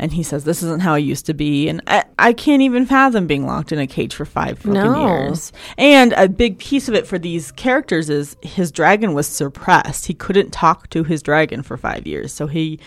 And 0.00 0.12
he 0.12 0.24
says 0.24 0.42
this 0.44 0.62
isn't 0.64 0.80
how 0.82 0.94
I 0.94 0.98
used 0.98 1.26
to 1.26 1.34
be, 1.34 1.68
and 1.68 1.80
I, 1.86 2.02
I 2.18 2.32
can't 2.32 2.62
even 2.62 2.86
fathom 2.86 3.28
being 3.28 3.46
locked 3.46 3.70
in 3.70 3.78
a 3.78 3.86
cage 3.86 4.14
for 4.14 4.24
five 4.24 4.58
fucking 4.58 4.72
No. 4.72 5.06
years. 5.06 5.52
And 5.78 6.12
a 6.14 6.28
big 6.28 6.58
piece 6.58 6.88
of 6.88 6.94
it 6.94 7.06
for 7.06 7.18
these 7.18 7.52
characters 7.52 8.10
is 8.10 8.36
his 8.42 8.72
dragon 8.72 9.14
was 9.14 9.28
suppressed; 9.28 10.06
he 10.06 10.14
couldn't 10.14 10.50
talk 10.50 10.90
to 10.90 11.04
his 11.04 11.22
dragon 11.22 11.62
for 11.62 11.76
five 11.76 12.06
years, 12.06 12.32
so 12.32 12.48
he. 12.48 12.80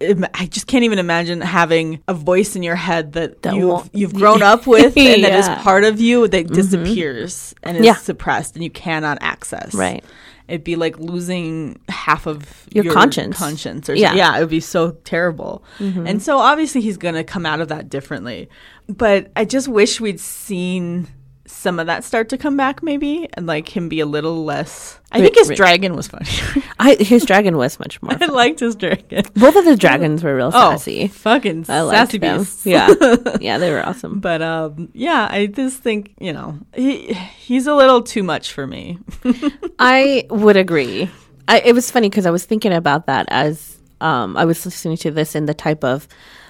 I 0.00 0.46
just 0.46 0.68
can't 0.68 0.84
even 0.84 1.00
imagine 1.00 1.40
having 1.40 2.00
a 2.06 2.14
voice 2.14 2.54
in 2.54 2.62
your 2.62 2.76
head 2.76 3.14
that, 3.14 3.42
That 3.42 3.56
you've, 3.56 3.90
you've 3.92 4.14
grown 4.14 4.42
up 4.44 4.64
with 4.74 4.96
and 4.96 5.24
that 5.24 5.32
is 5.32 5.46
Yeah. 5.48 5.54
Mm-hmm. 5.54 5.62
part 5.64 5.82
of 5.82 6.00
you 6.00 6.28
that 6.28 6.46
disappears 6.46 7.52
and 7.64 7.76
is 7.78 7.84
Yeah. 7.84 7.96
suppressed 7.96 8.54
and 8.54 8.62
you 8.62 8.70
cannot 8.70 9.18
access. 9.20 9.74
Right. 9.74 10.04
It'd 10.48 10.64
be 10.64 10.76
like 10.76 10.98
losing 10.98 11.78
half 11.88 12.26
of 12.26 12.66
Your 12.72 12.92
conscience. 12.92 13.36
conscience 13.36 13.88
or 13.88 13.94
Yeah. 13.94 14.14
yeah. 14.14 14.32
yeah, 14.32 14.36
it 14.38 14.40
would 14.40 14.48
be 14.48 14.60
so 14.60 14.92
terrible. 15.04 15.62
Mm-hmm. 15.78 16.06
And 16.06 16.22
so 16.22 16.38
obviously 16.38 16.80
he's 16.80 16.96
going 16.96 17.14
to 17.14 17.24
come 17.24 17.44
out 17.46 17.60
of 17.60 17.68
that 17.68 17.88
differently. 17.90 18.48
But 18.88 19.30
I 19.36 19.44
just 19.44 19.68
wish 19.68 20.00
we'd 20.00 20.18
seen 20.20 21.06
some 21.50 21.78
of 21.80 21.86
that 21.86 22.04
start 22.04 22.28
to 22.28 22.36
come 22.38 22.56
back 22.56 22.82
maybe 22.82 23.26
and 23.34 23.46
like 23.46 23.74
him 23.74 23.88
be 23.88 24.00
a 24.00 24.06
little 24.06 24.44
less 24.44 25.00
I 25.10 25.20
think 25.22 25.34
his 25.34 25.48
dragon 25.56 25.96
was 25.96 26.06
funny. 26.06 26.26
I 26.78 26.94
his 27.00 27.24
dragon 27.24 27.56
was 27.56 27.78
much 27.80 28.00
more. 28.02 28.12
I 28.20 28.26
liked 28.26 28.60
his 28.60 28.76
dragon. 28.76 29.24
Both 29.34 29.56
of 29.56 29.64
the 29.64 29.74
dragons 29.74 30.22
were 30.22 30.36
real 30.36 30.48
Oh, 30.54 30.72
sassy. 30.72 31.08
fucking 31.08 31.64
I 31.68 31.80
liked 31.80 32.12
sassy 32.12 32.18
beasts. 32.18 32.66
Yeah, 32.66 32.88
yeah, 33.40 33.56
they 33.56 33.70
were 33.70 33.84
awesome. 33.84 34.20
But 34.20 34.42
um 34.42 34.90
yeah, 34.92 35.26
I 35.30 35.46
just 35.46 35.82
think, 35.82 36.14
you 36.20 36.32
know, 36.32 36.58
he 36.74 37.14
he's 37.14 37.66
a 37.66 37.74
little 37.74 38.02
too 38.02 38.22
much 38.22 38.52
for 38.52 38.66
me. 38.66 38.98
I 39.78 40.26
would 40.30 40.56
agree. 40.56 41.10
I, 41.48 41.60
it 41.60 41.74
was 41.74 41.90
funny 41.90 42.08
because 42.10 42.26
I 42.26 42.30
was 42.30 42.44
thinking 42.44 42.72
about 42.72 43.06
that 43.06 43.26
as 43.30 43.78
um, 44.00 44.36
I 44.36 44.44
was 44.44 44.64
listening 44.64 44.96
to 44.98 45.10
this 45.10 45.34
and 45.34 45.48
the 45.48 45.54
type 45.54 45.82
of 45.82 46.06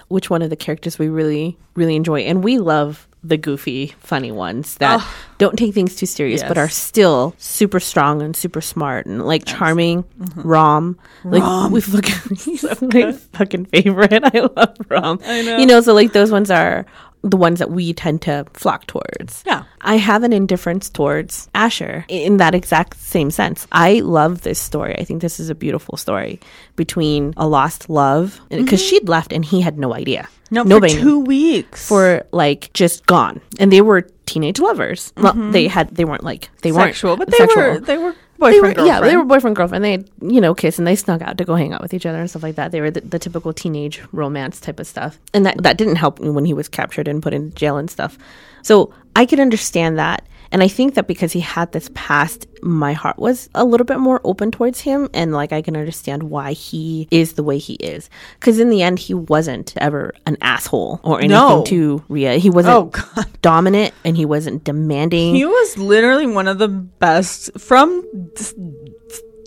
which 0.08 0.28
one 0.28 0.42
of 0.42 0.50
the 0.50 0.56
characters 0.56 0.98
we 0.98 1.08
really, 1.08 1.56
really 1.76 1.94
enjoy, 1.96 2.20
and 2.22 2.42
we 2.42 2.58
love 2.58 3.06
the 3.28 3.36
goofy, 3.36 3.94
funny 4.00 4.32
ones 4.32 4.76
that 4.76 5.06
don't 5.38 5.56
take 5.56 5.74
things 5.74 5.96
too 5.96 6.06
serious, 6.06 6.42
but 6.42 6.58
are 6.58 6.68
still 6.68 7.34
super 7.38 7.80
strong 7.80 8.22
and 8.22 8.34
super 8.34 8.60
smart 8.60 9.06
and 9.06 9.24
like 9.24 9.44
charming. 9.44 10.02
Mm-hmm. 10.02 10.40
Rom, 10.42 10.98
like 11.24 11.70
we 11.70 11.80
fucking, 11.80 12.36
he's 12.44 12.64
my 12.80 13.12
fucking 13.12 13.66
favorite. 13.66 14.24
I 14.34 14.48
love 14.56 14.76
Rom. 14.88 15.20
I 15.24 15.42
know. 15.42 15.58
You 15.58 15.66
know, 15.66 15.80
so 15.80 15.94
like 15.94 16.12
those 16.12 16.30
ones 16.30 16.50
are 16.50 16.86
the 17.22 17.37
ones 17.37 17.59
that 17.59 17.70
we 17.70 17.92
tend 17.92 18.22
to 18.22 18.46
flock 18.54 18.87
towards. 18.87 19.42
Yeah. 19.46 19.64
I 19.81 19.96
have 19.96 20.22
an 20.22 20.33
indifference 20.33 20.88
towards 20.88 21.48
Asher 21.54 22.04
in 22.09 22.37
that 22.38 22.54
exact 22.54 22.98
same 22.98 23.31
sense. 23.31 23.66
I 23.72 24.00
love 24.00 24.42
this 24.42 24.59
story. 24.59 24.96
I 24.98 25.04
think 25.04 25.22
this 25.22 25.40
is 25.40 25.50
a 25.50 25.54
beautiful 25.54 25.96
story 25.96 26.40
between 26.76 27.35
a 27.37 27.46
lost 27.46 27.90
love 27.90 28.40
because 28.48 28.81
mm-hmm. 28.81 28.88
she'd 28.88 29.09
left 29.09 29.33
and 29.33 29.44
he 29.44 29.61
had 29.61 29.78
no 29.78 29.94
idea. 29.94 30.28
No, 30.50 30.62
Nobody 30.62 30.94
for 30.94 31.00
two 31.00 31.20
weeks. 31.20 31.87
for 31.87 32.26
like 32.33 32.72
just 32.72 33.04
gone, 33.04 33.42
and 33.61 33.70
they 33.70 33.83
were 33.83 34.02
teenage 34.24 34.59
lovers. 34.59 35.12
Well, 35.16 35.33
mm-hmm. 35.35 35.50
they 35.50 35.68
had 35.68 35.94
they 35.94 36.07
weren't 36.07 36.24
like 36.24 36.48
they 36.62 36.72
weren't 36.72 36.94
sexual, 36.94 37.18
but 37.18 37.31
they 37.31 37.37
sexual. 37.37 37.62
were 37.62 37.81
they 37.81 37.98
were 37.98 38.14
They 38.38 38.53
boyfriend 38.53 38.62
were, 38.62 38.74
girlfriend. 38.74 38.87
yeah, 38.88 39.01
they 39.01 39.16
were 39.16 39.24
boyfriend 39.24 39.57
girlfriend. 39.57 39.85
They 39.85 40.05
you 40.20 40.40
know 40.40 40.55
kiss 40.55 40.79
and 40.79 40.87
they 40.87 40.96
snuck 40.96 41.22
out 41.22 41.38
to 41.38 41.44
go 41.44 41.55
hang 41.57 41.72
out 41.72 41.83
with 41.83 41.92
each 41.92 42.07
other 42.07 42.18
and 42.18 42.31
stuff 42.31 42.42
like 42.42 42.55
that. 42.55 42.70
They 42.72 42.81
were 42.81 42.90
the, 42.90 43.01
the 43.01 43.18
typical 43.18 43.53
teenage 43.53 44.01
romance 44.12 44.61
type 44.61 44.79
of 44.79 44.87
stuff, 44.87 45.18
and 45.35 45.44
that 45.44 45.62
that 45.62 45.77
didn't 45.77 45.96
help 45.96 46.20
when 46.20 46.44
he 46.44 46.55
was 46.55 46.68
captured 46.68 47.09
and 47.09 47.22
put 47.22 47.35
in 47.35 47.53
jail 47.55 47.77
and 47.77 47.90
stuff. 47.90 48.16
So 48.62 48.92
I 49.16 49.27
could 49.27 49.40
understand 49.40 49.98
that, 49.98 50.24
and 50.52 50.62
I 50.62 50.68
think 50.68 50.94
that 50.94 51.06
because 51.06 51.32
he 51.32 51.40
had 51.40 51.72
this 51.72 51.90
past, 51.94 52.46
my 52.62 52.92
heart 52.92 53.18
was 53.18 53.48
a 53.54 53.64
little 53.64 53.84
bit 53.84 53.98
more 53.98 54.20
open 54.24 54.50
towards 54.50 54.80
him, 54.80 55.08
and 55.14 55.32
like 55.32 55.52
I 55.52 55.62
can 55.62 55.76
understand 55.76 56.24
why 56.24 56.52
he 56.52 57.06
is 57.11 57.34
the 57.34 57.42
way 57.42 57.58
he 57.58 57.74
is. 57.74 58.08
Because 58.40 58.58
in 58.58 58.70
the 58.70 58.82
end, 58.82 58.98
he 58.98 59.14
wasn't 59.14 59.74
ever 59.76 60.12
an 60.26 60.37
asshole 60.40 61.00
or 61.02 61.18
anything 61.18 61.30
No. 61.37 61.62
to 61.66 62.02
Rhea. 62.08 62.34
He 62.38 62.50
wasn't 62.50 62.74
Oh, 62.76 62.84
God. 62.84 63.26
dominant, 63.42 63.94
and 64.04 64.16
he 64.16 64.24
wasn't 64.24 64.64
demanding. 64.64 65.34
He 65.34 65.44
was 65.44 65.78
literally 65.78 66.26
one 66.26 66.48
of 66.48 66.58
the 66.58 66.68
best 66.68 67.50
from 67.58 68.02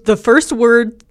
the 0.06 0.16
first 0.18 0.52
word. 0.52 1.04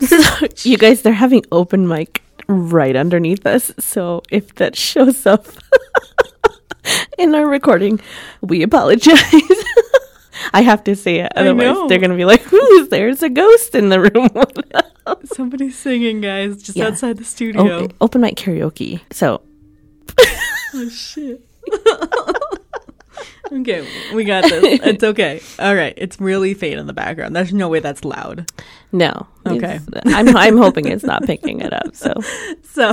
you 0.62 0.76
guys, 0.76 1.02
they're 1.02 1.12
having 1.12 1.44
open 1.52 1.88
mic 1.88 2.22
right 2.48 2.96
underneath 2.96 3.46
us. 3.46 3.72
So 3.78 4.22
if 4.30 4.54
that 4.56 4.76
shows 4.76 5.24
up 5.26 5.46
in 7.18 7.34
our 7.34 7.46
recording, 7.46 8.00
we 8.40 8.62
apologize. 8.62 9.18
I 10.52 10.62
have 10.62 10.82
to 10.84 10.96
say 10.96 11.20
it. 11.20 11.32
Otherwise, 11.36 11.88
they're 11.88 11.98
going 11.98 12.10
to 12.10 12.16
be 12.16 12.24
like, 12.24 12.40
who 12.42 12.60
is 12.80 12.88
there's 12.88 13.22
a 13.22 13.28
ghost 13.28 13.74
in 13.74 13.88
the 13.90 14.00
room. 14.00 14.28
Somebody's 15.24 15.76
singing, 15.78 16.20
guys, 16.20 16.62
just 16.62 16.76
Yeah. 16.78 16.86
outside 16.88 17.18
the 17.18 17.24
studio. 17.24 17.62
open, 17.84 17.96
open 18.00 18.20
mic 18.22 18.36
karaoke. 18.36 19.00
So 19.12 19.42
Oh 20.72 20.88
shit. 20.88 21.44
okay, 23.52 23.86
we 24.14 24.24
got 24.24 24.44
this. 24.44 24.80
It's 24.84 25.02
okay. 25.04 25.40
All 25.58 25.74
right, 25.74 25.94
it's 25.96 26.20
really 26.20 26.54
faint 26.54 26.78
in 26.78 26.86
the 26.86 26.92
background. 26.92 27.34
There's 27.34 27.52
no 27.52 27.68
way 27.68 27.80
that's 27.80 28.04
loud. 28.04 28.50
no. 28.92 29.26
Okay. 29.46 29.80
I'm, 30.06 30.36
I'm 30.36 30.56
hoping 30.58 30.86
it's 30.86 31.02
not 31.04 31.24
picking 31.24 31.60
it 31.60 31.72
up. 31.72 31.94
So 31.96 32.14
So, 32.62 32.92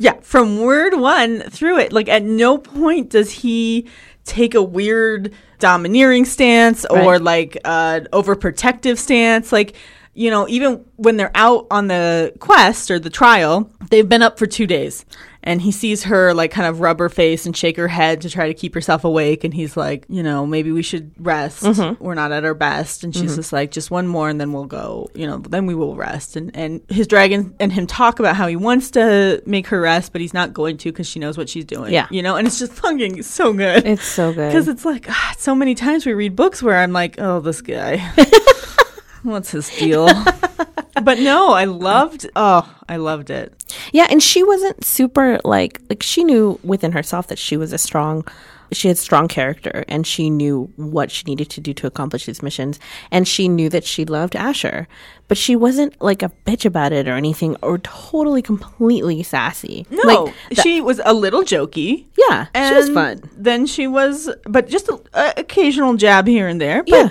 yeah, 0.00 0.14
from 0.22 0.58
word 0.60 0.94
one 0.98 1.40
through 1.42 1.78
it, 1.78 1.92
like 1.92 2.08
at 2.08 2.22
no 2.24 2.58
point 2.58 3.10
does 3.10 3.30
he 3.30 3.86
take 4.24 4.54
a 4.54 4.62
weird 4.62 5.32
domineering 5.58 6.24
stance 6.24 6.84
or 6.86 6.96
Right. 6.98 7.22
like 7.22 7.58
uh 7.64 8.00
overprotective 8.12 8.98
stance. 8.98 9.52
Like, 9.52 9.76
you 10.14 10.30
know, 10.30 10.48
even 10.48 10.84
when 10.96 11.16
they're 11.16 11.30
out 11.34 11.66
on 11.70 11.86
the 11.88 12.32
quest 12.40 12.90
or 12.90 12.98
the 12.98 13.10
trial, 13.10 13.70
they've 13.90 14.08
been 14.08 14.22
up 14.22 14.38
for 14.38 14.46
two 14.46 14.66
days. 14.66 15.04
And 15.42 15.62
he 15.62 15.72
sees 15.72 16.04
her 16.04 16.34
like 16.34 16.50
kind 16.50 16.68
of 16.68 16.80
rub 16.80 16.98
her 16.98 17.08
face 17.08 17.46
and 17.46 17.56
shake 17.56 17.76
her 17.78 17.88
head 17.88 18.20
to 18.22 18.30
try 18.30 18.46
to 18.48 18.54
keep 18.54 18.74
herself 18.74 19.04
awake. 19.04 19.42
And 19.42 19.54
he's 19.54 19.76
like, 19.76 20.04
you 20.08 20.22
know, 20.22 20.44
maybe 20.46 20.70
we 20.70 20.82
should 20.82 21.12
rest. 21.18 21.62
We're 21.98 22.14
not 22.14 22.30
at 22.30 22.44
our 22.44 22.52
best. 22.54 23.04
And 23.04 23.14
she's 23.16 23.36
just 23.36 23.52
like, 23.52 23.70
just 23.70 23.90
one 23.90 24.06
more 24.06 24.28
and 24.28 24.38
then 24.40 24.52
we'll 24.52 24.66
go, 24.66 25.08
you 25.14 25.26
know, 25.26 25.38
then 25.38 25.64
we 25.66 25.74
will 25.74 25.96
rest. 25.96 26.36
And, 26.36 26.54
and 26.54 26.82
his 26.88 27.06
dragon 27.06 27.54
and 27.58 27.72
him 27.72 27.86
talk 27.86 28.18
about 28.18 28.36
how 28.36 28.46
he 28.48 28.56
wants 28.56 28.90
to 28.92 29.42
make 29.46 29.66
her 29.68 29.80
rest, 29.80 30.12
but 30.12 30.20
he's 30.20 30.34
not 30.34 30.52
going 30.52 30.76
to 30.78 30.92
because 30.92 31.06
she 31.06 31.18
knows 31.18 31.38
what 31.38 31.48
she's 31.48 31.64
doing. 31.64 31.92
Yeah. 31.92 32.06
You 32.10 32.22
know, 32.22 32.36
and 32.36 32.46
it's 32.46 32.58
just 32.58 32.72
fucking 32.74 33.22
so 33.22 33.52
good. 33.54 33.86
it's 33.86 34.04
so 34.04 34.32
good. 34.34 34.40
Because 34.50 34.68
it's 34.68 34.84
like, 34.84 35.06
ah, 35.08 35.34
so 35.38 35.54
many 35.54 35.74
times 35.74 36.04
we 36.04 36.12
read 36.12 36.34
books 36.36 36.62
where 36.62 36.76
I'm 36.76 36.92
like, 36.92 37.14
oh, 37.18 37.40
this 37.40 37.62
guy. 37.62 37.96
What's 39.22 39.50
his 39.50 39.68
deal? 39.78 40.06
but 41.02 41.18
no, 41.18 41.52
I 41.52 41.64
loved, 41.64 42.28
oh, 42.36 42.72
I 42.88 42.96
loved 42.96 43.30
it. 43.30 43.52
Yeah, 43.92 44.06
and 44.10 44.22
she 44.22 44.42
wasn't 44.42 44.84
super 44.84 45.40
like 45.44 45.80
like 45.88 46.02
she 46.02 46.24
knew 46.24 46.58
within 46.64 46.92
herself 46.92 47.28
that 47.28 47.38
she 47.38 47.56
was 47.56 47.72
a 47.72 47.78
strong 47.78 48.24
she 48.72 48.88
had 48.88 48.98
strong 48.98 49.28
character 49.28 49.84
and 49.88 50.06
she 50.06 50.30
knew 50.30 50.72
what 50.76 51.10
she 51.10 51.24
needed 51.24 51.50
to 51.50 51.60
do 51.60 51.74
to 51.74 51.86
accomplish 51.86 52.26
these 52.26 52.42
missions. 52.42 52.78
And 53.10 53.26
she 53.26 53.48
knew 53.48 53.68
that 53.68 53.84
she 53.84 54.04
loved 54.04 54.36
Asher, 54.36 54.86
but 55.28 55.36
she 55.36 55.56
wasn't 55.56 56.00
like 56.00 56.22
a 56.22 56.30
bitch 56.46 56.64
about 56.64 56.92
it 56.92 57.08
or 57.08 57.14
anything 57.14 57.56
or 57.62 57.78
totally 57.78 58.42
completely 58.42 59.22
sassy. 59.22 59.86
No, 59.90 60.02
like, 60.24 60.34
th- 60.50 60.60
she 60.62 60.80
was 60.80 61.00
a 61.04 61.12
little 61.12 61.42
jokey. 61.42 62.06
yeah, 62.16 62.46
she 62.54 62.74
was 62.74 62.90
fun. 62.90 63.22
Then 63.36 63.66
she 63.66 63.86
was, 63.86 64.30
but 64.44 64.68
just 64.68 64.88
an 64.88 65.00
occasional 65.36 65.94
jab 65.94 66.26
here 66.26 66.46
and 66.46 66.60
there. 66.60 66.82
But 66.84 66.90
Yeah. 66.92 67.08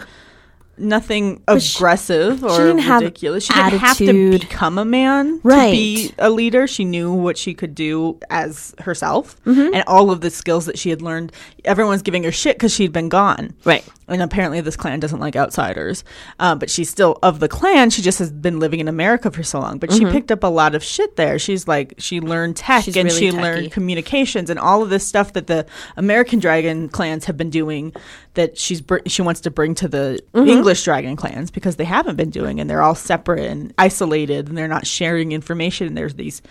Nothing 0.79 1.41
she- 1.59 1.77
aggressive 1.77 2.43
or 2.43 2.49
she 2.51 2.57
didn't 2.57 2.79
have 2.79 3.01
ridiculous. 3.01 3.43
She 3.45 3.53
didn't 3.53 3.79
have 3.79 3.97
to 3.97 4.39
become 4.39 4.77
a 4.77 4.85
man 4.85 5.39
Right. 5.43 5.71
to 5.71 5.71
be 5.71 6.11
a 6.17 6.29
leader. 6.29 6.67
She 6.67 6.85
knew 6.85 7.11
what 7.13 7.37
she 7.37 7.53
could 7.53 7.75
do 7.75 8.17
as 8.29 8.73
herself, 8.79 9.35
Mm-hmm. 9.45 9.73
and 9.73 9.83
all 9.87 10.11
of 10.11 10.21
the 10.21 10.29
skills 10.29 10.65
that 10.65 10.77
she 10.77 10.89
had 10.89 11.01
learned. 11.01 11.31
Everyone's 11.65 12.01
giving 12.01 12.23
her 12.23 12.31
shit 12.31 12.55
because 12.57 12.73
she'd 12.73 12.91
been 12.93 13.09
gone. 13.09 13.53
Right. 13.65 13.83
And 14.09 14.21
apparently, 14.21 14.61
this 14.61 14.75
clan 14.75 14.99
doesn't 14.99 15.19
like 15.19 15.35
outsiders. 15.35 16.03
Um, 16.39 16.59
but 16.59 16.69
she's 16.69 16.89
still 16.89 17.17
of 17.23 17.39
the 17.39 17.47
clan. 17.47 17.89
She 17.89 18.01
just 18.01 18.19
has 18.19 18.31
been 18.31 18.59
living 18.59 18.79
in 18.79 18.87
America 18.87 19.29
for 19.31 19.43
so 19.43 19.59
long. 19.59 19.77
But 19.79 19.91
she 19.93 20.05
picked 20.05 20.31
up 20.31 20.43
a 20.43 20.47
lot 20.47 20.75
of 20.75 20.83
shit 20.83 21.15
there. 21.15 21.37
She's 21.39 21.67
like, 21.67 21.93
she 21.97 22.19
learned 22.19 22.55
tech 22.57 22.79
Mm-hmm. 22.79 22.85
She's 22.85 22.97
and 22.97 23.05
really 23.07 23.19
she 23.19 23.31
techy. 23.31 23.41
learned 23.41 23.71
communications 23.71 24.49
and 24.49 24.59
all 24.59 24.81
of 24.83 24.89
this 24.89 25.05
stuff 25.07 25.33
that 25.33 25.47
the 25.47 25.65
American 25.97 26.39
dragon 26.39 26.89
clans 26.89 27.25
have 27.25 27.35
been 27.37 27.49
doing 27.49 27.93
that 28.35 28.57
she's 28.57 28.79
br- 28.81 28.99
she 29.05 29.21
wants 29.21 29.41
to 29.41 29.51
bring 29.51 29.75
to 29.75 29.87
the 29.87 30.19
Mm-hmm. 30.33 30.47
English 30.49 30.83
dragon 30.83 31.15
clans 31.15 31.51
because 31.51 31.75
they 31.77 31.83
haven't 31.85 32.15
been 32.15 32.29
doing 32.29 32.59
and 32.59 32.69
they're 32.69 32.81
all 32.81 32.95
separate 32.95 33.45
and 33.45 33.73
isolated 33.77 34.47
and 34.47 34.57
they're 34.57 34.67
not 34.67 34.85
sharing 34.87 35.31
information. 35.31 35.87
And 35.87 35.97
there's 35.97 36.13
these 36.15 36.41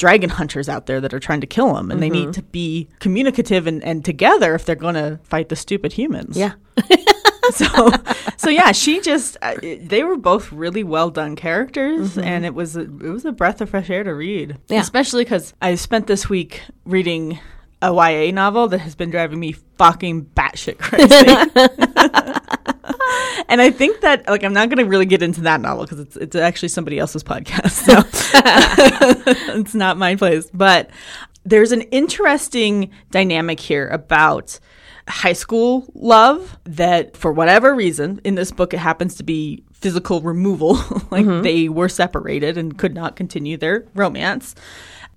dragon 0.00 0.30
hunters 0.30 0.68
out 0.68 0.86
there 0.86 1.00
that 1.00 1.12
are 1.12 1.20
trying 1.20 1.40
to 1.42 1.46
kill 1.46 1.74
them 1.74 1.90
and 1.90 2.02
they 2.02 2.08
Mm-hmm. 2.10 2.26
need 2.26 2.34
to 2.34 2.42
be 2.42 2.88
communicative 3.00 3.66
and, 3.66 3.84
and 3.84 4.04
together 4.04 4.54
if 4.54 4.64
they're 4.64 4.74
going 4.86 4.94
to 4.96 5.20
fight 5.24 5.48
the 5.50 5.56
stupid 5.56 5.92
humans 5.92 6.36
Yeah. 6.36 6.54
so 7.52 7.66
so 8.36 8.48
yeah 8.48 8.72
she 8.72 9.00
just 9.00 9.36
uh, 9.42 9.54
they 9.82 10.02
were 10.04 10.16
both 10.16 10.52
really 10.52 10.84
well 10.84 11.10
done 11.10 11.34
characters 11.36 12.16
and 12.16 12.46
it 12.46 12.54
was 12.54 12.76
a, 12.76 12.82
it 12.82 13.10
was 13.16 13.24
a 13.24 13.32
breath 13.32 13.60
of 13.60 13.68
fresh 13.70 13.90
air 13.90 14.04
to 14.04 14.14
read 14.14 14.56
Yeah. 14.68 14.80
especially 14.80 15.24
because 15.24 15.52
i 15.60 15.74
spent 15.74 16.06
this 16.06 16.28
week 16.28 16.62
reading 16.84 17.38
a 17.82 17.92
ya 17.92 18.30
novel 18.32 18.68
that 18.68 18.78
has 18.78 18.94
been 18.94 19.10
driving 19.10 19.40
me 19.40 19.52
fucking 19.52 20.26
batshit 20.34 20.78
crazy. 20.78 21.06
And 23.48 23.60
i 23.60 23.70
think 23.70 24.00
that 24.02 24.28
like 24.28 24.44
i'm 24.44 24.52
not 24.52 24.68
going 24.68 24.78
to 24.78 24.84
really 24.84 25.06
get 25.06 25.22
into 25.22 25.40
that 25.40 25.60
novel 25.60 25.84
because 25.84 25.98
it's, 25.98 26.16
it's 26.16 26.36
actually 26.36 26.68
somebody 26.68 27.00
else's 27.00 27.24
podcast 27.24 27.70
so 27.70 28.04
it's 29.58 29.74
not 29.74 29.96
my 29.96 30.16
place. 30.16 30.48
But 30.52 30.90
there's 31.44 31.72
an 31.72 31.82
interesting 31.82 32.90
dynamic 33.10 33.60
here 33.60 33.88
about 33.88 34.58
high 35.08 35.32
school 35.32 35.90
love 35.94 36.58
that 36.64 37.16
for 37.16 37.32
whatever 37.32 37.74
reason 37.74 38.20
in 38.24 38.36
this 38.36 38.52
book 38.52 38.72
it 38.72 38.78
happens 38.78 39.16
to 39.16 39.24
be 39.24 39.64
physical 39.72 40.20
removal. 40.20 40.76
Like 41.10 41.26
mm-hmm. 41.26 41.42
they 41.42 41.68
were 41.68 41.88
separated 41.88 42.56
and 42.56 42.78
could 42.78 42.94
not 42.94 43.16
continue 43.16 43.56
their 43.56 43.84
romance 43.94 44.54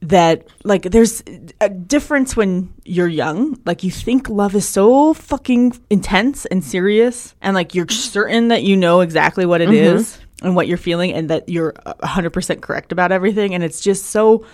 that 0.03 0.47
like 0.63 0.83
there's 0.83 1.23
a 1.61 1.69
difference 1.69 2.35
when 2.35 2.73
you're 2.83 3.07
young. 3.07 3.59
Like 3.65 3.83
you 3.83 3.91
think 3.91 4.29
love 4.29 4.55
is 4.55 4.67
so 4.67 5.13
fucking 5.13 5.79
intense 5.89 6.45
and 6.45 6.63
serious 6.63 7.35
and 7.41 7.55
like 7.55 7.73
you're 7.73 7.87
certain 7.89 8.49
that 8.49 8.63
you 8.63 8.75
know 8.75 9.01
exactly 9.01 9.45
what 9.45 9.61
it 9.61 9.69
mm-hmm. 9.69 9.97
is 9.97 10.19
and 10.41 10.55
what 10.55 10.67
you're 10.67 10.77
feeling 10.77 11.13
and 11.13 11.29
that 11.29 11.47
you're 11.47 11.71
100% 11.73 12.61
correct 12.61 12.91
about 12.91 13.11
everything 13.11 13.55
and 13.55 13.63
it's 13.63 13.81
just 13.81 14.07
so 14.07 14.45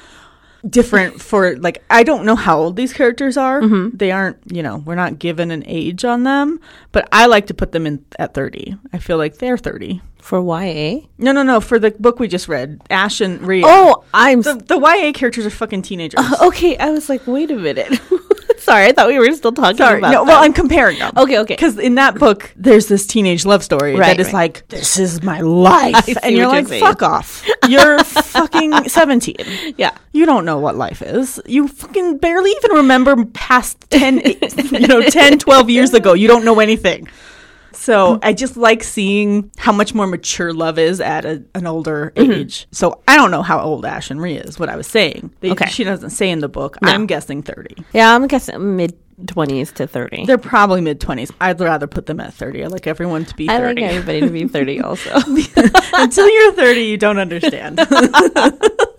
different 0.68 1.22
for 1.22 1.55
like 1.57 1.84
I 1.89 2.03
don't 2.03 2.26
know 2.26 2.36
how 2.36 2.60
old 2.60 2.76
these 2.76 2.93
characters 2.93 3.38
are. 3.38 3.62
Mm-hmm. 3.62 3.97
They 3.97 4.12
aren't, 4.12 4.38
you 4.51 4.64
know, 4.64 4.78
we're 4.78 4.95
not 4.95 5.20
given 5.20 5.51
an 5.51 5.64
age 5.66 6.03
on 6.05 6.24
them, 6.24 6.60
but 6.91 7.07
I 7.12 7.28
like 7.28 7.47
to 7.47 7.53
put 7.53 7.72
them 7.72 7.86
in 7.86 8.05
at 8.18 8.34
30. 8.34 8.78
I 8.93 8.97
feel 8.97 9.18
like 9.18 9.38
they're 9.38 9.57
30. 9.57 10.01
For 10.20 10.39
YA. 10.39 11.07
No, 11.18 11.32
no, 11.32 11.43
no, 11.43 11.62
for 11.62 11.80
the 11.80 11.91
book 11.91 12.20
we 12.20 12.28
just 12.28 12.47
read, 12.47 12.82
Ash 12.89 13.22
and 13.22 13.41
Rhea. 13.41 13.64
Oh, 13.66 14.03
I'm 14.14 14.41
the, 14.41 14.55
the 14.55 14.78
YA 14.78 15.14
characters 15.14 15.45
are 15.45 15.49
fucking 15.49 15.82
teenagers. 15.82 16.20
okay. 16.41 16.78
I 16.78 16.89
was 16.91 17.10
like, 17.10 17.26
wait 17.26 17.51
a 17.51 17.55
minute. 17.55 17.99
Sorry, 18.60 18.86
I 18.86 18.91
thought 18.91 19.07
we 19.07 19.18
were 19.18 19.32
still 19.34 19.51
talking 19.51 19.78
Sorry, 19.78 19.99
about 19.99 20.12
no, 20.12 20.24
well, 20.24 20.43
I'm 20.43 20.53
comparing 20.53 20.99
them. 20.99 21.14
Okay, 21.18 21.39
okay. 21.39 21.55
Because 21.55 21.78
in 21.78 21.95
that 21.95 22.20
book, 22.20 22.53
there's 22.55 22.88
this 22.88 23.07
teenage 23.07 23.45
love 23.45 23.64
story 23.64 23.95
Right, 23.95 24.18
that 24.18 24.20
is 24.20 24.28
right. 24.28 24.53
like, 24.53 24.68
this 24.68 24.97
is 24.97 25.24
my 25.24 25.39
life. 25.41 26.07
And 26.24 26.36
you're 26.36 26.47
what 26.47 26.70
you're 26.70 26.80
like, 26.82 26.82
fuck 26.82 27.01
off. 27.01 27.47
You're 27.68 28.03
fucking 28.03 28.89
17. 28.89 29.36
yeah. 29.78 29.97
You 30.12 30.26
don't 30.26 30.43
know 30.45 30.60
what 30.60 30.76
life 30.76 31.01
is. 31.01 31.41
You 31.45 31.68
fucking 31.68 32.18
barely 32.18 32.51
even 32.51 32.72
remember 32.72 33.26
past 33.26 33.80
10, 33.89 34.18
you 34.72 34.88
know, 34.88 35.01
10, 35.01 35.39
12 35.39 35.70
years 35.70 35.93
ago. 35.93 36.14
You 36.14 36.28
don't 36.28 36.43
know 36.43 36.60
anything. 36.60 37.07
So 37.80 38.20
I 38.22 38.34
just 38.34 38.58
like 38.58 38.84
seeing 38.84 39.52
how 39.58 39.72
much 39.72 39.94
more 39.94 40.06
mature 40.06 40.54
love 40.54 40.78
is 40.78 41.00
at 41.00 41.24
a, 41.24 41.44
an 41.56 41.66
older 41.66 42.12
mm-hmm. 42.16 42.32
age. 42.32 42.68
So 42.72 43.02
I 43.08 43.16
don't 43.16 43.32
know 43.32 43.42
how 43.42 43.60
old 43.62 43.86
Ash 43.86 44.12
and 44.12 44.22
Rhea 44.22 44.42
is, 44.42 44.60
what 44.60 44.68
I 44.68 44.76
was 44.76 44.88
saying. 44.88 45.34
They, 45.40 45.52
Okay. 45.52 45.70
She 45.70 45.84
doesn't 45.84 46.10
say 46.12 46.30
in 46.30 46.40
the 46.40 46.50
book. 46.50 46.82
No. 46.82 46.92
I'm 46.92 47.06
guessing 47.06 47.42
30. 47.42 47.78
Yeah, 47.94 48.14
I'm 48.14 48.28
guessing 48.28 48.76
mid 48.76 48.98
20s 49.26 49.74
to 49.76 49.88
30. 49.88 50.26
They're 50.26 50.38
probably 50.38 50.82
mid 50.82 51.00
20s. 51.00 51.32
I'd 51.40 51.60
rather 51.60 51.88
put 51.88 52.06
them 52.06 52.20
at 52.20 52.34
30. 52.34 52.66
I 52.66 52.68
like 52.68 52.86
everyone 52.86 53.26
to 53.26 53.36
be 53.36 53.50
I 53.50 53.54
like 53.60 53.78
30. 53.78 53.84
everybody 53.84 54.20
to 54.22 54.30
be 54.30 54.48
30 54.48 54.82
also. 54.82 55.12
Until 55.94 56.30
you're 56.30 56.54
30, 56.54 56.82
you 56.82 56.98
don't 56.98 57.18
understand. 57.18 57.80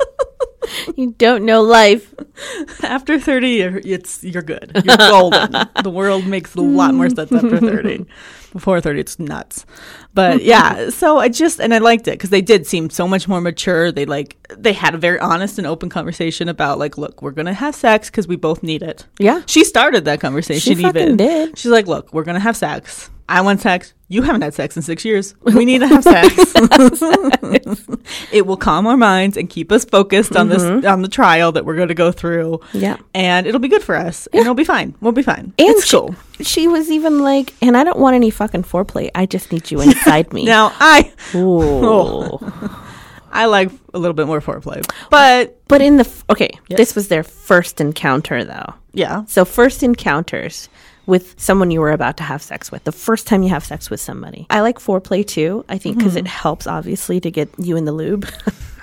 you 0.96 1.12
don't 1.18 1.44
know 1.44 1.62
life. 1.62 2.14
after 2.82 3.18
30 3.18 3.48
you're, 3.50 3.80
it's 3.84 4.22
you're 4.24 4.42
good. 4.42 4.72
You're 4.84 4.96
golden. 4.96 5.54
The 5.82 5.90
world 5.90 6.26
makes 6.26 6.54
a 6.54 6.60
lot 6.60 6.94
more 6.94 7.08
sense 7.08 7.32
after 7.32 7.58
30 7.58 8.06
before 8.52 8.80
30 8.80 9.00
it's 9.00 9.18
nuts. 9.18 9.64
But 10.12 10.42
yeah 10.42 10.90
so 10.90 11.18
i 11.18 11.28
just 11.28 11.60
and 11.60 11.72
i 11.72 11.78
liked 11.78 12.08
it 12.08 12.12
because 12.12 12.30
they 12.30 12.40
did 12.42 12.66
seem 12.66 12.90
so 12.90 13.06
much 13.08 13.28
more 13.28 13.40
mature. 13.40 13.92
They 13.92 14.04
like 14.06 14.36
they 14.56 14.72
had 14.72 14.94
a 14.94 14.98
very 14.98 15.18
honest 15.20 15.58
and 15.58 15.66
open 15.66 15.88
conversation 15.88 16.48
about 16.48 16.78
like 16.78 16.98
look 16.98 17.22
we're 17.22 17.30
gonna 17.30 17.54
have 17.54 17.74
sex 17.74 18.10
because 18.10 18.26
we 18.28 18.36
both 18.36 18.62
need 18.62 18.82
it. 18.82 19.06
Yeah. 19.18 19.42
she 19.46 19.64
started 19.64 20.04
that 20.06 20.20
conversation 20.20 20.76
She 20.76 20.86
even. 20.86 21.16
did. 21.16 21.58
she's 21.58 21.70
like 21.72 21.86
look 21.86 22.12
we're 22.12 22.24
gonna 22.24 22.40
have 22.40 22.56
sex 22.56 23.10
i 23.31 23.41
want 23.41 23.61
sex 23.61 23.95
you 24.09 24.22
haven't 24.22 24.43
had 24.43 24.53
sex 24.53 24.76
in 24.76 24.83
six 24.83 25.05
years 25.05 25.35
we 25.43 25.64
need 25.64 25.78
to 25.78 25.87
have 25.87 26.03
sex 26.05 26.35
it 28.33 28.47
will 28.47 28.57
calm 28.57 28.87
our 28.87 28.97
minds 28.97 29.37
and 29.37 29.49
keep 29.49 29.70
us 29.72 29.85
focused 29.85 30.37
on 30.37 30.49
this 30.49 30.62
on 30.85 31.03
the 31.03 31.09
trial 31.09 31.53
that 31.53 31.64
we're 31.64 31.76
going 31.76 31.89
to 31.89 31.95
go 31.95 32.12
through 32.12 32.59
Mm-hmm. 32.70 32.78
Yeah. 32.78 32.97
and 33.14 33.47
it'll 33.47 33.61
be 33.61 33.68
good 33.68 33.83
for 33.83 33.95
us 33.97 34.26
and 34.33 34.41
it'll 34.41 34.55
be 34.55 34.64
fine 34.64 34.95
we'll 35.01 35.12
be 35.12 35.22
fine 35.22 35.53
And 35.59 35.68
it's 35.70 35.87
she, 35.87 35.97
cool 35.97 36.14
she 36.43 36.68
was 36.68 36.91
even 36.91 37.18
like, 37.20 37.53
and 37.62 37.76
I 37.76 37.85
don't 37.85 37.99
want 37.99 38.14
any 38.14 38.31
fucking 38.31 38.62
foreplay. 38.62 39.11
I 39.14 39.26
just 39.26 39.53
need 39.53 39.70
you 39.70 39.81
inside 39.83 40.33
me. 40.37 40.45
now 40.45 40.72
i 40.81 41.12
Ooh. 41.35 42.39
i 43.33 43.45
like 43.47 43.70
a 43.95 43.99
little 43.99 44.14
bit 44.14 44.26
more 44.26 44.41
foreplay 44.41 44.83
but 45.11 45.61
But 45.68 45.83
in 45.83 45.97
the 45.99 46.09
okay, 46.31 46.51
Yes. 46.68 46.76
this 46.78 46.95
was 46.97 47.09
their 47.09 47.22
first 47.22 47.81
encounter 47.81 48.43
though. 48.45 48.74
yeah 48.93 49.24
So 49.26 49.45
first 49.45 49.83
encounters 49.83 50.68
with 51.11 51.38
someone 51.38 51.70
you 51.70 51.80
were 51.80 51.92
about 51.92 52.16
to 52.18 52.22
have 52.22 52.42
sex 52.42 52.72
with. 52.72 52.84
The 52.84 52.92
first 52.92 53.26
time 53.26 53.42
you 53.42 53.50
have 53.50 53.64
sex 53.64 53.90
with 53.90 54.00
somebody. 54.00 54.46
I 54.48 54.61
like 54.61 54.78
foreplay 54.78 55.26
too. 55.26 55.64
I 55.68 55.76
think 55.76 55.98
because 55.98 56.16
it 56.16 56.22
hmm. 56.22 56.26
helps 56.26 56.66
obviously 56.66 57.20
to 57.20 57.30
get 57.30 57.50
you 57.58 57.76
in 57.76 57.84
the 57.84 57.92
lube. 57.92 58.26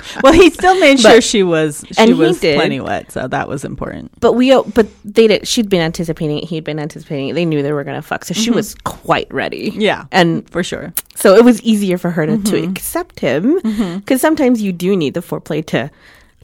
well 0.23 0.34
he 0.34 0.49
still 0.49 0.80
made 0.80 0.99
sure 0.99 1.15
But- 1.15 1.23
she 1.23 1.43
was 1.43 1.84
she 1.88 1.95
and 1.97 2.09
he 2.09 2.13
was 2.13 2.39
did. 2.39 2.55
plenty 2.55 2.80
wet 2.80 3.11
so 3.11 3.28
that 3.28 3.47
was 3.47 3.65
important 3.65 4.11
but 4.19 4.34
we 4.34 4.51
uh, 4.51 4.61
but 4.61 4.88
they 5.03 5.28
did. 5.28 5.47
She'd 5.47 5.69
been 5.69 5.82
anticipating 5.82 6.39
it. 6.39 6.43
He'd 6.45 6.63
been 6.63 6.80
anticipating 6.80 7.30
it. 7.30 7.34
They 7.34 7.45
knew 7.45 7.63
they 7.63 7.73
were 7.73 7.84
gonna 7.84 8.01
fuck, 8.01 8.25
so 8.25 8.34
she 8.34 8.47
mm-hmm. 8.47 8.55
was 8.55 8.75
quite 8.84 9.32
ready. 9.34 9.73
yeah 9.75 10.05
And 10.11 10.47
for 10.49 10.63
sure 10.63 10.93
so 11.15 11.36
it 11.36 11.43
was 11.43 11.61
easier 11.63 11.97
for 11.97 12.11
her 12.11 12.25
to, 12.25 12.38
to 12.38 12.51
mm-hmm. 12.51 12.71
accept 12.71 13.19
him 13.19 13.59
mm-hmm. 13.59 13.97
because 13.97 14.21
sometimes 14.21 14.61
you 14.61 14.71
do 14.71 14.95
need 14.95 15.13
the 15.13 15.21
foreplay 15.21 15.65
to 15.67 15.89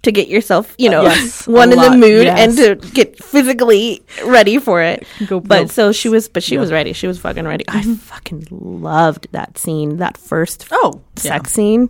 to 0.04 0.12
get 0.12 0.28
yourself 0.28 0.76
you 0.78 0.90
know 0.90 1.04
yes, 1.04 1.48
one 1.62 1.72
in 1.72 1.80
the 1.80 1.92
mood 1.98 2.26
yes. 2.26 2.40
and 2.40 2.58
to 2.82 2.90
get 2.92 3.22
physically 3.24 4.04
ready 4.26 4.60
for 4.60 4.82
it. 4.82 5.06
Go 5.28 5.40
but 5.40 5.72
so 5.72 5.92
she 5.92 6.10
was 6.10 6.30
but 6.30 6.44
she 6.44 6.56
Yeah. 6.56 6.62
was 6.62 6.72
ready. 6.72 6.94
She 6.94 7.08
was 7.08 7.20
fucking 7.20 7.46
ready. 7.46 7.66
I 7.68 7.82
fucking 7.82 8.48
loved 8.52 9.28
that 9.32 9.58
scene 9.58 9.98
that 9.98 10.18
first 10.18 10.68
oh 10.72 11.02
sex 11.16 11.52
scene. 11.52 11.90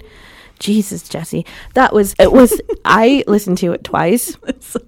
Jesus 0.59 1.09
Jessie. 1.09 1.45
That 1.73 1.91
was 1.93 2.15
it 2.19 2.31
was 2.31 2.59
i 2.85 3.23
listened 3.27 3.57
to 3.59 3.73
it 3.73 3.83
twice. 3.83 4.37
So. 4.61 4.79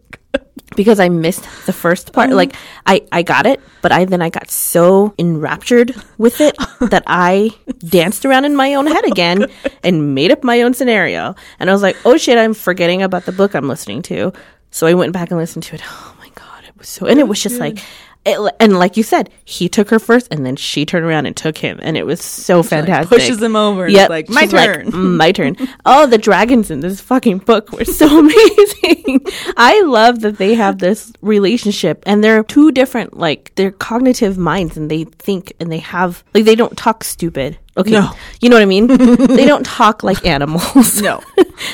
Because 0.76 1.00
I 1.00 1.10
missed 1.10 1.44
the 1.66 1.74
first 1.74 2.14
part. 2.14 2.30
Uh-huh. 2.30 2.38
Like 2.38 2.56
I, 2.86 3.02
I 3.12 3.24
got 3.24 3.46
it, 3.46 3.60
but 3.82 3.92
I 3.92 4.06
then 4.06 4.22
I 4.22 4.30
got 4.30 4.50
so 4.50 5.14
enraptured 5.18 5.96
with 6.18 6.42
it 6.42 6.56
that 6.80 7.04
I 7.08 7.52
danced 7.80 8.26
around 8.26 8.46
in 8.46 8.56
my 8.56 8.74
own 8.76 8.88
head 8.88 9.06
again 9.06 9.48
and 9.84 10.16
made 10.16 10.32
up 10.32 10.44
my 10.44 10.62
own 10.62 10.74
scenario. 10.74 11.36
And 11.60 11.70
I 11.70 11.74
was 11.74 11.82
like, 11.82 11.98
oh 12.06 12.18
shit, 12.18 12.38
I'm 12.38 12.54
forgetting 12.54 13.02
about 13.02 13.26
the 13.26 13.32
book 13.32 13.54
I'm 13.56 13.68
listening 13.68 14.02
to. 14.04 14.34
So 14.72 14.88
I 14.88 14.94
went 14.94 15.14
back 15.14 15.32
and 15.32 15.40
listened 15.40 15.64
to 15.66 15.76
it. 15.76 15.82
Oh 15.86 16.16
my 16.20 16.30
god, 16.36 16.66
it 16.68 16.78
was 16.78 16.90
so, 16.90 17.06
and 17.06 17.20
it 17.20 17.28
was 17.28 17.42
just 17.42 17.60
like. 17.60 17.80
It, 18.26 18.56
and 18.60 18.78
like 18.80 18.98
you 18.98 19.04
said, 19.04 19.30
he 19.46 19.70
took 19.70 19.90
her 19.90 20.00
first, 20.00 20.28
and 20.32 20.46
then 20.46 20.56
she 20.56 20.86
turned 20.86 21.06
around 21.06 21.26
and 21.28 21.36
took 21.38 21.58
him, 21.58 21.80
and 21.82 21.96
it 21.96 22.06
was 22.06 22.22
so 22.22 22.64
fantastic. 22.64 23.10
pushes 23.10 23.42
him 23.42 23.56
over 23.56 23.88
Yeah, 23.88 24.08
like, 24.08 24.30
"My 24.30 24.46
turn." 24.48 24.92
"Mm, 24.92 25.18
my 25.18 25.32
turn. 25.32 25.56
Oh, 25.86 26.08
the 26.08 26.18
dragons 26.18 26.72
in 26.72 26.80
this 26.80 27.00
fucking 27.02 27.40
book 27.40 27.72
were 27.72 27.86
so 27.86 28.08
amazing. 28.20 29.22
I 29.58 29.82
love 29.82 30.22
that 30.22 30.38
they 30.38 30.56
have 30.56 30.80
this 30.80 31.14
relationship, 31.22 32.02
and 32.08 32.24
they're 32.24 32.44
two 32.44 32.72
different, 32.72 33.16
like 33.18 33.52
they're 33.56 33.72
cognitive 33.72 34.38
minds, 34.38 34.76
and 34.78 34.90
they 34.90 35.04
think 35.04 35.54
and 35.60 35.72
they 35.72 35.80
have 35.80 36.24
like 36.34 36.46
they 36.46 36.56
don't 36.56 36.76
talk 36.78 37.04
stupid. 37.04 37.58
Okay, 37.78 37.92
No. 37.92 38.12
you 38.40 38.48
know 38.50 38.56
what 38.56 38.62
I 38.62 38.66
mean? 38.66 38.88
they 39.38 39.46
don't 39.46 39.66
talk 39.66 40.02
like 40.02 40.26
animals. 40.26 41.02
No. 41.02 41.22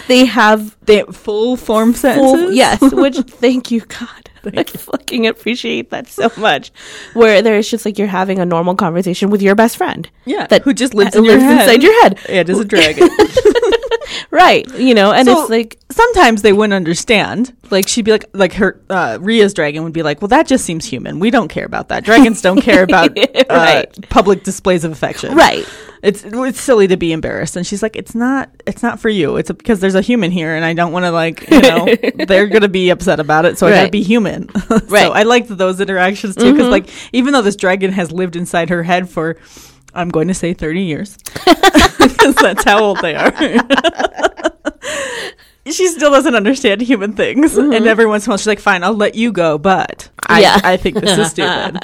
they 0.08 0.26
have 0.26 0.76
They 0.86 0.98
have 0.98 1.16
full 1.16 1.56
form 1.56 1.94
sentences. 1.94 2.42
full 2.42 2.52
yes 2.52 2.82
which 2.82 3.18
thank 3.18 3.70
you 3.70 3.82
god 3.82 4.31
i 4.58 4.64
fucking 4.64 5.28
appreciate 5.28 5.90
that 5.92 6.08
so 6.08 6.30
much 6.38 6.72
where 7.14 7.42
there's 7.42 7.70
just 7.70 7.86
like 7.86 7.98
you're 7.98 8.08
having 8.08 8.40
a 8.40 8.46
normal 8.46 8.76
conversation 8.76 9.30
with 9.30 9.42
your 9.42 9.56
best 9.56 9.78
friend 9.78 10.10
Yeah, 10.26 10.48
that 10.48 10.64
who 10.64 10.74
just 10.74 10.94
lives 10.94 11.16
uh, 11.16 11.20
in 11.20 11.26
your 11.26 11.40
head. 11.40 11.62
inside 11.62 11.84
your 11.84 12.02
head 12.04 12.20
Yeah, 12.30 12.44
as 12.48 12.60
a 12.60 12.66
dragon. 12.66 13.10
right 14.32 14.68
you 14.78 14.94
know 14.94 15.12
and 15.12 15.28
So- 15.28 15.42
it's 15.42 15.50
like 15.50 15.78
Sometimes 15.92 16.42
they 16.42 16.54
wouldn't 16.54 16.74
understand. 16.74 17.54
Like 17.70 17.86
she'd 17.90 18.06
be 18.06 18.12
like, 18.14 18.24
like 18.34 18.54
her 18.54 18.80
uh, 18.90 19.18
Rhea's 19.20 19.54
dragon 19.54 19.84
would 19.84 19.92
be 19.92 20.04
like, 20.04 20.22
"Well, 20.22 20.30
that 20.30 20.48
just 20.48 20.64
seems 20.64 20.86
human. 20.86 21.20
We 21.20 21.32
don't 21.32 21.50
care 21.50 21.66
about 21.66 21.90
that. 21.90 22.06
Dragons 22.06 22.42
don't 22.42 22.62
care 22.62 22.84
about 22.84 23.18
uh, 23.20 23.26
Right. 23.50 24.10
public 24.10 24.46
displays 24.46 24.86
of 24.86 24.94
affection. 24.94 25.36
right 25.36 25.66
It's 26.02 26.24
it's 26.26 26.60
silly 26.60 26.88
to 26.88 26.98
be 26.98 27.12
embarrassed." 27.12 27.56
And 27.56 27.66
she's 27.66 27.84
like, 27.84 27.96
"It's 27.96 28.16
not. 28.16 28.50
It's 28.66 28.82
not 28.84 29.00
for 29.00 29.10
you. 29.10 29.38
It's 29.38 29.52
because 29.52 29.80
there's 29.80 29.96
a 29.96 30.02
human 30.02 30.32
here, 30.32 30.56
and 30.56 30.66
I 30.66 30.74
don't 30.74 30.92
want 30.92 31.06
to 31.06 31.12
like, 31.12 31.50
you 31.50 31.62
know, 31.62 31.88
they're 32.26 32.48
gonna 32.48 32.68
be 32.70 32.90
upset 32.90 33.20
about 33.20 33.46
it. 33.46 33.58
So 33.58 33.68
I 33.68 33.72
gotta 33.72 33.90
be 33.92 34.04
human. 34.04 34.50
Right. 34.72 34.82
Mm-hmm. 34.82 34.96
So 34.96 35.12
I 35.14 35.24
liked 35.24 35.48
those 35.50 35.80
interactions 35.82 36.36
too, 36.36 36.52
because 36.54 36.68
like 36.70 36.90
even 37.14 37.34
though 37.34 37.42
this 37.42 37.56
dragon 37.56 37.92
has 37.92 38.12
lived 38.12 38.36
inside 38.36 38.70
her 38.70 38.84
head 38.84 39.10
for, 39.10 39.38
I'm 39.94 40.10
going 40.10 40.28
to 40.30 40.34
say 40.34 40.54
30 40.54 40.82
years, 40.82 41.18
because 41.46 42.36
that's 42.36 42.64
how 42.64 42.80
old 42.84 43.00
they 43.02 43.16
are. 43.16 43.32
she 45.68 45.88
still 45.88 46.12
doesn't 46.12 46.36
understand 46.36 46.82
human 46.82 47.14
things. 47.14 47.58
And 47.58 47.74
every 47.88 48.06
once 48.06 48.26
in 48.26 48.30
a 48.30 48.32
while, 48.32 48.38
she's 48.38 48.48
like, 48.48 48.60
fine, 48.60 48.84
I'll 48.84 48.96
let 48.96 49.16
you 49.16 49.32
go, 49.32 49.58
but 49.58 50.10
I, 50.28 50.42
Yeah. 50.42 50.60
I 50.64 50.78
think 50.78 51.00
this 51.00 51.18
is 51.18 51.30
stupid. 51.32 51.80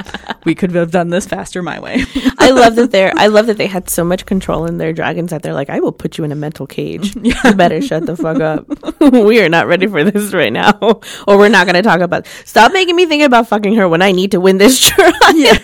We 0.48 0.56
could 0.56 0.72
have 0.72 0.92
done 0.92 1.10
this 1.10 1.28
faster 1.28 1.62
my 1.62 1.78
way. 1.78 2.06
i 2.38 2.50
love 2.52 2.76
that 2.76 2.90
they're 2.92 3.12
i 3.18 3.28
love 3.28 3.48
that 3.48 3.58
they 3.58 3.68
had 3.68 3.90
so 3.90 4.04
much 4.04 4.26
control 4.26 4.66
in 4.66 4.78
their 4.78 4.94
dragons 4.94 5.30
that 5.32 5.44
they're 5.44 5.54
like 5.54 5.70
i 5.70 5.80
will 5.82 5.92
put 5.92 6.18
you 6.18 6.24
in 6.24 6.32
a 6.32 6.36
mental 6.36 6.66
cage 6.66 7.16
you 7.22 7.34
better 7.56 7.82
shut 7.82 8.06
the 8.06 8.16
fuck 8.16 8.40
up 8.40 8.66
we 9.14 9.42
are 9.42 9.50
not 9.50 9.68
ready 9.68 9.86
for 9.88 10.04
this 10.06 10.34
right 10.34 10.54
now 10.54 10.72
or 11.28 11.38
we're 11.38 11.50
not 11.50 11.68
going 11.68 11.76
to 11.76 11.82
talk 11.82 12.00
about 12.00 12.26
stop 12.46 12.72
making 12.72 12.96
me 12.96 13.06
think 13.06 13.24
about 13.24 13.48
fucking 13.48 13.76
her 13.76 13.90
when 13.90 14.02
i 14.02 14.12
need 14.14 14.32
to 14.32 14.40
win 14.40 14.58
this 14.58 14.80
trial 14.80 15.12
yeah. 15.36 15.58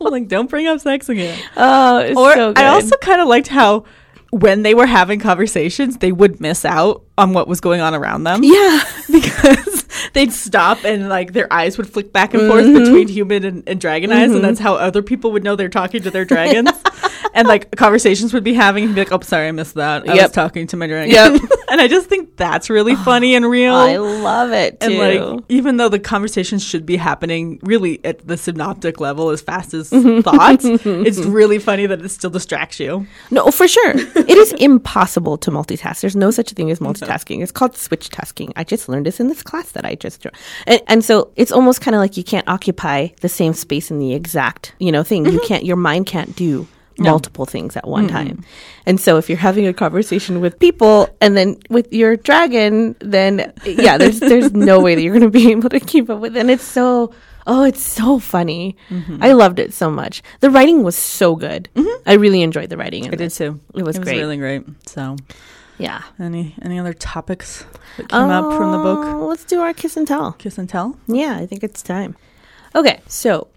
like, 0.00 0.28
don't 0.28 0.48
bring 0.48 0.68
up 0.68 0.78
sex 0.80 1.08
again. 1.08 1.38
oh 1.56 1.98
it's 1.98 2.16
Or 2.16 2.32
so 2.34 2.52
good. 2.52 2.58
I 2.62 2.68
also 2.68 2.96
kind 2.98 3.20
of 3.20 3.26
liked 3.26 3.48
how 3.48 3.84
when 4.30 4.62
they 4.62 4.74
were 4.74 4.86
having 4.86 5.18
conversations, 5.18 5.98
they 5.98 6.12
would 6.12 6.40
miss 6.40 6.64
out 6.64 7.04
on 7.16 7.32
what 7.32 7.48
was 7.48 7.60
going 7.60 7.80
on 7.80 7.94
around 7.94 8.24
them. 8.24 8.42
yeah 8.42 8.82
because 9.10 9.75
they'd 10.12 10.32
stop 10.32 10.84
and 10.84 11.08
like 11.08 11.32
their 11.32 11.52
eyes 11.52 11.76
would 11.78 11.88
flick 11.88 12.12
back 12.12 12.34
and 12.34 12.48
forth 12.48 12.64
Mm-hmm. 12.66 12.84
between 12.84 13.08
human 13.08 13.44
and, 13.44 13.62
and 13.68 13.80
dragon 13.80 14.10
eyes, 14.12 14.32
and 14.32 14.42
that's 14.42 14.60
how 14.60 14.74
other 14.74 15.02
people 15.02 15.32
would 15.32 15.44
know 15.44 15.56
they're 15.56 15.68
talking 15.68 16.02
to 16.02 16.10
their 16.10 16.24
dragons. 16.24 16.70
and 17.34 17.48
like 17.48 17.74
conversations 17.76 18.32
would 18.32 18.44
be 18.44 18.54
having, 18.54 18.84
and 18.84 18.94
be 18.94 19.00
like, 19.02 19.12
"Oh, 19.12 19.20
sorry, 19.20 19.48
I 19.48 19.52
missed 19.52 19.74
that. 19.74 20.08
I 20.08 20.14
was 20.22 20.30
talking 20.32 20.66
to 20.68 20.76
my 20.76 20.86
dragon." 20.86 21.12
Yep. 21.14 21.40
and 21.70 21.80
I 21.80 21.88
just 21.88 22.08
think 22.08 22.36
that's 22.36 22.68
really 22.70 22.94
funny 22.96 23.34
and 23.34 23.48
real. 23.48 23.74
I 23.74 23.96
love 23.96 24.52
it 24.52 24.80
too. 24.80 25.00
and 25.00 25.34
like, 25.36 25.44
even 25.48 25.76
though 25.76 25.88
the 25.88 25.98
conversations 25.98 26.62
should 26.64 26.84
be 26.86 26.96
happening 26.96 27.58
really 27.62 28.04
at 28.04 28.26
the 28.26 28.36
synaptic 28.36 29.00
level 29.00 29.30
as 29.30 29.40
fast 29.40 29.74
as 29.74 29.90
Mm-hmm. 29.90 30.20
thoughts, 30.28 30.64
it's 30.64 31.18
really 31.18 31.58
funny 31.58 31.86
that 31.86 32.00
it 32.04 32.08
still 32.10 32.30
distracts 32.30 32.78
you. 32.80 33.06
no, 33.30 33.50
for 33.50 33.66
sure, 33.68 33.92
it 33.96 34.30
is 34.36 34.52
impossible 34.54 35.36
to 35.38 35.50
multitask. 35.50 36.00
There's 36.00 36.16
no 36.16 36.30
such 36.30 36.50
thing 36.52 36.70
as 36.70 36.78
multitasking. 36.80 37.42
It's 37.42 37.52
called 37.52 37.76
switch 37.76 38.10
tasking. 38.10 38.52
I 38.56 38.64
just 38.64 38.88
learned 38.88 39.06
this 39.06 39.20
in 39.20 39.28
this 39.28 39.42
class 39.42 39.72
that 39.72 39.84
I 39.84 39.94
just 39.94 40.20
joined, 40.20 40.34
and, 40.66 40.80
and 40.88 41.04
so 41.04 41.30
it's 41.36 41.52
almost 41.52 41.80
kind 41.80 41.94
of 41.94 42.00
like 42.00 42.16
you 42.16 42.24
can't 42.24 42.46
occupy 42.48 43.08
the 43.20 43.28
same 43.28 43.52
space 43.54 43.90
in 43.90 43.98
the 43.98 44.12
exact 44.14 44.74
you 44.78 44.92
know 44.92 45.02
thing. 45.02 45.24
You 45.26 45.40
can't. 45.40 45.64
Your 45.64 45.76
mind 45.76 46.06
can't 46.06 46.34
do. 46.36 46.66
Multiple 46.98 47.44
things 47.44 47.76
at 47.76 47.86
one 47.86 48.08
time. 48.08 48.42
And 48.86 48.98
so 48.98 49.18
if 49.18 49.28
you're 49.28 49.38
having 49.38 49.66
a 49.66 49.74
conversation 49.74 50.40
with 50.40 50.58
people 50.58 51.08
and 51.20 51.36
then 51.36 51.58
with 51.68 51.92
your 51.92 52.16
dragon, 52.16 52.96
then 53.00 53.52
yeah, 53.64 53.98
there's 53.98 54.20
there's 54.32 54.52
no 54.52 54.80
way 54.80 54.94
that 54.94 55.02
you're 55.02 55.12
gonna 55.12 55.28
be 55.30 55.50
able 55.50 55.68
to 55.70 55.80
keep 55.80 56.08
up 56.08 56.20
with 56.20 56.36
it. 56.36 56.40
And 56.40 56.50
it's 56.50 56.64
so 56.64 57.12
oh, 57.46 57.62
it's 57.64 57.82
so 57.82 58.18
funny. 58.18 58.76
I 59.20 59.32
loved 59.32 59.58
it 59.58 59.72
so 59.72 59.90
much. 59.90 60.22
The 60.40 60.50
writing 60.50 60.82
was 60.82 60.96
so 60.96 61.36
good. 61.36 61.68
I 62.06 62.14
really 62.14 62.42
enjoyed 62.42 62.70
the 62.70 62.76
writing. 62.76 63.04
in 63.04 63.08
I 63.08 63.16
did 63.16 63.26
this. 63.26 63.38
too. 63.38 63.60
It 63.74 63.84
was 63.84 63.98
great. 63.98 64.18
really 64.18 64.36
great. 64.36 64.64
So, 64.86 65.16
Yeah. 65.78 66.02
any 66.18 66.54
any 66.62 66.78
other 66.78 66.94
topics 66.94 67.64
that 67.98 68.08
came 68.08 68.30
up 68.30 68.56
from 68.56 68.72
the 68.72 68.78
book? 68.78 69.06
Uh, 69.06 69.18
Let's 69.18 69.44
do 69.44 69.60
our 69.60 69.72
kiss 69.74 69.96
and 69.96 70.08
tell. 70.08 70.32
Kiss 70.32 70.58
and 70.58 70.68
tell. 70.68 70.98
Yeah, 71.06 71.36
I 71.36 71.46
think 71.46 71.62
it's 71.62 71.82
time. 71.82 72.16
Okay, 72.74 73.00
so 73.06 73.48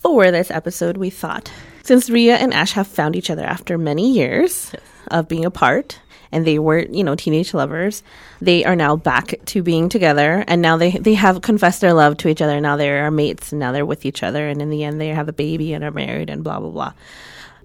for 0.00 0.30
this 0.30 0.50
episode, 0.50 0.96
we 0.96 1.10
thought 1.10 1.50
since 1.82 2.10
Rhea 2.10 2.36
and 2.36 2.54
Ash 2.54 2.72
have 2.72 2.86
found 2.86 3.16
each 3.16 3.30
other 3.30 3.44
after 3.44 3.78
many 3.78 4.12
years 4.12 4.72
of 5.10 5.28
being 5.28 5.44
apart, 5.44 5.98
and 6.30 6.46
they 6.46 6.58
were, 6.58 6.78
you 6.78 7.04
know, 7.04 7.14
teenage 7.14 7.52
lovers, 7.52 8.02
they 8.40 8.64
are 8.64 8.74
now 8.74 8.96
back 8.96 9.34
to 9.46 9.62
being 9.62 9.88
together, 9.88 10.44
and 10.48 10.62
now 10.62 10.76
they 10.76 10.92
they 10.92 11.14
have 11.14 11.42
confessed 11.42 11.80
their 11.80 11.92
love 11.92 12.16
to 12.18 12.28
each 12.28 12.40
other. 12.40 12.60
Now 12.60 12.76
they 12.76 12.90
are 12.90 13.10
mates, 13.10 13.52
and 13.52 13.60
now 13.60 13.72
they're 13.72 13.86
with 13.86 14.06
each 14.06 14.22
other, 14.22 14.48
and 14.48 14.62
in 14.62 14.70
the 14.70 14.84
end, 14.84 15.00
they 15.00 15.08
have 15.08 15.28
a 15.28 15.32
baby 15.32 15.74
and 15.74 15.84
are 15.84 15.90
married, 15.90 16.30
and 16.30 16.42
blah 16.42 16.58
blah 16.58 16.70
blah. 16.70 16.92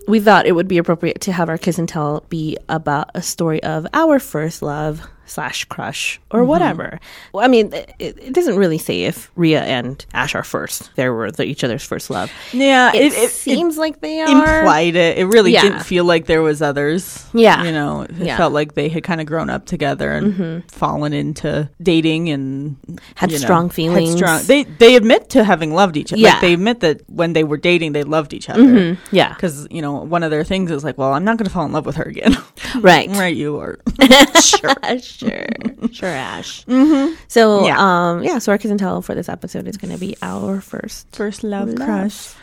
We 0.08 0.20
thought 0.20 0.46
it 0.46 0.54
would 0.54 0.68
be 0.68 0.78
appropriate 0.78 1.22
to 1.22 1.32
have 1.32 1.50
our 1.50 1.58
kiss 1.58 1.78
and 1.78 1.88
tell 1.88 2.24
be 2.30 2.58
about 2.70 3.12
a 3.14 3.22
story 3.22 3.62
of 3.64 3.88
our 3.94 4.20
first 4.20 4.62
love 4.62 5.06
slash 5.28 5.66
crush 5.66 6.20
or 6.32 6.44
whatever. 6.44 7.00
Well, 7.34 7.44
I 7.46 7.48
mean, 7.48 7.72
it, 7.74 7.94
it 8.00 8.34
doesn't 8.34 8.56
really 8.58 8.78
say 8.80 9.04
if 9.04 9.30
Rhea 9.36 9.62
and 9.62 10.04
Ash 10.14 10.34
are 10.34 10.44
first. 10.44 10.90
They 10.96 11.08
were 11.10 11.30
the, 11.32 11.44
each 11.46 11.64
other's 11.64 11.84
first 11.84 12.10
love. 12.10 12.32
Yeah, 12.52 12.92
It, 12.96 13.14
it, 13.14 13.14
it, 13.14 13.30
seems 13.30 13.78
like 13.78 14.02
they 14.02 14.22
are. 14.22 14.28
implied 14.60 14.96
it. 14.96 15.18
It 15.20 15.26
really 15.26 15.52
Yeah. 15.54 15.62
didn't 15.62 15.84
feel 15.84 16.06
like 16.06 16.26
there 16.26 16.42
was 16.42 16.62
others. 16.62 17.26
Yeah. 17.34 17.64
you 17.64 17.72
know, 17.72 18.02
it 18.02 18.12
Yeah. 18.12 18.28
Mm-hmm. 18.30 18.38
felt 18.38 18.54
like 18.54 18.74
they 18.74 18.90
had 18.90 19.04
kind 19.04 19.22
of 19.22 19.28
grown 19.28 19.50
up 19.50 19.66
together 19.66 20.12
and 20.12 20.64
fallen 20.72 21.14
into 21.14 21.70
dating 21.82 22.30
and 22.30 22.78
Had 23.16 23.32
you 23.32 23.38
know, 23.38 23.44
strong 23.44 23.66
had 23.68 23.74
feelings. 23.76 24.16
strong- 24.16 24.42
They 24.46 24.64
they 24.64 24.96
admit 24.96 25.30
to 25.32 25.44
having 25.44 25.74
loved 25.74 25.98
each 25.98 26.12
other. 26.14 26.22
Yeah. 26.22 26.32
Like 26.34 26.42
they 26.42 26.54
admit 26.54 26.80
that 26.80 27.02
when 27.10 27.34
they 27.34 27.44
were 27.44 27.58
dating, 27.58 27.92
they 27.94 28.04
loved 28.04 28.34
each 28.34 28.50
other. 28.50 28.98
Yeah, 29.12 29.34
Because 29.34 29.68
you 29.70 29.82
know 29.82 29.94
one 29.94 30.24
of 30.24 30.32
their 30.32 30.44
things 30.44 30.72
is 30.72 30.84
like, 30.84 30.98
well, 30.98 31.14
I'm 31.14 31.24
not 31.26 31.38
going 31.38 31.46
to 31.46 31.52
fall 31.52 31.66
in 31.66 31.72
love 31.74 31.86
with 31.86 31.96
her 31.98 32.04
again. 32.04 32.36
right. 32.80 33.10
right, 33.18 33.36
you 33.36 33.58
are. 33.60 33.78
sure, 34.42 34.74
sure, 35.18 35.46
sure, 35.92 36.10
Ash. 36.10 36.66
Mm-hmm. 36.66 37.16
So, 37.28 37.66
Yeah. 37.66 37.76
um, 37.78 38.24
yeah. 38.24 38.38
So 38.40 38.52
our 38.52 38.58
kiss 38.58 38.72
and 38.72 38.80
tell 38.80 39.02
for 39.02 39.16
this 39.16 39.30
episode 39.30 39.68
is 39.68 39.78
going 39.78 39.94
to 39.94 40.00
be 40.00 40.16
our 40.22 40.62
first. 40.62 41.14
First 41.16 41.44
love, 41.44 41.70
Love. 41.70 41.86
crush. 41.88 42.34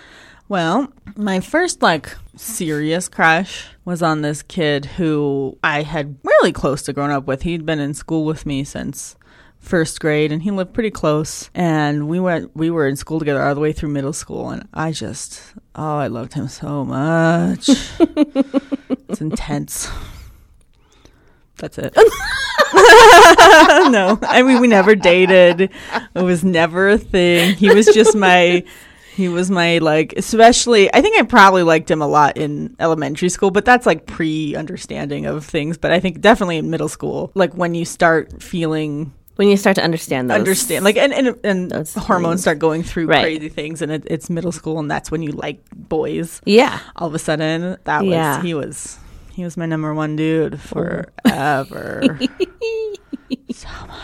Well, 0.49 0.93
my 1.17 1.41
first 1.41 1.81
like 1.81 2.15
serious 2.37 3.09
crush 3.09 3.67
was 3.87 4.03
on 4.03 4.21
this 4.21 4.43
kid 4.43 4.85
who 4.85 5.57
I 5.65 5.83
had 5.83 6.17
really 6.23 6.53
close 6.53 6.83
to 6.83 6.93
growing 6.93 7.13
up 7.13 7.27
with. 7.27 7.43
He'd 7.43 7.65
been 7.65 7.79
in 7.81 7.95
school 7.95 8.27
with 8.27 8.45
me 8.45 8.63
since 8.65 9.17
first 9.59 9.99
grade 10.01 10.31
and 10.31 10.43
he 10.43 10.51
lived 10.51 10.75
pretty 10.75 10.91
close 10.91 11.49
and 11.55 12.07
we 12.07 12.21
went 12.21 12.55
we 12.55 12.69
were 12.69 12.87
in 12.87 12.97
school 12.97 13.19
together 13.19 13.43
all 13.43 13.55
the 13.55 13.61
way 13.63 13.73
through 13.73 13.89
middle 13.89 14.13
school 14.13 14.51
and 14.51 14.69
I 14.75 14.93
just 14.93 15.41
oh 15.75 15.97
I 15.97 16.09
loved 16.09 16.35
him 16.35 16.49
so 16.49 16.85
much. 16.85 17.71
it's 17.99 19.23
intense. 19.23 19.89
That's 21.59 21.79
it. 21.79 21.95
no, 22.75 24.19
I 24.23 24.43
mean 24.45 24.61
we 24.61 24.67
never 24.67 24.95
dated. 24.95 25.61
It 26.15 26.23
was 26.23 26.45
never 26.45 26.89
a 26.91 26.99
thing. 26.99 27.55
He 27.57 27.73
was 27.73 27.87
just 27.87 28.17
my. 28.17 28.65
He 29.15 29.29
was 29.29 29.49
my 29.49 29.79
like, 29.79 30.13
especially. 30.17 30.93
I 30.93 31.01
think 31.01 31.17
I 31.17 31.23
probably 31.23 31.63
liked 31.63 31.89
him 31.89 32.03
a 32.03 32.07
lot 32.09 32.37
in 32.37 32.75
elementary 32.81 33.29
school, 33.29 33.53
but 33.53 33.65
that's 33.65 33.87
like 33.87 34.07
pre-understanding 34.07 35.27
of 35.27 35.45
things. 35.45 35.79
But 35.79 35.93
I 35.93 36.01
think 36.01 36.21
definitely 36.21 36.57
in 36.59 36.69
middle 36.71 36.89
school, 36.89 37.31
like 37.35 37.55
when 37.55 37.77
you 37.77 37.85
start 37.85 38.43
feeling 38.43 39.13
When 39.37 39.47
you 39.47 39.57
start 39.57 39.77
to 39.77 39.85
understand 39.85 40.31
those, 40.31 40.39
understand 40.39 40.85
like 40.85 40.97
and 40.97 41.13
and, 41.13 41.39
and 41.45 41.73
hormones 41.97 42.33
things. 42.33 42.41
start 42.41 42.59
going 42.59 42.83
through 42.83 43.07
Right. 43.07 43.23
crazy 43.23 43.49
things 43.49 43.83
and 43.83 43.93
it, 43.93 44.03
it's 44.07 44.29
middle 44.31 44.51
school 44.53 44.81
and 44.81 44.91
that's 44.91 45.13
when 45.13 45.23
you 45.23 45.31
like 45.31 45.63
boys 45.73 46.41
Yeah. 46.45 46.81
all 46.97 47.07
of 47.07 47.15
a 47.15 47.19
sudden 47.21 47.77
that 47.85 48.03
was 48.03 48.11
Yeah. 48.11 48.43
he 48.43 48.53
was 48.55 48.99
he 49.35 49.45
was 49.45 49.57
my 49.57 49.67
number 49.67 49.93
one 49.95 50.17
dude 50.17 50.61
forever 50.61 52.19
so 53.53 53.69
much. 53.87 53.99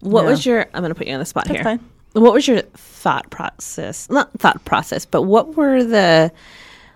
What 0.00 0.22
Yeah. 0.24 0.30
was 0.30 0.46
your? 0.46 0.66
I'm 0.74 0.82
going 0.82 0.90
to 0.90 0.94
put 0.94 1.06
you 1.06 1.14
on 1.14 1.20
the 1.20 1.26
spot 1.26 1.44
That's 1.46 1.56
here. 1.56 1.64
fine. 1.64 1.80
What 2.12 2.32
was 2.32 2.48
your 2.48 2.62
thought 2.62 3.28
process? 3.30 4.08
Not 4.08 4.30
thought 4.38 4.64
process, 4.64 5.04
but 5.04 5.22
what 5.22 5.54
were 5.56 5.84
the 5.84 6.32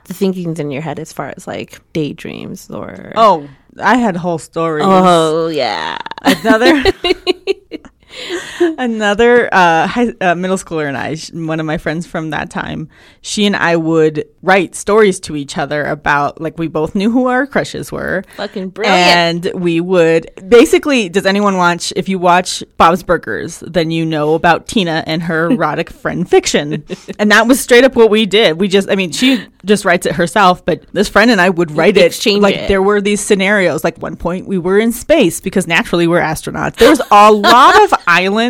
the 0.05 0.15
thinkings 0.15 0.59
in 0.59 0.71
your 0.71 0.83
head 0.83 0.99
as 0.99 1.13
far 1.13 1.33
as 1.37 1.47
like 1.47 1.81
daydreams 1.93 2.71
or? 2.71 3.13
oh 3.17 3.49
i 3.81 3.97
had 3.97 4.17
whole 4.17 4.39
stories 4.39 4.85
Oh, 4.87 5.47
yeah. 5.49 5.99
another 6.23 6.83
Another 8.79 9.53
uh, 9.53 9.87
high, 9.87 10.13
uh, 10.21 10.35
middle 10.35 10.57
schooler 10.57 10.87
and 10.87 10.97
I, 10.97 11.15
sh- 11.15 11.33
one 11.33 11.61
of 11.61 11.67
my 11.67 11.79
friends 11.79 12.07
from 12.07 12.31
that 12.31 12.51
time, 12.51 12.89
she 13.21 13.47
and 13.47 13.57
I 13.57 13.77
would 13.77 14.27
write 14.43 14.75
stories 14.75 15.21
to 15.21 15.37
each 15.37 15.59
other 15.59 15.85
about, 15.85 16.41
like, 16.41 16.59
we 16.59 16.69
both 16.69 16.95
knew 16.95 17.11
who 17.11 17.27
our 17.27 17.47
crushes 17.47 17.91
were. 17.91 18.25
Fucking 18.37 18.71
brilliant. 18.71 19.47
And 19.47 19.61
we 19.61 19.81
would 19.81 20.31
basically, 20.49 21.09
does 21.09 21.27
anyone 21.27 21.57
watch, 21.57 21.93
if 21.97 22.09
you 22.09 22.19
watch 22.19 22.63
Bob's 22.77 23.03
Burgers, 23.03 23.61
then 23.61 23.91
you 23.91 24.05
know 24.05 24.35
about 24.35 24.67
Tina 24.69 25.05
and 25.07 25.23
her 25.23 25.51
erotic 25.51 25.91
friend 25.91 26.29
fiction. 26.29 26.85
And 27.19 27.31
that 27.31 27.47
was 27.47 27.61
straight 27.61 27.85
up 27.85 27.97
what 27.97 28.11
we 28.11 28.27
did. 28.27 28.61
We 28.61 28.69
just, 28.69 28.91
I 28.91 28.97
mean, 28.97 29.13
she 29.13 29.47
just 29.65 29.85
writes 29.85 30.07
it 30.07 30.15
herself, 30.17 30.65
but 30.65 30.85
this 30.93 31.09
friend 31.09 31.31
and 31.31 31.41
I 31.41 31.51
would 31.51 31.71
write 31.71 31.97
it. 31.97 32.07
Exchange 32.07 32.43
like, 32.43 32.57
it. 32.57 32.69
there 32.69 32.83
were 32.83 33.01
these 33.01 33.21
scenarios. 33.21 33.85
Like, 33.85 33.99
one 33.99 34.17
point 34.17 34.47
we 34.47 34.59
were 34.59 34.79
in 34.79 34.93
space 34.93 35.41
because 35.41 35.67
naturally 35.67 36.07
we're 36.07 36.21
astronauts. 36.21 36.77
There 36.77 36.91
was 36.91 37.03
a 37.11 37.33
lot 37.33 37.83
of 37.85 37.95
islands. 38.07 38.50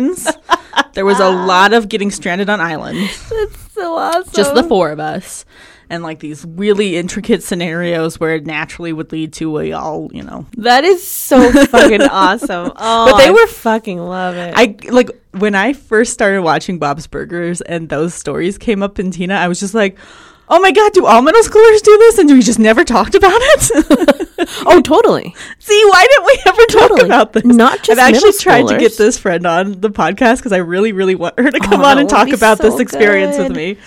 There 0.93 1.05
was 1.05 1.19
a 1.19 1.29
lot 1.29 1.73
of 1.73 1.89
getting 1.89 2.11
stranded 2.11 2.49
on 2.49 2.59
islands 2.61 3.29
That's 3.29 3.73
so 3.73 3.95
awesome. 3.95 4.33
just 4.33 4.53
the 4.55 4.63
four 4.63 4.91
of 4.91 4.99
us 4.99 5.45
and 5.89 6.03
like 6.03 6.19
these 6.19 6.45
really 6.45 6.95
intricate 6.95 7.43
scenarios 7.43 8.17
where 8.19 8.35
it 8.35 8.45
naturally 8.45 8.93
would 8.93 9.11
lead 9.11 9.33
to 9.33 9.59
a 9.59 9.73
all 9.73 10.09
you 10.13 10.23
know 10.23 10.45
That 10.57 10.83
is 10.85 11.05
so 11.05 11.51
fucking 11.65 12.01
awesome. 12.23 12.71
Oh, 12.75 13.11
But 13.11 13.17
they 13.17 13.27
I 13.27 13.31
were- 13.31 13.47
fucking 13.47 13.99
love 13.99 14.35
it. 14.35 14.53
i 14.55 14.75
like 14.89 15.09
when 15.31 15.55
i 15.55 15.73
first 15.73 16.13
started 16.13 16.41
watching 16.43 16.77
bob's 16.79 17.07
burgers 17.07 17.61
and 17.61 17.89
those 17.89 18.13
stories 18.13 18.57
came 18.57 18.81
up 18.83 18.99
in 18.99 19.11
tina 19.11 19.35
i 19.35 19.47
was 19.47 19.59
just 19.59 19.73
like 19.73 19.97
oh 20.51 20.59
my 20.59 20.71
god 20.71 20.91
do 20.93 21.05
all 21.05 21.21
middle 21.21 21.41
schoolers 21.41 21.81
do 21.81 21.97
this 21.97 22.17
and 22.19 22.29
we 22.29 22.41
just 22.41 22.59
never 22.59 22.83
talked 22.83 23.15
about 23.15 23.33
it 23.35 24.29
oh, 24.67 24.81
totally. 24.81 25.33
see 25.59 25.83
why 25.85 26.05
didn't 26.09 26.25
we 26.25 26.39
ever 26.45 26.65
talk 26.65 26.89
Totally. 26.89 27.05
about 27.05 27.33
this 27.33 27.43
Not 27.45 27.81
just 27.83 27.99
i've 27.99 28.13
actually 28.13 28.33
tried 28.33 28.67
to 28.67 28.77
get 28.77 28.97
this 28.97 29.17
friend 29.17 29.47
on 29.47 29.79
the 29.81 29.89
podcast 29.89 30.37
because 30.37 30.51
i 30.51 30.57
really 30.57 30.91
really 30.91 31.15
want 31.15 31.39
her 31.39 31.49
to 31.49 31.59
oh, 31.63 31.67
come 31.67 31.81
Oh, 31.81 31.85
on 31.85 31.97
and 31.97 32.09
talk 32.09 32.29
about 32.29 32.57
so 32.59 32.69
this 32.69 32.79
experience 32.79 33.37
with 33.37 33.55
me 33.55 33.77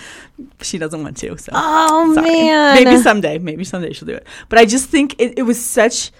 she 0.61 0.77
doesn't 0.77 1.01
want 1.01 1.17
to 1.17 1.37
so 1.37 1.51
Oh 1.53 2.13
Sorry. 2.13 2.29
man. 2.29 2.83
Maybe 2.83 3.01
someday. 3.01 3.37
Maybe 3.37 3.63
someday 3.63 3.93
she'll 3.93 4.07
do 4.07 4.15
it. 4.15 4.27
But 4.49 4.59
I 4.59 4.65
just 4.65 4.89
think 4.89 5.15
it, 5.17 5.39
it 5.39 5.43
was 5.43 5.63
such 5.63 6.11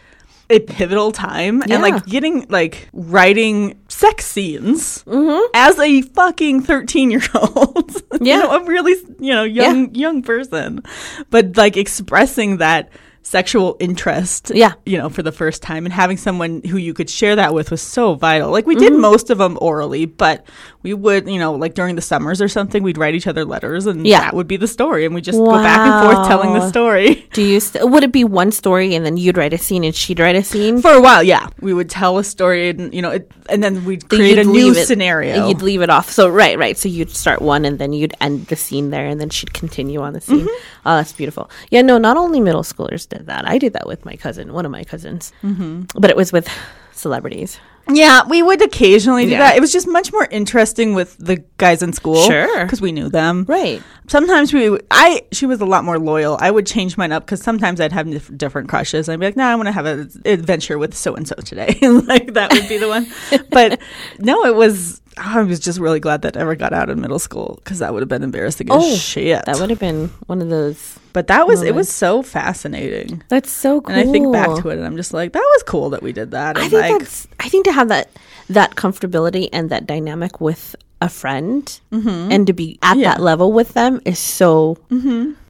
a 0.49 0.59
pivotal 0.59 1.11
time 1.11 1.61
and 1.63 1.81
like 1.81 2.05
getting 2.05 2.45
like 2.49 2.87
writing 2.93 3.77
sex 3.95 4.25
scenes 4.25 5.03
Mm-hmm. 5.07 5.51
as 5.53 5.79
a 5.79 6.01
fucking 6.01 6.61
13 6.63 7.11
year 7.11 7.21
old 7.33 7.91
Yeah. 8.21 8.35
you 8.35 8.43
know, 8.43 8.51
a 8.51 8.63
really 8.65 8.93
you 9.19 9.33
know 9.33 9.43
young 9.43 9.93
young 9.95 10.21
person 10.21 10.83
but 11.29 11.55
like 11.57 11.77
expressing 11.77 12.57
that 12.57 12.89
sexual 13.29 13.75
interest 13.79 14.51
Yeah. 14.53 14.73
you 14.85 14.99
know 14.99 15.09
for 15.09 15.23
the 15.23 15.31
first 15.31 15.63
time 15.63 15.85
and 15.85 15.91
having 15.91 16.15
someone 16.15 16.61
who 16.61 16.77
you 16.77 16.93
could 16.93 17.09
share 17.09 17.35
that 17.37 17.55
with 17.55 17.71
was 17.71 17.81
so 17.81 18.13
vital 18.13 18.51
like 18.51 18.67
we 18.67 18.75
did 18.75 18.93
Mm-hmm. 18.93 19.01
most 19.01 19.31
of 19.31 19.39
them 19.39 19.57
orally 19.61 20.05
but 20.05 20.45
we 20.83 20.93
would 20.93 21.27
you 21.27 21.39
know 21.39 21.53
like 21.53 21.73
during 21.73 21.95
the 21.95 22.03
summers 22.03 22.39
or 22.39 22.47
something 22.47 22.83
we'd 22.83 22.99
write 22.99 23.15
each 23.15 23.25
other 23.25 23.43
letters 23.43 23.87
and 23.87 24.05
Yeah. 24.05 24.19
that 24.21 24.35
would 24.35 24.47
be 24.47 24.57
the 24.57 24.67
story 24.67 25.05
and 25.05 25.15
we 25.15 25.21
just 25.21 25.39
go 25.39 25.51
back 25.53 25.79
and 25.87 26.13
forth 26.13 26.27
telling 26.27 26.53
the 26.53 26.69
story 26.69 27.27
Do 27.33 27.41
you? 27.41 27.59
St- 27.59 27.89
would 27.89 28.03
it 28.03 28.11
be 28.11 28.23
one 28.23 28.51
story 28.51 28.93
and 28.93 29.03
then 29.03 29.17
you'd 29.17 29.37
write 29.37 29.53
a 29.53 29.57
scene 29.57 29.83
and 29.83 29.95
she'd 29.95 30.19
write 30.19 30.35
a 30.35 30.43
scene? 30.43 30.79
for 30.79 30.91
a 30.91 31.01
while 31.01 31.23
yeah 31.23 31.47
we 31.61 31.73
would 31.73 31.89
tell 31.89 32.19
a 32.19 32.23
story 32.23 32.69
and 32.69 32.93
you 32.93 33.01
know 33.01 33.09
it, 33.09 33.31
and 33.49 33.63
then 33.63 33.85
we'd 33.85 34.07
create 34.07 34.37
a 34.37 34.43
new 34.43 34.71
it- 34.71 34.85
scenario 34.85 35.47
You'd 35.47 35.63
leave 35.63 35.81
it 35.81 35.89
off. 35.89 36.11
So 36.11 36.29
right, 36.29 36.57
right. 36.57 36.77
So 36.77 36.87
you'd 36.89 37.09
start 37.09 37.41
one 37.41 37.65
and 37.65 37.77
then 37.79 37.91
you'd 37.93 38.13
end 38.21 38.47
the 38.47 38.55
scene 38.55 38.89
there, 38.89 39.05
and 39.07 39.19
then 39.19 39.29
she'd 39.29 39.53
continue 39.53 40.01
on 40.01 40.13
the 40.13 40.21
scene. 40.21 40.41
Mm-hmm. 40.41 40.87
Oh, 40.87 40.95
that's 40.97 41.13
beautiful. 41.13 41.49
Yeah, 41.69 41.81
no, 41.81 41.97
not 41.97 42.17
only 42.17 42.39
middle 42.39 42.63
schoolers 42.63 43.07
that. 43.23 43.47
I 43.47 43.57
did 43.57 43.73
that 43.73 43.87
with 43.87 44.05
my 44.05 44.15
cousin, 44.15 44.53
one 44.53 44.65
of 44.65 44.71
my 44.71 44.83
cousins, 44.83 45.31
mm-hmm. 45.43 45.83
but 45.99 46.09
it 46.09 46.15
was 46.15 46.31
with 46.31 46.47
celebrities. 46.91 47.59
Yeah, 47.87 48.21
we 48.27 48.41
would 48.41 48.63
occasionally 48.63 49.25
do 49.25 49.31
Yeah. 49.31 49.39
that. 49.39 49.57
It 49.57 49.59
was 49.61 49.71
just 49.71 49.87
much 49.87 50.11
more 50.11 50.27
interesting 50.31 50.95
with 50.95 51.15
the 51.19 51.43
guys 51.57 51.83
in 51.83 51.93
school, 51.93 52.23
Sure. 52.23 52.63
because 52.65 52.81
we 52.81 52.91
knew 52.91 53.09
them. 53.09 53.45
Right. 53.47 53.81
Sometimes 54.07 54.51
we, 54.53 54.75
I, 54.89 55.21
she 55.31 55.45
was 55.45 55.61
a 55.61 55.65
lot 55.65 55.83
more 55.83 55.99
loyal. 55.99 56.35
I 56.41 56.49
would 56.49 56.65
change 56.65 56.97
mine 56.97 57.11
up 57.11 57.25
because 57.25 57.43
sometimes 57.43 57.79
I'd 57.79 57.91
have 57.91 58.09
dif- 58.09 58.35
different 58.35 58.69
crushes. 58.69 59.07
I'd 59.07 59.19
be 59.19 59.27
like, 59.27 59.35
no, 59.37 59.45
I 59.45 59.53
want 59.55 59.67
to 59.67 59.71
have 59.71 59.85
an 59.85 60.09
adventure 60.25 60.79
with 60.79 60.95
so 60.95 61.15
and 61.15 61.27
so 61.27 61.35
today. 61.35 61.77
like 61.81 62.33
that 62.33 62.51
would 62.53 62.67
be 62.67 62.77
the 62.79 62.87
one. 62.87 63.05
but 63.51 63.79
no, 64.17 64.45
it 64.45 64.55
was. 64.55 65.01
I 65.17 65.41
was 65.43 65.59
just 65.59 65.79
really 65.79 65.99
glad 65.99 66.21
that 66.23 66.35
I 66.35 66.41
ever 66.41 66.55
got 66.55 66.73
out 66.73 66.89
in 66.89 66.99
middle 66.99 67.19
school 67.19 67.59
because 67.63 67.79
that 67.79 67.93
would 67.93 68.01
have 68.01 68.09
been 68.09 68.23
embarrassing 68.23 68.69
as 68.69 68.75
Oh, 68.77 68.95
shit. 68.95 69.45
That 69.45 69.59
would 69.59 69.69
have 69.69 69.79
been 69.79 70.09
one 70.27 70.41
of 70.41 70.49
those. 70.49 70.99
but 71.13 71.27
that 71.27 71.47
was 71.47 71.61
it 71.61 71.73
was 71.73 71.87
so 71.89 72.21
fascinating. 72.21 73.23
That's 73.29 73.49
so 73.49 73.79
cool. 73.81 73.95
And 73.95 74.09
I 74.09 74.11
think 74.11 74.31
back 74.33 74.61
to 74.61 74.69
it, 74.69 74.77
and 74.77 74.85
I'm 74.85 74.97
just 74.97 75.13
like, 75.13 75.31
that 75.33 75.39
was 75.55 75.63
cool 75.63 75.89
that 75.91 76.03
we 76.03 76.11
did 76.11 76.31
that. 76.31 76.57
I 76.57 76.61
And 76.63 76.69
think 76.69 76.81
like, 76.81 76.99
that's. 76.99 77.27
I 77.39 77.47
think 77.49 77.65
to 77.65 77.71
have 77.71 77.87
that 77.89 78.09
that 78.49 78.75
comfortability 78.75 79.47
and 79.53 79.69
that 79.69 79.87
dynamic 79.87 80.39
with 80.41 80.75
a 81.01 81.09
friend 81.09 81.79
and 81.91 82.47
to 82.47 82.53
be 82.53 82.79
at 82.81 82.93
Mm-hmm. 82.95 82.99
Yeah. 83.01 83.11
Mm-hmm. 83.13 83.17
that 83.19 83.23
level 83.23 83.51
with 83.53 83.73
them 83.73 84.01
is 84.05 84.17
so. 84.19 84.77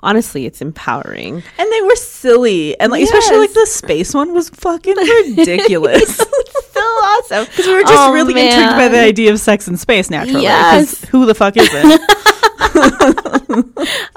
Honestly, 0.02 0.46
it's 0.46 0.62
empowering. 0.62 1.42
And 1.58 1.72
they 1.72 1.82
were 1.82 1.96
silly, 1.96 2.80
and 2.80 2.92
like 2.92 3.04
especially 3.04 3.38
like 3.40 3.54
the 3.54 3.66
space 3.66 4.14
one 4.14 4.34
was 4.34 4.50
fucking 4.50 4.96
ridiculous. 5.38 6.16
so 6.76 6.80
awesome 6.82 7.46
Because 7.50 7.66
we 7.68 7.74
were 7.74 7.82
just 7.82 7.94
Oh, 7.96 8.14
really 8.14 8.34
intrigued 8.34 8.72
by 8.78 8.88
the 8.90 9.00
idea 9.00 9.32
of 9.32 9.40
sex 9.40 9.68
in 9.68 9.78
space. 9.78 10.10
Naturally, 10.10 10.44
Yes. 10.44 11.04
who 11.06 11.26
the 11.26 11.34
fuck 11.36 11.56
isn't? 11.58 12.02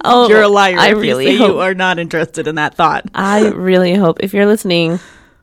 Oh, 0.04 0.26
You're 0.28 0.42
a 0.42 0.48
liar. 0.48 0.76
I 0.78 0.90
really 0.90 1.30
you, 1.32 1.38
hope. 1.38 1.48
you 1.50 1.58
are 1.60 1.74
not 1.74 1.98
interested 1.98 2.46
in 2.48 2.54
that 2.56 2.74
thought. 2.74 3.04
I 3.14 3.48
really 3.48 3.94
hope 3.94 4.18
if 4.20 4.32
you're 4.34 4.46
listening, 4.46 4.98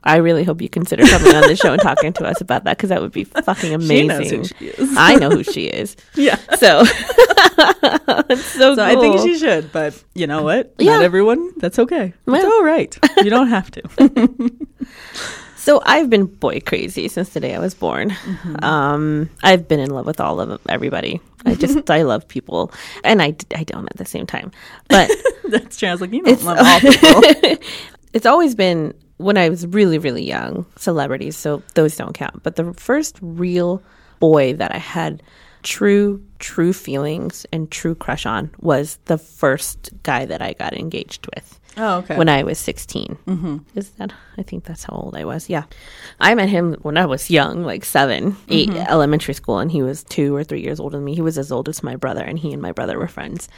I 0.06 0.16
really 0.16 0.44
hope 0.44 0.62
you 0.62 0.68
consider 0.68 1.04
coming 1.04 1.34
on 1.34 1.42
the 1.48 1.56
show 1.56 1.72
and 1.72 1.82
talking 1.82 2.12
to 2.14 2.24
us 2.26 2.40
about 2.40 2.64
that 2.64 2.76
because 2.76 2.90
that 2.90 3.02
would 3.02 3.12
be 3.12 3.24
fucking 3.24 3.74
amazing. 3.74 3.98
She 3.98 4.06
knows 4.06 4.30
who 4.30 4.44
she 4.44 4.66
is. 4.68 4.94
I 4.96 5.14
know 5.16 5.30
who 5.30 5.42
she 5.42 5.66
is. 5.66 5.96
Yeah. 6.14 6.36
So, 6.58 6.82
it's 8.28 8.44
so, 8.44 8.74
So 8.74 8.84
I 8.84 8.94
think 8.96 9.20
she 9.20 9.38
should, 9.38 9.72
but 9.72 10.02
you 10.14 10.26
know 10.26 10.42
what? 10.42 10.74
Yeah. 10.78 10.96
Not 10.96 11.04
everyone. 11.04 11.52
That's 11.58 11.78
okay. 11.78 12.06
It's 12.06 12.16
Well. 12.26 12.46
all 12.52 12.64
right. 12.64 12.96
You 13.22 13.30
don't 13.30 13.48
have 13.48 13.70
to. 13.72 13.82
So 15.66 15.82
I've 15.84 16.08
been 16.08 16.26
boy 16.26 16.60
crazy 16.60 17.08
since 17.08 17.30
the 17.30 17.40
day 17.40 17.52
I 17.56 17.58
was 17.58 17.74
born. 17.74 18.10
Mm-hmm. 18.10 18.64
Um, 18.64 19.30
I've 19.42 19.66
been 19.66 19.80
in 19.80 19.90
love 19.90 20.06
with 20.06 20.20
all 20.20 20.40
of 20.40 20.48
them, 20.48 20.60
everybody. 20.68 21.20
I 21.44 21.56
just 21.56 21.90
I 21.90 22.02
love 22.02 22.28
people, 22.28 22.70
and 23.02 23.20
I, 23.20 23.34
I 23.52 23.64
don't 23.64 23.86
at 23.86 23.96
the 23.96 24.04
same 24.04 24.26
time. 24.26 24.52
But 24.88 25.10
That's 25.48 25.76
true. 25.76 25.88
I 25.88 25.92
was 25.92 26.00
like, 26.00 26.12
you 26.12 26.22
don't 26.22 26.40
love 26.44 26.58
all 26.60 26.80
people. 26.80 27.20
it's 28.12 28.26
always 28.26 28.54
been 28.54 28.94
when 29.18 29.36
I 29.36 29.48
was 29.48 29.66
really 29.66 29.98
really 29.98 30.24
young 30.24 30.66
celebrities, 30.76 31.36
so 31.36 31.62
those 31.74 31.96
don't 31.96 32.14
count. 32.14 32.42
But 32.42 32.56
the 32.56 32.72
first 32.74 33.18
real 33.20 33.82
boy 34.18 34.54
that 34.54 34.74
I 34.74 34.78
had 34.78 35.22
true 35.62 36.22
true 36.38 36.72
feelings 36.72 37.44
and 37.52 37.70
true 37.70 37.94
crush 37.94 38.24
on 38.26 38.50
was 38.60 38.98
the 39.06 39.18
first 39.18 39.90
guy 40.02 40.24
that 40.24 40.40
I 40.40 40.52
got 40.52 40.74
engaged 40.74 41.26
with. 41.34 41.60
Oh, 41.78 41.98
okay. 41.98 42.16
when 42.16 42.30
I 42.30 42.42
was 42.42 42.58
16. 42.58 43.18
Mm-hmm. 43.26 43.58
Is 43.74 43.90
that? 43.90 44.10
I 44.38 44.42
think 44.42 44.64
that's 44.64 44.84
how 44.84 44.94
old 44.94 45.14
I 45.14 45.26
was. 45.26 45.50
Yeah. 45.50 45.64
I 46.18 46.34
met 46.34 46.48
him 46.48 46.74
when 46.80 46.96
I 46.96 47.04
was 47.04 47.30
young, 47.30 47.64
like 47.64 47.84
7 47.84 48.34
8, 48.48 48.70
elementary 48.70 49.34
school, 49.34 49.58
and 49.58 49.70
he 49.70 49.82
was 49.82 50.02
two 50.04 50.34
or 50.34 50.42
three 50.42 50.62
years 50.62 50.80
older 50.80 50.96
than 50.96 51.04
me. 51.04 51.14
He 51.14 51.20
was 51.20 51.36
as 51.36 51.52
old 51.52 51.68
as 51.68 51.82
my 51.82 51.96
brother, 51.96 52.22
and 52.22 52.38
he 52.38 52.54
and 52.54 52.62
my 52.62 52.72
brother 52.72 52.98
were 52.98 53.08
friends. 53.08 53.50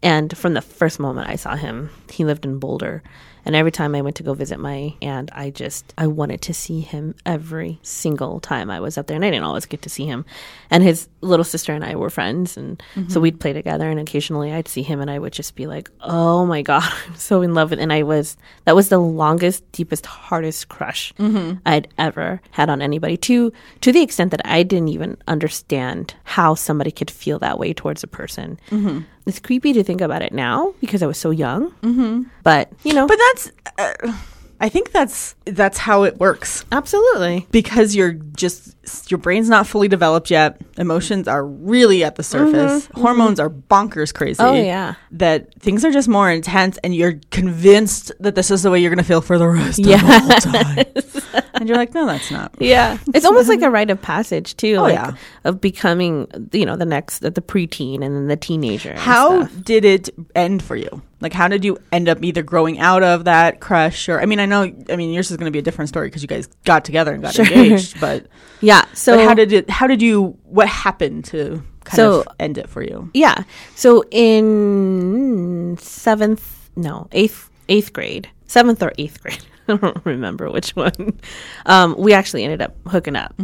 And 0.00 0.36
from 0.36 0.54
the 0.54 0.62
first 0.62 1.00
moment 1.00 1.28
I 1.28 1.34
saw 1.36 1.56
him, 1.56 1.90
he 2.10 2.24
lived 2.24 2.44
in 2.44 2.60
Boulder. 2.60 3.02
And 3.46 3.54
every 3.54 3.70
time 3.70 3.94
I 3.94 4.02
went 4.02 4.16
to 4.16 4.24
go 4.24 4.34
visit 4.34 4.58
my 4.58 4.92
aunt, 5.00 5.30
I 5.32 5.50
just 5.50 5.94
I 5.96 6.08
wanted 6.08 6.42
to 6.42 6.52
see 6.52 6.80
him 6.80 7.14
every 7.24 7.78
single 7.82 8.40
time 8.40 8.70
I 8.70 8.80
was 8.80 8.98
up 8.98 9.06
there, 9.06 9.14
and 9.14 9.24
I 9.24 9.30
didn't 9.30 9.44
always 9.44 9.66
get 9.66 9.82
to 9.82 9.88
see 9.88 10.04
him. 10.04 10.24
And 10.68 10.82
his 10.82 11.08
little 11.20 11.44
sister 11.44 11.72
and 11.72 11.84
I 11.84 11.94
were 11.94 12.10
friends, 12.10 12.56
and 12.56 12.82
so 12.94 13.00
mm-hmm. 13.00 13.20
we'd 13.20 13.40
play 13.40 13.52
together. 13.52 13.88
And 13.88 14.00
occasionally 14.00 14.52
I'd 14.52 14.66
see 14.66 14.82
him, 14.82 15.00
and 15.00 15.08
I 15.08 15.20
would 15.20 15.32
just 15.32 15.54
be 15.54 15.68
like, 15.68 15.88
"Oh 16.00 16.44
my 16.44 16.60
god, 16.60 16.92
I'm 17.06 17.14
so 17.14 17.40
in 17.40 17.54
love 17.54 17.70
with." 17.70 17.78
And 17.78 17.92
I 17.92 18.02
was 18.02 18.36
that 18.64 18.74
was 18.74 18.88
the 18.88 18.98
longest, 18.98 19.70
deepest, 19.70 20.06
hardest 20.06 20.68
crush 20.68 21.14
mm-hmm. 21.14 21.58
I'd 21.64 21.86
ever 21.98 22.40
had 22.50 22.68
on 22.68 22.82
anybody. 22.82 23.16
To 23.16 23.52
to 23.80 23.92
the 23.92 24.02
extent 24.02 24.32
that 24.32 24.44
I 24.44 24.64
didn't 24.64 24.88
even 24.88 25.18
understand 25.28 26.16
how 26.24 26.56
somebody 26.56 26.90
could 26.90 27.12
feel 27.12 27.38
that 27.38 27.60
way 27.60 27.72
towards 27.72 28.02
a 28.02 28.08
person. 28.08 28.58
Mm-hmm. 28.70 29.02
It's 29.26 29.40
creepy 29.40 29.72
to 29.72 29.82
think 29.82 30.00
about 30.00 30.22
it 30.22 30.32
now 30.32 30.72
because 30.80 31.02
I 31.02 31.06
was 31.06 31.18
so 31.18 31.30
young. 31.30 31.72
Mm-hmm. 31.82 32.22
But 32.46 32.72
you 32.84 32.94
know, 32.94 33.06
but 33.06 33.18
that's. 33.18 33.50
Uh, 33.76 34.12
I 34.58 34.70
think 34.70 34.90
that's 34.90 35.34
that's 35.44 35.76
how 35.76 36.04
it 36.04 36.16
works. 36.16 36.64
absolutely. 36.72 37.46
because 37.50 37.94
you're 37.94 38.12
just 38.14 39.10
your 39.10 39.18
brain's 39.18 39.50
not 39.50 39.66
fully 39.66 39.86
developed 39.88 40.30
yet 40.30 40.58
emotions 40.78 41.28
are 41.28 41.44
really 41.44 42.02
at 42.04 42.14
the 42.16 42.22
surface 42.22 42.88
hormones 42.94 43.38
are 43.40 43.50
bonkers 43.50 44.14
crazy 44.14 44.42
Mm-hmm. 44.42 44.54
Oh, 44.56 44.58
yeah. 44.62 44.94
that 45.10 45.52
things 45.60 45.84
are 45.84 45.90
just 45.90 46.08
more 46.08 46.30
intense 46.30 46.78
and 46.84 46.94
you're 46.94 47.20
convinced 47.32 48.12
that 48.20 48.34
this 48.34 48.50
is 48.50 48.62
the 48.62 48.70
way 48.70 48.78
you're 48.80 48.90
going 48.90 48.96
to 49.04 49.04
feel 49.04 49.20
for 49.20 49.36
the 49.38 49.46
rest 49.48 49.78
Yes. 49.78 50.02
of 50.02 50.28
the 50.28 51.34
time 51.34 51.42
and 51.54 51.68
you're 51.68 51.76
like 51.76 51.92
no 51.94 52.06
that's 52.06 52.30
not 52.30 52.54
Yeah, 52.58 52.96
it's 53.14 53.26
almost 53.26 53.48
like 53.50 53.60
a 53.62 53.68
rite 53.70 53.90
of 53.90 54.00
passage 54.00 54.56
too. 54.56 54.76
Oh, 54.76 54.82
like, 54.82 54.94
yeah. 54.94 55.12
of 55.44 55.60
becoming, 55.60 56.28
you 56.52 56.64
know, 56.64 56.76
the 56.76 56.86
next 56.86 57.18
the 57.20 57.30
preteen 57.32 57.96
and 58.04 58.14
then 58.16 58.28
the 58.28 58.36
teenager. 58.36 58.94
how 58.96 59.42
did 59.42 59.84
it 59.84 60.08
end 60.34 60.62
for 60.62 60.76
you 60.76 61.02
Like, 61.26 61.32
how 61.32 61.48
did 61.48 61.64
you 61.64 61.76
end 61.90 62.08
up 62.08 62.22
either 62.22 62.44
growing 62.44 62.78
out 62.78 63.02
of 63.02 63.24
that 63.24 63.58
crush, 63.58 64.08
or 64.08 64.20
I 64.20 64.26
mean, 64.26 64.38
I 64.38 64.46
know, 64.46 64.62
I 64.88 64.94
mean, 64.94 65.10
yours 65.12 65.28
is 65.32 65.36
going 65.36 65.46
to 65.46 65.50
be 65.50 65.58
a 65.58 65.62
different 65.62 65.88
story 65.88 66.06
because 66.06 66.22
you 66.22 66.28
guys 66.28 66.46
got 66.64 66.84
together 66.84 67.12
and 67.12 67.20
got 67.20 67.34
Sure. 67.34 67.44
engaged, 67.46 68.00
but 68.06 68.26
Yeah. 68.60 68.84
So 68.94 69.16
but 69.16 69.24
how 69.26 69.34
did 69.34 69.52
it? 69.52 69.68
How 69.68 69.88
did 69.88 70.00
you? 70.00 70.38
What 70.44 70.68
happened 70.68 71.24
to 71.26 71.64
kind 71.82 71.96
So- 71.96 72.20
of 72.20 72.28
end 72.38 72.58
it 72.58 72.68
for 72.68 72.80
you? 72.80 73.10
Yeah. 73.12 73.42
So 73.74 74.04
in 74.10 75.76
seventh, 75.80 76.70
no, 76.76 77.08
eighth, 77.12 77.50
eighth 77.68 77.92
grade, 77.92 78.28
seventh 78.46 78.82
or 78.82 78.92
eighth 78.98 79.20
grade. 79.22 79.44
I 79.68 79.76
don't 79.76 80.04
remember 80.04 80.48
which 80.48 80.76
one. 80.76 81.18
Um, 81.66 81.96
we 81.98 82.12
actually 82.12 82.44
ended 82.44 82.62
up 82.62 82.76
hooking 82.86 83.16
up, 83.16 83.34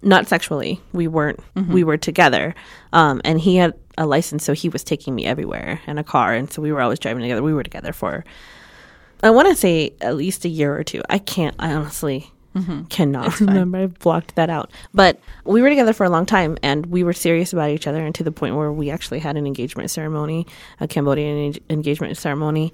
not 0.00 0.26
sexually. 0.26 0.80
We 0.94 1.06
weren't. 1.06 1.38
We 1.68 1.84
were 1.84 1.98
together, 1.98 2.54
um, 2.94 3.20
and 3.24 3.38
he 3.38 3.56
had 3.56 3.74
a 3.98 4.06
license, 4.06 4.44
so 4.44 4.52
he 4.52 4.68
was 4.68 4.84
taking 4.84 5.14
me 5.14 5.26
everywhere 5.26 5.80
in 5.86 5.98
a 5.98 6.04
car, 6.04 6.34
and 6.34 6.52
so 6.52 6.62
we 6.62 6.72
were 6.72 6.80
always 6.80 6.98
driving 6.98 7.22
together. 7.22 7.42
We 7.42 7.54
were 7.54 7.62
together 7.62 7.92
for, 7.92 8.24
I 9.22 9.30
want 9.30 9.48
to 9.48 9.54
say 9.54 9.94
at 10.00 10.16
least 10.16 10.44
a 10.44 10.48
year 10.48 10.76
or 10.76 10.84
two. 10.84 11.02
I 11.08 11.18
can't. 11.18 11.56
I 11.58 11.72
honestly 11.72 12.30
mm-hmm. 12.56 12.84
cannot 12.84 13.38
remember. 13.40 13.78
I 13.78 13.86
blocked 13.86 14.34
that 14.34 14.50
out. 14.50 14.70
But 14.94 15.20
we 15.44 15.62
were 15.62 15.68
together 15.68 15.92
for 15.92 16.04
a 16.04 16.10
long 16.10 16.26
time 16.26 16.58
and 16.62 16.86
we 16.86 17.04
were 17.04 17.12
serious 17.12 17.52
about 17.52 17.70
each 17.70 17.86
other 17.86 18.04
and 18.04 18.14
to 18.14 18.24
the 18.24 18.32
point 18.32 18.56
where 18.56 18.72
we 18.72 18.90
actually 18.90 19.18
had 19.18 19.36
an 19.36 19.46
engagement 19.46 19.90
ceremony, 19.90 20.46
a 20.80 20.88
Cambodian 20.88 21.54
en- 21.54 21.60
engagement 21.70 22.16
ceremony. 22.16 22.72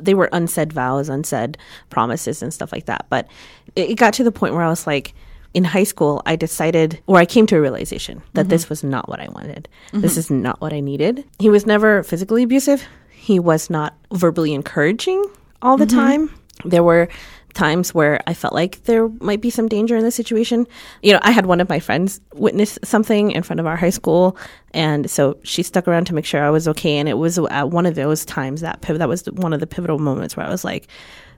They 0.00 0.14
were 0.14 0.28
unsaid 0.32 0.72
vows, 0.72 1.08
unsaid 1.08 1.58
promises, 1.88 2.42
and 2.42 2.54
stuff 2.54 2.72
like 2.72 2.86
that. 2.86 3.06
But 3.10 3.28
it, 3.74 3.90
it 3.90 3.94
got 3.94 4.14
to 4.14 4.24
the 4.24 4.32
point 4.32 4.54
where 4.54 4.62
I 4.62 4.68
was 4.68 4.86
like, 4.86 5.14
in 5.52 5.64
high 5.64 5.84
school, 5.84 6.22
I 6.26 6.36
decided, 6.36 7.00
or 7.06 7.18
I 7.18 7.26
came 7.26 7.46
to 7.46 7.56
a 7.56 7.60
realization 7.60 8.22
that 8.34 8.48
this 8.48 8.64
mm-hmm. 8.64 8.72
was 8.72 8.84
not 8.84 9.08
what 9.08 9.20
I 9.20 9.28
wanted. 9.28 9.68
This 9.92 10.12
mm-hmm. 10.12 10.18
is 10.20 10.30
not 10.30 10.60
what 10.60 10.72
I 10.72 10.80
needed. 10.80 11.24
He 11.38 11.50
was 11.50 11.66
never 11.66 12.02
physically 12.02 12.42
abusive. 12.44 12.84
He 13.10 13.38
was 13.38 13.68
not 13.68 13.96
verbally 14.12 14.54
encouraging 14.54 15.24
all 15.60 15.76
the 15.76 15.86
mm-hmm. 15.86 15.98
time. 15.98 16.34
There 16.64 16.82
were 16.82 17.08
times 17.54 17.92
where 17.92 18.20
I 18.26 18.34
felt 18.34 18.54
like 18.54 18.84
there 18.84 19.08
might 19.20 19.40
be 19.40 19.50
some 19.50 19.68
danger 19.68 19.96
in 19.96 20.04
the 20.04 20.10
situation. 20.10 20.66
You 21.02 21.14
know, 21.14 21.18
I 21.22 21.32
had 21.32 21.46
one 21.46 21.60
of 21.60 21.68
my 21.68 21.80
friends 21.80 22.20
witness 22.34 22.78
something 22.84 23.32
in 23.32 23.42
front 23.42 23.60
of 23.60 23.66
our 23.66 23.76
high 23.76 23.90
school, 23.90 24.36
and 24.72 25.10
so 25.10 25.38
she 25.42 25.62
stuck 25.62 25.88
around 25.88 26.06
to 26.06 26.14
make 26.14 26.24
sure 26.24 26.42
I 26.42 26.50
was 26.50 26.68
okay. 26.68 26.96
And 26.96 27.08
it 27.08 27.18
was 27.18 27.38
at 27.38 27.70
one 27.70 27.86
of 27.86 27.94
those 27.96 28.24
times 28.24 28.60
that 28.60 28.80
that 28.82 29.08
was 29.08 29.24
one 29.26 29.52
of 29.52 29.60
the 29.60 29.66
pivotal 29.66 29.98
moments 29.98 30.36
where 30.36 30.46
I 30.46 30.50
was 30.50 30.64
like, 30.64 30.86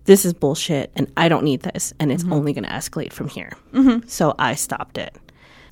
"This 0.04 0.24
is 0.24 0.32
bullshit, 0.34 0.90
and 0.96 1.10
I 1.16 1.28
don't 1.28 1.44
need 1.44 1.62
this, 1.62 1.92
and 1.98 2.12
it's 2.12 2.22
mm-hmm. 2.22 2.32
only 2.32 2.52
going 2.52 2.64
to 2.64 2.70
escalate 2.70 3.12
from 3.12 3.28
here." 3.28 3.52
Mm-hmm. 3.72 4.08
So 4.08 4.34
I 4.38 4.54
stopped 4.54 4.98
it. 4.98 5.16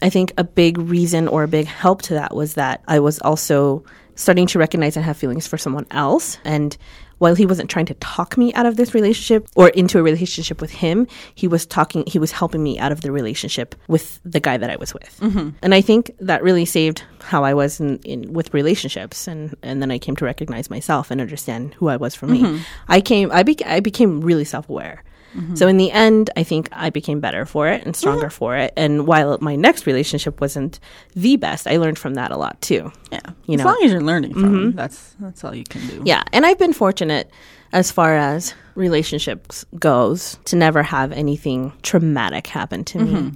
I 0.03 0.11
think 0.11 0.33
a 0.39 0.45
big 0.45 0.78
reason 0.78 1.28
or 1.28 1.43
a 1.43 1.49
big 1.49 1.66
help 1.66 2.03
to 2.03 2.14
that 2.14 2.35
was 2.35 2.55
that 2.55 2.83
I 2.89 3.01
was 3.01 3.18
also 3.20 3.85
starting 4.14 4.47
to 4.49 4.59
recognize 4.59 4.97
and 4.97 5.05
have 5.05 5.16
feelings 5.16 5.47
for 5.47 5.59
someone 5.59 5.87
else. 5.91 6.39
And 6.45 6.76
while 7.20 7.34
he 7.34 7.44
wasn't 7.44 7.68
trying 7.68 7.84
to 7.84 7.94
talk 7.94 8.38
me 8.38 8.52
out 8.54 8.64
of 8.64 8.76
this 8.76 8.94
relationship 8.94 9.46
or 9.54 9.68
into 9.68 9.98
a 9.98 10.02
relationship 10.02 10.60
with 10.60 10.70
him, 10.70 11.06
he 11.34 11.46
was 11.46 11.66
talking, 11.66 12.02
he 12.06 12.18
was 12.18 12.32
helping 12.32 12.62
me 12.62 12.78
out 12.78 12.92
of 12.92 13.02
the 13.02 13.12
relationship 13.12 13.74
with 13.88 14.18
the 14.24 14.40
guy 14.40 14.56
that 14.56 14.70
I 14.70 14.76
was 14.76 14.94
with. 14.94 15.20
Mm-hmm. 15.20 15.50
And 15.62 15.74
I 15.74 15.82
think 15.82 16.10
that 16.18 16.42
really 16.42 16.64
saved 16.64 17.04
how 17.20 17.44
I 17.44 17.52
was 17.52 17.78
in, 17.78 17.98
in 17.98 18.32
with 18.32 18.54
relationships. 18.54 19.28
And, 19.28 19.54
and 19.62 19.82
then 19.82 19.90
I 19.90 19.98
came 19.98 20.16
to 20.16 20.24
recognize 20.24 20.70
myself 20.70 21.10
and 21.10 21.20
understand 21.20 21.74
who 21.74 21.88
I 21.88 21.98
was 21.98 22.14
for 22.14 22.26
me. 22.26 22.40
Mm-hmm. 22.40 22.62
I 22.88 23.02
came, 23.02 23.30
I, 23.32 23.42
bec- 23.42 23.66
I 23.66 23.80
became 23.80 24.22
really 24.22 24.44
self 24.44 24.70
aware. 24.70 25.04
Mm-hmm. 25.35 25.55
So 25.55 25.68
in 25.68 25.76
the 25.76 25.91
end, 25.91 26.31
I 26.37 26.43
think 26.43 26.68
I 26.72 26.91
became 26.91 27.20
better 27.20 27.47
for 27.47 27.68
it 27.68 27.85
and 27.85 27.95
stronger 27.95 28.26
mm-hmm. 28.26 28.31
for 28.31 28.57
it. 28.57 28.72
And 28.76 29.07
while 29.07 29.39
my 29.41 29.57
next 29.57 29.87
relationship 29.87 30.41
wasn't 30.41 30.81
the 31.14 31.37
best, 31.37 31.66
I 31.66 31.76
learned 31.76 31.99
from 31.99 32.14
that 32.14 32.31
a 32.31 32.37
lot 32.37 32.61
too. 32.61 32.93
Yeah, 33.12 33.20
You 33.47 33.55
as 33.55 33.59
know. 33.61 33.66
long 33.66 33.78
as 33.85 33.93
you're 33.93 34.01
learning 34.01 34.35
from, 34.35 34.55
mm-hmm. 34.55 34.76
that's 34.76 35.14
that's 35.20 35.45
all 35.45 35.55
you 35.55 35.64
can 35.64 35.87
do. 35.89 36.03
Yeah, 36.05 36.22
and 36.33 36.45
I've 36.45 36.59
been 36.59 36.72
fortunate 36.72 37.31
as 37.72 37.91
far 37.91 38.16
as 38.16 38.55
relationships 38.74 39.64
goes 39.78 40.39
to 40.47 40.57
never 40.57 40.83
have 40.83 41.12
anything 41.12 41.72
traumatic 41.83 42.47
happen 42.47 42.85
to 42.85 42.99
me. 42.99 43.33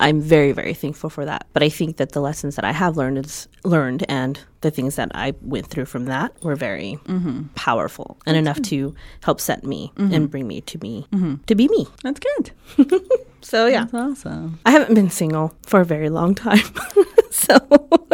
I'm 0.00 0.20
very 0.20 0.52
very 0.52 0.74
thankful 0.74 1.10
for 1.10 1.24
that. 1.24 1.46
But 1.52 1.62
I 1.62 1.68
think 1.68 1.96
that 1.96 2.12
the 2.12 2.20
lessons 2.20 2.56
that 2.56 2.64
I 2.64 2.72
have 2.72 2.96
learned 2.96 3.18
is 3.18 3.48
learned 3.64 4.04
and 4.08 4.38
the 4.60 4.70
things 4.70 4.96
that 4.96 5.10
I 5.14 5.34
went 5.42 5.66
through 5.66 5.86
from 5.86 6.06
that 6.06 6.32
were 6.42 6.56
very 6.56 6.98
mm-hmm. 7.04 7.44
powerful 7.54 8.18
and 8.26 8.36
enough 8.36 8.60
to 8.62 8.94
help 9.22 9.40
set 9.40 9.64
me 9.64 9.92
mm-hmm. 9.96 10.12
and 10.14 10.30
bring 10.30 10.46
me 10.46 10.60
to 10.62 10.78
me 10.78 11.06
mm-hmm. 11.12 11.36
to 11.46 11.54
be 11.54 11.68
me. 11.68 11.86
That's 12.02 12.20
good. 12.20 12.52
So 13.46 13.66
yeah. 13.66 13.84
That's 13.84 13.94
awesome. 13.94 14.58
I 14.66 14.72
haven't 14.72 14.96
been 14.96 15.08
single 15.08 15.54
for 15.64 15.80
a 15.80 15.84
very 15.84 16.08
long 16.08 16.34
time. 16.34 16.64
so 17.30 17.56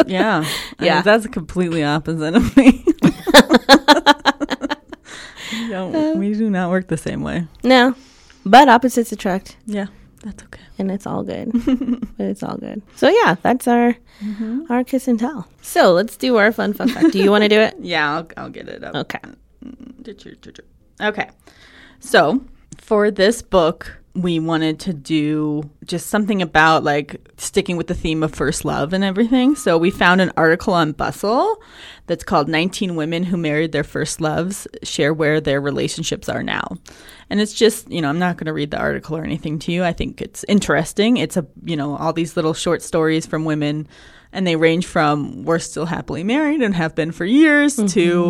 Yeah, 0.05 0.43
I- 0.79 0.85
Yeah. 0.85 1.01
that's 1.01 1.25
completely 1.25 1.83
opposite 1.83 2.35
of 2.35 2.55
me. 2.55 2.85
we, 5.51 5.69
don't, 5.69 6.19
we 6.19 6.33
do 6.35 6.51
not 6.51 6.69
work 6.69 6.87
the 6.87 6.97
same 6.97 7.23
way. 7.23 7.47
no. 7.63 7.95
But 8.45 8.69
opposites 8.69 9.11
attract. 9.11 9.55
Yeah, 9.65 9.87
that's 10.23 10.43
okay. 10.43 10.61
and 10.79 10.89
it's 10.89 11.05
all 11.05 11.23
good. 11.23 11.51
but 11.53 12.09
it's 12.25 12.41
all 12.41 12.57
good. 12.57 12.81
So 12.95 13.09
yeah, 13.09 13.35
that's 13.41 13.67
our 13.67 13.95
mm-hmm. 14.21 14.63
our 14.69 14.83
kiss 14.83 15.07
and 15.07 15.19
tell. 15.19 15.47
So 15.61 15.91
let's 15.91 16.17
do 16.17 16.37
our 16.37 16.51
fun 16.51 16.73
fun 16.73 16.89
fact. 16.89 17.11
Do 17.11 17.19
you 17.19 17.29
want 17.29 17.43
to 17.43 17.49
do 17.49 17.59
it? 17.59 17.75
Yeah, 17.83 18.15
I'll, 18.15 18.27
I'll 18.37 18.49
get 18.49 18.69
it 18.69 18.83
up. 18.83 18.95
Okay. 18.95 19.19
Mm-hmm. 19.63 20.01
Okay. 21.01 21.29
So 21.99 22.43
for 22.77 23.11
this 23.11 23.41
book, 23.41 23.97
we 24.15 24.39
wanted 24.39 24.79
to 24.81 24.93
do 24.93 25.69
just 25.85 26.07
something 26.07 26.41
about 26.41 26.83
like 26.83 27.15
sticking 27.37 27.77
with 27.77 27.87
the 27.87 27.95
theme 27.95 28.21
of 28.21 28.33
first 28.33 28.63
love 28.63 28.93
and 28.93 29.03
everything. 29.03 29.55
So 29.55 29.77
we 29.77 29.89
found 29.89 30.21
an 30.21 30.31
article 30.37 30.73
on 30.73 30.91
Bustle 30.91 31.61
that's 32.05 32.23
called 32.23 32.47
19 32.47 32.95
Women 32.95 33.23
Who 33.23 33.37
Married 33.37 33.71
Their 33.71 33.83
First 33.83 34.21
Loves 34.21 34.67
Share 34.83 35.13
Where 35.13 35.41
Their 35.41 35.59
Relationships 35.59 36.29
Are 36.29 36.43
Now. 36.43 36.77
And 37.33 37.41
it's 37.41 37.55
just, 37.55 37.89
you 37.89 37.99
know, 37.99 38.09
I'm 38.09 38.19
not 38.19 38.37
going 38.37 38.45
to 38.45 38.53
read 38.53 38.69
the 38.69 38.77
article 38.77 39.17
or 39.17 39.23
anything 39.23 39.57
to 39.57 39.71
you. 39.71 39.83
I 39.83 39.91
think 39.91 40.21
it's 40.21 40.45
interesting. 40.47 41.17
It's 41.17 41.35
a, 41.35 41.43
you 41.63 41.75
know, 41.75 41.97
all 41.97 42.13
these 42.13 42.35
little 42.35 42.53
short 42.53 42.83
stories 42.83 43.25
from 43.25 43.43
women 43.43 43.87
and 44.31 44.45
they 44.45 44.55
range 44.55 44.85
from 44.85 45.43
we're 45.43 45.57
still 45.57 45.87
happily 45.87 46.23
married 46.23 46.61
and 46.61 46.75
have 46.75 46.93
been 46.93 47.11
for 47.11 47.25
years 47.25 47.75
to 47.75 47.83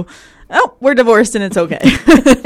mm-hmm. 0.05 0.11
oh 0.51 0.77
we're 0.79 0.93
divorced 0.93 1.35
and 1.35 1.43
it's 1.43 1.57
okay 1.57 1.81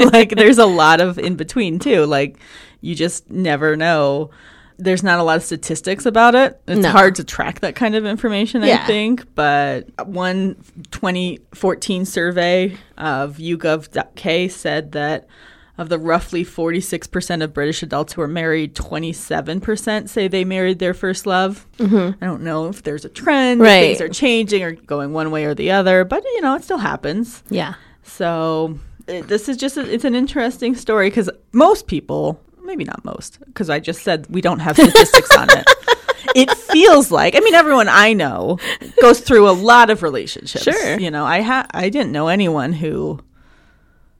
like 0.12 0.30
there's 0.30 0.58
a 0.58 0.66
lot 0.66 1.00
of 1.00 1.16
in 1.16 1.36
between 1.36 1.78
too 1.78 2.06
like 2.06 2.38
you 2.80 2.96
just 2.96 3.30
never 3.30 3.76
know 3.76 4.30
there's 4.78 5.02
not 5.02 5.18
a 5.20 5.22
lot 5.22 5.36
of 5.36 5.42
statistics 5.42 6.06
about 6.06 6.34
it 6.34 6.60
it's 6.66 6.80
No. 6.80 6.90
hard 6.90 7.16
to 7.16 7.24
track 7.24 7.60
that 7.60 7.74
kind 7.74 7.94
of 7.94 8.04
information 8.04 8.62
i 8.62 8.76
think 8.86 9.32
but 9.34 9.88
one 10.06 10.54
2014 10.92 12.04
survey 12.04 12.76
of 12.96 13.36
YouGov 13.38 13.96
UK 13.96 14.50
said 14.50 14.92
that 14.92 15.26
of 15.78 15.88
the 15.88 15.98
roughly 15.98 16.44
46% 16.44 17.42
of 17.42 17.54
British 17.54 17.82
adults 17.82 18.12
who 18.12 18.20
are 18.20 18.28
married, 18.28 18.74
27% 18.74 20.08
say 20.08 20.28
they 20.28 20.44
married 20.44 20.78
their 20.78 20.94
first 20.94 21.26
love. 21.26 21.66
Mm-hmm. 21.78 22.22
I 22.22 22.26
don't 22.26 22.42
know 22.42 22.66
if 22.68 22.82
there's 22.82 23.04
a 23.04 23.08
trend, 23.08 23.60
if 23.60 23.64
Right. 23.64 23.80
things 23.96 24.00
are 24.00 24.08
changing 24.12 24.62
or 24.62 24.72
going 24.72 25.12
one 25.12 25.30
way 25.30 25.44
or 25.44 25.54
the 25.54 25.70
other, 25.70 26.04
but 26.04 26.24
you 26.24 26.40
know, 26.40 26.54
it 26.56 26.64
still 26.64 26.78
happens. 26.78 27.42
Yeah. 27.48 27.74
So 28.02 28.78
it, 29.06 29.28
this 29.28 29.48
is 29.48 29.56
just 29.56 29.76
a, 29.76 29.88
it's 29.92 30.04
an 30.04 30.14
interesting 30.14 30.74
story 30.74 31.08
because 31.10 31.30
most 31.52 31.86
people, 31.86 32.40
maybe 32.64 32.84
not 32.84 33.04
most, 33.04 33.38
because 33.46 33.70
I 33.70 33.78
just 33.80 34.02
said 34.02 34.26
we 34.28 34.40
don't 34.40 34.58
have 34.60 34.76
statistics 34.76 35.34
on 35.36 35.48
it. 35.50 35.66
It 36.34 36.50
feels 36.52 37.10
like 37.10 37.34
I 37.34 37.40
mean 37.40 37.54
everyone 37.54 37.88
I 37.88 38.12
know 38.12 38.58
goes 39.00 39.20
through 39.20 39.48
a 39.48 39.52
lot 39.52 39.88
of 39.88 40.02
relationships. 40.02 40.62
Sure. 40.64 40.98
you 40.98 41.10
know 41.10 41.24
I 41.24 41.40
ha- 41.40 41.66
I 41.70 41.88
didn't 41.88 42.12
know 42.12 42.28
anyone 42.28 42.72
who. 42.74 43.20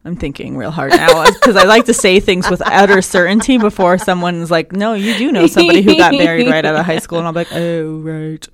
I'm 0.04 0.16
thinking 0.16 0.56
real 0.56 0.70
hard 0.70 0.92
now 0.92 1.24
because 1.26 1.56
I 1.56 1.64
like 1.64 1.84
to 1.86 1.94
say 1.94 2.20
things 2.20 2.48
with 2.48 2.62
utter 2.64 3.02
certainty 3.02 3.58
before 3.58 3.98
someone's 3.98 4.50
like, 4.50 4.72
"No, 4.72 4.94
you 4.94 5.16
do 5.18 5.30
know 5.32 5.46
somebody 5.46 5.82
who 5.82 5.96
got 5.96 6.12
married 6.12 6.46
right 6.48 6.64
out 6.64 6.76
of 6.76 6.86
high 6.86 6.98
school," 7.00 7.18
and 7.18 7.28
I'm 7.28 7.34
like, 7.34 7.52
"Oh, 7.52 7.98
right." 7.98 8.46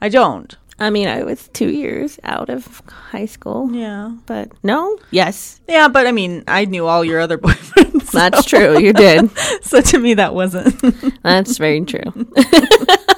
I 0.00 0.08
don't. 0.08 0.56
I 0.78 0.90
mean, 0.90 1.08
I 1.08 1.22
was 1.22 1.48
two 1.54 1.70
years 1.70 2.18
out 2.22 2.50
of 2.50 2.82
high 2.86 3.24
school. 3.26 3.70
Yeah. 3.72 4.12
But 4.26 4.52
no. 4.62 4.98
Yes, 5.10 5.58
Yeah, 5.66 5.88
but 5.88 6.06
I 6.06 6.12
mean, 6.12 6.44
I 6.46 6.66
knew 6.66 6.86
all 6.86 7.02
your 7.04 7.18
other 7.20 7.38
boyfriends. 7.46 8.10
that's 8.10 8.44
true. 8.44 8.78
You 8.78 8.92
did. 8.92 9.30
so 9.62 9.80
to 9.80 9.98
me, 9.98 10.14
that 10.14 10.34
wasn't. 10.34 10.78
That's 11.22 11.56
very 11.58 11.80
true. 11.84 12.02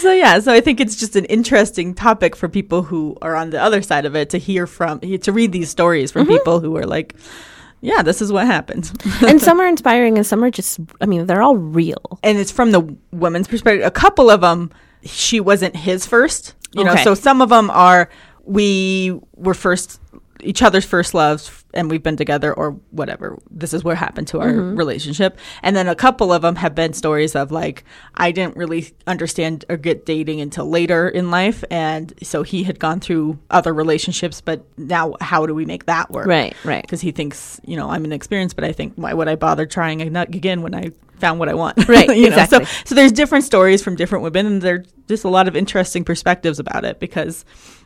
so 0.00 0.12
yeah, 0.12 0.40
so 0.40 0.52
I 0.52 0.60
think 0.60 0.80
it's 0.80 0.96
just 0.96 1.16
an 1.16 1.24
interesting 1.26 1.94
topic 1.94 2.34
for 2.34 2.48
people 2.48 2.82
who 2.82 3.16
are 3.22 3.36
on 3.36 3.50
the 3.50 3.60
other 3.60 3.82
side 3.82 4.04
of 4.06 4.16
it 4.16 4.30
to 4.30 4.38
hear 4.38 4.66
from, 4.66 5.00
to 5.00 5.32
read 5.32 5.52
these 5.52 5.70
stories 5.70 6.10
from 6.10 6.22
mm-hmm. 6.22 6.32
people 6.32 6.60
who 6.60 6.76
are 6.76 6.86
like, 6.86 7.14
yeah, 7.80 8.02
this 8.02 8.20
is 8.20 8.32
what 8.32 8.46
happened. 8.46 8.90
and 9.26 9.40
some 9.48 9.60
are 9.60 9.66
inspiring, 9.66 10.16
and 10.16 10.26
some 10.26 10.44
are 10.44 10.50
just. 10.50 10.80
I 11.00 11.06
mean, 11.06 11.26
they're 11.26 11.42
all 11.42 11.56
real. 11.56 12.18
and 12.22 12.38
it's 12.38 12.50
from 12.50 12.72
the 12.72 12.96
woman's 13.12 13.48
perspective. 13.48 13.86
A 13.86 13.90
couple 13.90 14.30
of 14.30 14.40
them, 14.40 14.70
she 15.02 15.40
wasn't 15.40 15.76
his 15.76 16.06
first, 16.06 16.54
you 16.72 16.84
know. 16.84 16.96
So 16.96 17.14
some 17.14 17.40
of 17.40 17.48
them 17.48 17.70
are 17.70 18.10
we 18.44 19.18
were 19.34 19.54
first 19.54 20.00
each 20.42 20.62
other's 20.62 20.84
first 20.84 21.14
loves 21.14 21.50
and 21.72 21.90
we've 21.90 22.02
been 22.02 22.16
together 22.16 22.52
or 22.52 22.72
whatever. 22.90 23.38
This 23.50 23.72
is 23.72 23.84
what 23.84 23.96
happened 23.96 24.26
to 24.28 24.40
our 24.40 24.50
Mm-hmm. 24.50 24.76
relationship. 24.76 25.38
And 25.62 25.76
then 25.76 25.86
a 25.88 25.94
couple 25.94 26.32
of 26.32 26.42
them 26.42 26.56
have 26.56 26.74
been 26.74 26.92
stories 26.92 27.36
of 27.36 27.52
like, 27.52 27.84
I 28.14 28.32
didn't 28.32 28.56
really 28.56 28.92
understand 29.06 29.64
or 29.68 29.76
get 29.76 30.04
dating 30.04 30.40
until 30.40 30.68
later 30.68 31.08
in 31.08 31.30
life. 31.30 31.62
And 31.70 32.12
so 32.22 32.42
he 32.42 32.64
had 32.64 32.78
gone 32.80 32.98
through 33.00 33.38
other 33.50 33.72
relationships, 33.72 34.40
but 34.40 34.64
now 34.76 35.14
how 35.20 35.46
do 35.46 35.54
we 35.54 35.64
make 35.64 35.86
that 35.86 36.10
work? 36.10 36.26
Right, 36.26 36.56
right. 36.64 36.82
Because 36.82 37.00
he 37.00 37.12
thinks, 37.12 37.60
you 37.64 37.76
know, 37.76 37.88
I'm 37.88 38.04
inexperienced, 38.04 38.56
but 38.56 38.64
I 38.64 38.72
think, 38.72 38.94
why 38.96 39.14
would 39.14 39.28
I 39.28 39.36
bother 39.36 39.66
trying 39.66 40.02
again 40.02 40.62
when 40.62 40.74
I 40.74 40.90
found 41.18 41.38
what 41.38 41.48
I 41.48 41.54
want? 41.54 41.78
Right, 41.88 42.08
you 42.08 42.30
know? 42.30 42.36
exactly. 42.36 42.64
So, 42.64 42.82
so 42.86 42.94
there's 42.96 43.12
different 43.12 43.44
stories 43.44 43.82
from 43.82 43.94
different 43.94 44.24
women, 44.24 44.46
and 44.46 44.62
there's 44.62 44.86
just 45.06 45.24
a 45.24 45.28
lot 45.28 45.46
of 45.48 45.54
interesting 45.56 46.04
perspectives 46.04 46.58
about 46.58 46.84
it 46.84 46.98
because, 46.98 47.44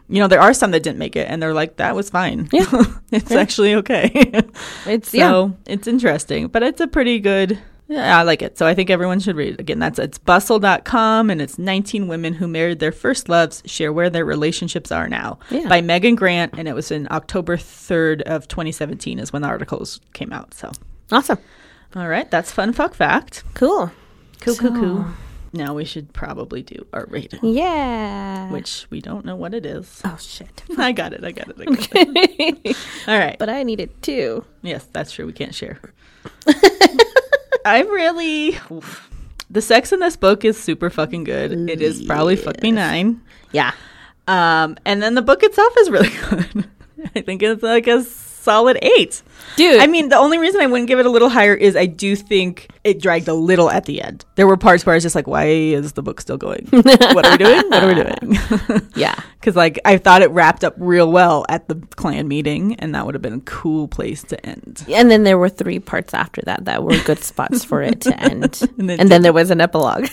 you 0.09 0.21
know, 0.21 0.29
there 0.29 0.41
are 0.41 0.53
some 0.55 0.71
that 0.73 0.83
didn't 0.83 0.99
make 0.99 1.17
it, 1.17 1.29
and 1.31 1.43
they're 1.43 1.55
like, 1.55 1.77
that 1.77 1.95
was 1.97 2.11
fine. 2.11 2.49
Yeah. 2.53 2.67
it's 3.13 3.33
actually 3.33 3.75
okay. 3.77 4.11
It's 4.87 5.15
yeah. 5.15 5.29
so 5.31 5.57
it's 5.67 5.87
interesting, 5.87 6.49
but 6.49 6.63
it's 6.63 6.81
a 6.81 6.87
pretty 6.87 7.21
good. 7.21 7.59
Yeah, 7.87 8.19
I 8.19 8.23
like 8.23 8.41
it. 8.41 8.57
So 8.57 8.67
I 8.67 8.75
think 8.75 8.89
everyone 8.89 9.21
should 9.21 9.37
read 9.37 9.55
it. 9.55 9.61
Again, 9.61 9.79
that's 9.79 9.99
it's 9.99 10.17
bustle.com 10.17 11.29
and 11.29 11.43
it's 11.43 11.59
19 11.59 12.09
women 12.09 12.33
who 12.33 12.49
married 12.49 12.79
their 12.79 12.93
first 12.93 13.29
loves 13.29 13.63
share 13.67 13.93
where 13.93 14.09
their 14.09 14.25
relationships 14.25 14.91
are 14.91 15.07
now 15.07 15.39
Yeah. 15.51 15.69
by 15.69 15.83
Megan 15.83 16.15
Grant 16.15 16.55
and 16.57 16.67
it 16.67 16.75
was 16.75 16.91
in 16.91 17.07
October 17.11 17.59
3rd 17.59 18.23
of 18.23 18.49
2017 18.49 19.19
is 19.19 19.35
when 19.35 19.43
the 19.43 19.49
articles 19.49 20.01
came 20.15 20.33
out. 20.33 20.55
So, 20.55 20.73
Awesome. 21.13 21.37
all 21.95 22.09
right, 22.09 22.31
that's 22.31 22.51
fun 22.51 22.73
fuck 22.73 22.95
fact. 22.95 23.45
Cool. 23.53 23.93
Cool, 24.41 24.57
cool, 24.57 24.71
cool. 24.73 25.07
Now 25.55 25.73
we 25.73 25.85
should 25.85 26.13
probably 26.13 26.63
do 26.63 26.85
our 26.93 27.07
rating, 27.09 27.39
Yeah. 27.43 28.51
which 28.51 28.87
we 28.91 29.01
don't 29.01 29.25
know 29.25 29.37
what 29.37 29.55
it 29.55 29.65
is. 29.65 30.01
Oh 30.05 30.17
shit. 30.21 30.65
I 30.79 30.91
got 30.91 31.13
it. 31.13 31.23
I 31.25 31.31
got 31.31 31.49
it. 31.49 31.57
I 31.61 31.65
got 31.65 31.87
it. 31.95 32.77
All 33.09 33.17
right. 33.17 33.37
but 33.39 33.49
I 33.49 33.63
need 33.63 33.79
it 33.81 34.03
too. 34.03 34.45
Yes, 34.63 34.87
that's 34.93 35.13
true. 35.13 35.27
We 35.27 35.33
can't 35.33 35.55
share. 35.55 35.81
I 37.65 37.81
really. 37.83 38.59
oof. 38.71 39.11
The 39.51 39.63
sex 39.63 39.93
in 39.93 40.01
this 40.01 40.17
book 40.17 40.45
is 40.45 40.59
super 40.61 40.91
fucking 40.91 41.25
good. 41.25 41.71
It 41.71 41.81
is 41.81 42.03
probably 42.05 42.35
fuck 42.37 42.61
me 42.63 42.73
nine. 42.73 43.21
Yeah. 43.53 43.73
Um, 44.27 44.77
and 44.85 45.03
then 45.03 45.15
the 45.15 45.23
book 45.23 45.43
itself 45.45 45.73
is 45.81 45.91
really 45.91 46.11
good. 46.31 46.69
I 47.15 47.21
think 47.21 47.43
it's 47.43 47.63
like 47.63 47.87
a 47.87 48.03
solid 48.45 48.79
eight. 48.83 49.23
Dude. 49.57 49.81
I 49.81 49.87
mean, 49.87 50.09
the 50.11 50.17
only 50.17 50.39
reason 50.39 50.61
I 50.61 50.67
wouldn't 50.67 50.89
give 50.89 50.99
it 50.99 51.07
a 51.07 51.11
little 51.11 51.29
higher 51.29 51.55
is 51.55 51.75
I 51.77 51.87
do 51.87 52.15
think 52.17 52.69
it 52.85 53.01
dragged 53.01 53.27
a 53.29 53.35
little 53.35 53.71
at 53.71 53.85
the 53.87 54.03
end. 54.03 54.25
There 54.37 54.47
were 54.47 54.57
parts 54.57 54.85
where 54.85 54.95
I 54.95 54.97
was 54.97 55.03
just 55.03 55.15
like, 55.15 55.27
why 55.27 55.47
is 55.47 55.93
the 55.93 56.03
book 56.03 56.21
still 56.21 56.37
going? 56.37 56.67
what 56.71 57.25
are 57.27 57.31
we 57.33 57.39
doing? 57.39 57.69
What 57.71 57.83
are 57.83 57.89
we 57.89 57.95
doing? 57.95 58.89
yeah. 58.97 59.15
Because 59.45 59.57
like 59.57 59.79
I 59.85 59.99
thought 59.99 60.23
it 60.23 60.31
wrapped 60.31 60.65
up 60.65 60.73
real 60.79 61.13
well 61.13 61.45
at 61.51 61.69
the 61.69 61.75
clan 61.97 62.29
meeting, 62.29 62.77
and 62.77 62.95
that 62.95 63.05
would 63.05 63.15
have 63.15 63.21
been 63.21 63.35
a 63.35 63.41
cool 63.41 63.89
place 63.89 64.23
to 64.25 64.47
end. 64.47 64.87
And 64.91 65.11
then 65.11 65.25
there 65.25 65.37
were 65.37 65.51
three 65.51 65.79
parts 65.79 66.15
after 66.15 66.41
that 66.47 66.65
that 66.65 66.83
were 66.83 66.97
good 67.05 67.19
spots 67.19 67.63
for 67.63 67.83
it 67.83 68.01
to 68.01 68.19
end. 68.23 68.63
And 68.63 68.81
and 68.81 68.89
then- 68.89 69.09
then, 69.11 69.21
there 69.21 69.35
was 69.35 69.51
an 69.51 69.61
epilogue. 69.61 70.07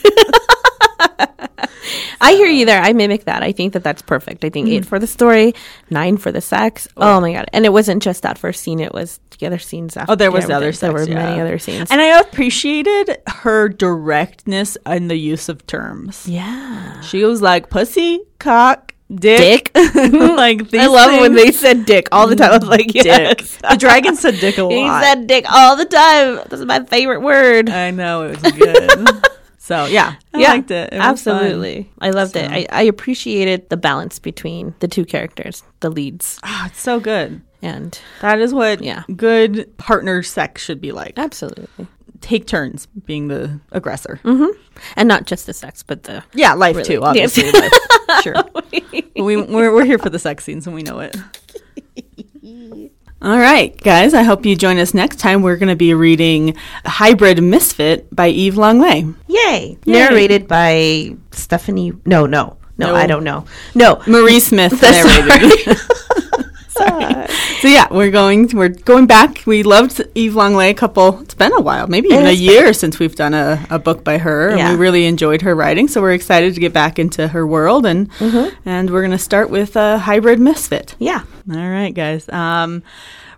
I 2.21 2.33
hear 2.33 2.47
you 2.47 2.65
there. 2.65 2.81
I 2.81 2.93
mimic 2.93 3.25
that. 3.25 3.41
I 3.43 3.51
think 3.51 3.73
that 3.73 3.83
that's 3.83 4.01
perfect. 4.01 4.45
I 4.45 4.49
think 4.49 4.67
Mm-hmm. 4.67 4.75
eight 4.77 4.85
for 4.85 4.99
the 4.99 5.07
story, 5.07 5.53
nine 5.89 6.17
for 6.17 6.31
the 6.31 6.41
sex. 6.41 6.87
Oh. 6.95 7.19
my 7.19 7.33
god! 7.33 7.45
And 7.53 7.65
it 7.65 7.73
wasn't 7.73 8.03
just 8.03 8.21
that 8.23 8.37
first 8.37 8.61
scene; 8.61 8.79
it 8.79 8.93
was 8.93 9.19
the 9.39 9.47
other 9.47 9.57
scenes 9.57 9.97
after. 9.97 10.11
Oh, 10.11 10.15
there 10.15 10.31
was 10.31 10.43
yeah, 10.43 10.47
the 10.49 10.55
other 10.55 10.71
There 10.71 10.93
were 10.93 10.99
sex, 11.05 11.09
many 11.09 11.41
other 11.41 11.57
scenes. 11.57 11.89
And 11.89 11.99
I 11.99 12.19
appreciated 12.19 13.17
her 13.27 13.69
directness 13.69 14.77
and 14.85 15.09
the 15.09 15.15
use 15.17 15.49
of 15.49 15.65
terms. 15.65 16.27
yeah, 16.27 17.01
She 17.01 17.23
was 17.23 17.41
like 17.41 17.69
pussy, 17.71 18.21
cock, 18.37 18.93
dick. 19.13 19.71
dick. 19.73 19.93
like 19.95 20.69
these 20.69 20.81
I 20.81 20.85
love 20.85 21.19
when 21.19 21.33
they 21.33 21.51
said 21.51 21.85
dick 21.85 22.07
all 22.11 22.27
the 22.27 22.35
time. 22.35 22.51
I 22.51 22.57
was 22.59 22.67
like, 22.69 22.87
dick. 22.87 23.05
yes. 23.05 23.57
The 23.67 23.77
dragon 23.77 24.15
said 24.15 24.35
dick 24.39 24.59
a 24.59 24.63
lot. 24.63 24.71
He 24.71 25.05
said 25.05 25.25
dick 25.27 25.45
all 25.51 25.75
the 25.75 25.85
time. 25.85 26.41
This 26.49 26.59
is 26.59 26.65
my 26.67 26.83
favorite 26.85 27.21
word. 27.21 27.69
I 27.71 27.89
know 27.89 28.25
it 28.29 28.41
was 28.43 28.51
good. 28.53 29.07
So 29.63 29.85
yeah, 29.85 30.15
I 30.33 30.39
yeah, 30.39 30.49
liked 30.53 30.71
it. 30.71 30.91
It 30.91 30.97
was 30.97 31.21
fun. 31.23 31.35
absolutely. 31.35 31.91
I 31.99 32.09
loved 32.09 32.35
it. 32.35 32.49
I, 32.51 32.65
I 32.71 32.81
appreciated 32.81 33.69
the 33.69 33.77
balance 33.77 34.17
between 34.17 34.73
the 34.79 34.87
two 34.87 35.05
characters, 35.05 35.61
the 35.81 35.89
leads, 35.91 36.39
Oh, 36.43 36.63
it's 36.65 36.81
so 36.81 36.99
good. 36.99 37.41
and 37.61 37.97
That 38.21 38.39
is 38.39 38.53
what 38.55 38.81
Yeah. 38.83 39.03
good 39.15 39.77
partner 39.77 40.23
sex 40.23 40.63
should 40.63 40.81
be 40.81 40.91
like. 40.91 41.13
absolutely, 41.17 41.87
Take 42.21 42.47
turns 42.47 42.87
being 43.05 43.27
the 43.27 43.59
aggressor. 43.71 44.19
Mm-hmm. 44.23 44.59
and 44.95 45.07
not 45.07 45.25
just 45.27 45.45
the 45.45 45.53
sex, 45.53 45.83
but 45.83 46.03
the 46.03 46.23
Yeah, 46.33 46.53
life 46.55 46.75
Really? 46.77 46.87
too. 46.95 47.03
Obviously, 47.03 47.51
life. 47.51 47.71
sure. 48.23 48.35
we, 49.15 49.37
we're 49.37 49.73
we're 49.73 49.85
here 49.85 49.99
for 49.99 50.09
the 50.09 50.19
sex 50.19 50.43
scenes, 50.43 50.65
and 50.65 50.75
we 50.75 50.81
know 50.83 50.99
it. 50.99 51.15
All 53.23 53.37
right, 53.37 53.77
guys. 53.83 54.15
I 54.15 54.23
hope 54.23 54.45
you 54.47 54.55
join 54.55 54.79
us 54.79 54.93
next 54.95 55.17
time. 55.17 55.43
We're 55.43 55.57
going 55.57 55.69
to 55.69 55.75
be 55.75 55.93
reading 55.93 56.55
"Hybrid 56.85 57.41
Misfit" 57.43 58.13
by 58.15 58.29
Eve 58.29 58.55
Langlais. 58.55 59.13
yay, 59.27 59.77
Yay. 59.85 59.93
narrated 59.93 60.47
by 60.47 61.15
Stephanie. 61.31 61.93
No, 62.05 62.25
no, 62.25 62.57
no, 62.79 62.87
No. 62.87 62.95
I 62.95 63.05
don't 63.05 63.23
know. 63.23 63.45
No, 63.75 64.01
Marie 64.07 64.39
Smith 64.39 64.81
narrated. 64.81 65.77
So 67.61 67.67
yeah, 67.67 67.85
we're 67.91 68.09
going 68.09 68.49
we're 68.55 68.69
going 68.69 69.05
back. 69.05 69.43
We 69.45 69.61
loved 69.61 70.01
Eve 70.15 70.33
Langlais 70.33 70.71
a 70.71 70.73
couple. 70.73 71.19
It's 71.21 71.35
been 71.35 71.53
a 71.53 71.61
while, 71.61 71.85
maybe 71.85 72.07
even 72.07 72.25
a 72.25 72.31
year 72.31 72.73
since 72.73 72.97
we've 72.97 73.13
done 73.15 73.35
a, 73.35 73.63
a 73.69 73.77
book 73.77 74.03
by 74.03 74.17
her, 74.17 74.49
and 74.49 74.57
we 74.71 74.75
really 74.83 75.05
enjoyed 75.05 75.43
her 75.43 75.53
writing. 75.55 75.87
So 75.87 76.01
we're 76.01 76.13
excited 76.13 76.55
to 76.55 76.59
get 76.59 76.73
back 76.73 76.97
into 76.97 77.27
her 77.27 77.45
world, 77.45 77.85
and 77.85 78.09
and 78.65 78.89
we're 78.89 79.01
going 79.01 79.11
to 79.11 79.19
start 79.19 79.51
with 79.51 79.75
a 79.75 79.99
hybrid 79.99 80.39
misfit. 80.39 80.95
yeah, 80.97 81.21
All 81.51 81.69
right, 81.69 81.93
guys. 81.93 82.27
Um, 82.29 82.81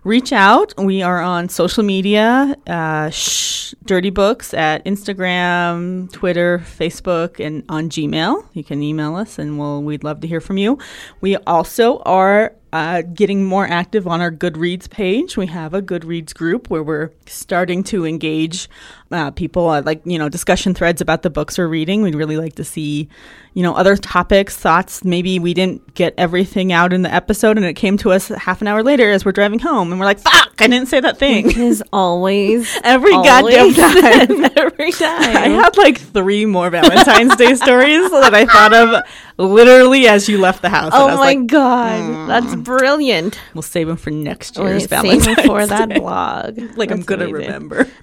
reach 0.04 0.32
out. 0.32 0.72
We 0.78 1.02
are 1.02 1.20
on 1.20 1.50
social 1.50 1.82
media, 1.82 2.56
uh, 2.66 3.10
shh, 3.10 3.74
Dirty 3.84 4.08
Books 4.10 4.54
at 4.54 4.82
Instagram, 4.86 6.10
Twitter, 6.12 6.60
Facebook, 6.60 7.44
and 7.44 7.62
on 7.68 7.90
Gmail. 7.90 8.46
You 8.54 8.64
can 8.64 8.82
email 8.82 9.16
us, 9.16 9.38
and 9.38 9.58
we'll 9.58 9.82
we'd 9.82 10.02
love 10.02 10.20
to 10.22 10.26
hear 10.26 10.40
from 10.40 10.56
you. 10.56 10.78
We 11.20 11.36
also 11.36 11.98
are. 12.06 12.54
Uh, 12.74 13.02
getting 13.02 13.44
more 13.44 13.64
active 13.64 14.08
on 14.08 14.20
our 14.20 14.32
Goodreads 14.32 14.90
page. 14.90 15.36
We 15.36 15.46
have 15.46 15.74
a 15.74 15.80
Goodreads 15.80 16.34
group 16.34 16.70
where 16.70 16.82
we're 16.82 17.12
starting 17.26 17.84
to 17.84 18.04
engage 18.04 18.68
uh, 19.12 19.30
people, 19.30 19.68
uh, 19.68 19.80
like, 19.82 20.02
you 20.04 20.18
know, 20.18 20.28
discussion 20.28 20.74
threads 20.74 21.00
about 21.00 21.22
the 21.22 21.30
books 21.30 21.56
we're 21.56 21.68
reading. 21.68 22.02
We'd 22.02 22.16
really 22.16 22.36
like 22.36 22.56
to 22.56 22.64
see, 22.64 23.08
you 23.52 23.62
know, 23.62 23.74
other 23.76 23.96
topics, 23.96 24.56
thoughts. 24.56 25.04
Maybe 25.04 25.38
we 25.38 25.54
didn't 25.54 25.94
get 25.94 26.14
everything 26.18 26.72
out 26.72 26.92
in 26.92 27.02
the 27.02 27.14
episode 27.14 27.56
and 27.58 27.64
it 27.64 27.74
came 27.74 27.96
to 27.98 28.10
us 28.10 28.26
half 28.26 28.60
an 28.60 28.66
hour 28.66 28.82
later 28.82 29.08
as 29.08 29.24
we're 29.24 29.30
driving 29.30 29.60
home 29.60 29.92
and 29.92 30.00
we're 30.00 30.06
like, 30.06 30.18
fuck, 30.18 30.60
I 30.60 30.66
didn't 30.66 30.88
say 30.88 30.98
that 30.98 31.16
thing. 31.16 31.56
is 31.56 31.80
always 31.92 32.76
Every 32.82 33.12
goddamn 33.12 33.66
always, 33.66 33.76
time. 33.76 34.50
every 34.56 34.90
time. 34.90 35.36
I 35.36 35.48
had 35.48 35.76
like 35.76 35.98
three 36.00 36.44
more 36.44 36.70
Valentine's 36.70 37.36
Day 37.36 37.54
stories 37.54 38.10
that 38.10 38.34
I 38.34 38.46
thought 38.46 38.74
of 38.74 39.04
literally 39.36 40.08
as 40.08 40.28
you 40.28 40.40
left 40.40 40.62
the 40.62 40.68
house. 40.70 40.92
And 40.92 40.94
I 40.94 41.02
Oh 41.02 41.06
was 41.06 41.16
my 41.18 41.20
like, 41.34 41.46
god, 41.46 42.28
that's 42.28 42.54
brilliant! 42.64 43.38
we'll 43.54 43.62
save 43.62 43.86
them 43.86 43.96
for 43.96 44.10
next 44.10 44.56
year's 44.58 44.82
save 44.82 44.90
Valentine's 44.90 45.40
for 45.46 45.66
that 45.66 45.88
Day. 45.90 45.98
blog. 45.98 46.58
like 46.76 46.90
I'm 46.90 47.02
gonna 47.02 47.26
amazing. 47.26 47.46
remember. 47.46 47.88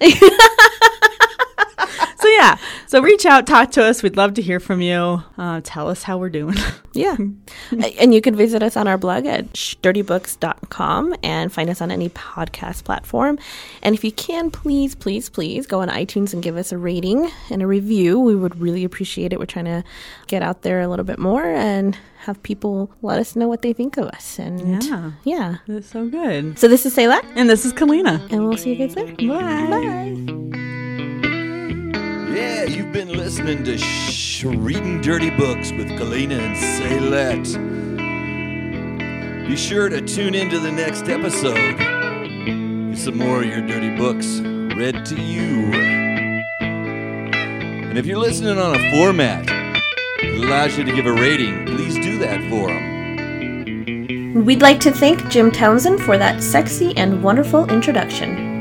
so 2.42 2.48
yeah, 2.48 2.56
so 2.86 3.00
reach 3.02 3.24
out, 3.26 3.46
talk 3.46 3.70
to 3.72 3.84
us. 3.84 4.02
We'd 4.02 4.16
love 4.16 4.34
to 4.34 4.42
hear 4.42 4.58
from 4.60 4.80
you. 4.80 5.22
Uh, 5.38 5.60
tell 5.62 5.88
us 5.88 6.02
how 6.02 6.18
we're 6.18 6.30
doing. 6.30 6.56
Yeah. 6.94 7.16
And 7.98 8.12
you 8.12 8.20
can 8.20 8.36
visit 8.36 8.62
us 8.62 8.76
on 8.76 8.86
our 8.86 8.98
blog 8.98 9.24
at 9.24 9.50
dirtybooks.com 9.54 11.14
and 11.22 11.50
find 11.50 11.70
us 11.70 11.80
on 11.80 11.90
any 11.90 12.10
podcast 12.10 12.84
platform. 12.84 13.38
And 13.82 13.94
if 13.94 14.04
you 14.04 14.12
can, 14.12 14.50
please, 14.50 14.94
please, 14.94 15.30
please 15.30 15.66
go 15.66 15.80
on 15.80 15.88
iTunes 15.88 16.34
and 16.34 16.42
give 16.42 16.58
us 16.58 16.70
a 16.70 16.76
rating 16.76 17.30
and 17.50 17.62
a 17.62 17.66
review. 17.66 18.20
We 18.20 18.36
would 18.36 18.60
really 18.60 18.84
appreciate 18.84 19.32
it. 19.32 19.38
We're 19.38 19.46
trying 19.46 19.64
to 19.64 19.84
get 20.26 20.42
out 20.42 20.60
there 20.60 20.82
a 20.82 20.88
little 20.88 21.06
bit 21.06 21.18
more 21.18 21.46
and 21.46 21.96
have 22.26 22.42
people 22.42 22.90
let 23.00 23.18
us 23.18 23.34
know 23.36 23.48
what 23.48 23.62
they 23.62 23.72
think 23.72 23.96
of 23.96 24.08
us. 24.08 24.38
And 24.38 24.82
Yeah. 24.84 25.12
yeah. 25.24 25.56
That's 25.66 25.88
so 25.88 26.06
good. 26.08 26.58
So 26.58 26.68
this 26.68 26.84
is 26.84 26.94
Sayla, 26.94 27.22
And 27.36 27.48
this 27.48 27.64
is 27.64 27.72
Kalina. 27.72 28.30
and 28.30 28.46
we'll 28.46 28.58
see 28.58 28.74
you 28.74 28.86
guys 28.86 28.94
there. 28.94 29.06
Bye. 29.16 30.81
Yeah, 32.32 32.64
you've 32.64 32.92
been 32.92 33.12
listening 33.12 33.62
to 33.64 33.76
Shh, 33.76 34.44
Reading 34.44 35.02
Dirty 35.02 35.28
Books 35.28 35.70
with 35.72 35.88
Kalina 35.88 36.38
and 36.40 36.56
Saylette. 36.56 37.58
Be 39.46 39.54
sure 39.54 39.90
to 39.90 40.00
tune 40.00 40.34
into 40.34 40.58
the 40.58 40.72
next 40.72 41.10
episode. 41.10 41.76
Some 42.96 43.18
more 43.18 43.42
of 43.42 43.44
your 43.44 43.60
dirty 43.66 43.94
books 43.98 44.40
read 44.74 45.04
to 45.04 45.20
you. 45.20 45.74
And 46.62 47.98
if 47.98 48.06
you're 48.06 48.16
listening 48.16 48.56
on 48.56 48.76
a 48.76 48.90
format 48.92 49.44
that 49.46 50.34
allows 50.34 50.78
you 50.78 50.84
to 50.84 50.92
give 50.92 51.04
a 51.04 51.12
rating, 51.12 51.66
please 51.66 51.96
do 51.96 52.16
that 52.20 52.40
for 52.48 52.68
them. 52.68 54.46
We'd 54.46 54.62
like 54.62 54.80
to 54.80 54.90
thank 54.90 55.28
Jim 55.28 55.50
Townsend 55.50 56.00
for 56.00 56.16
that 56.16 56.42
sexy 56.42 56.96
and 56.96 57.22
wonderful 57.22 57.70
introduction. 57.70 58.51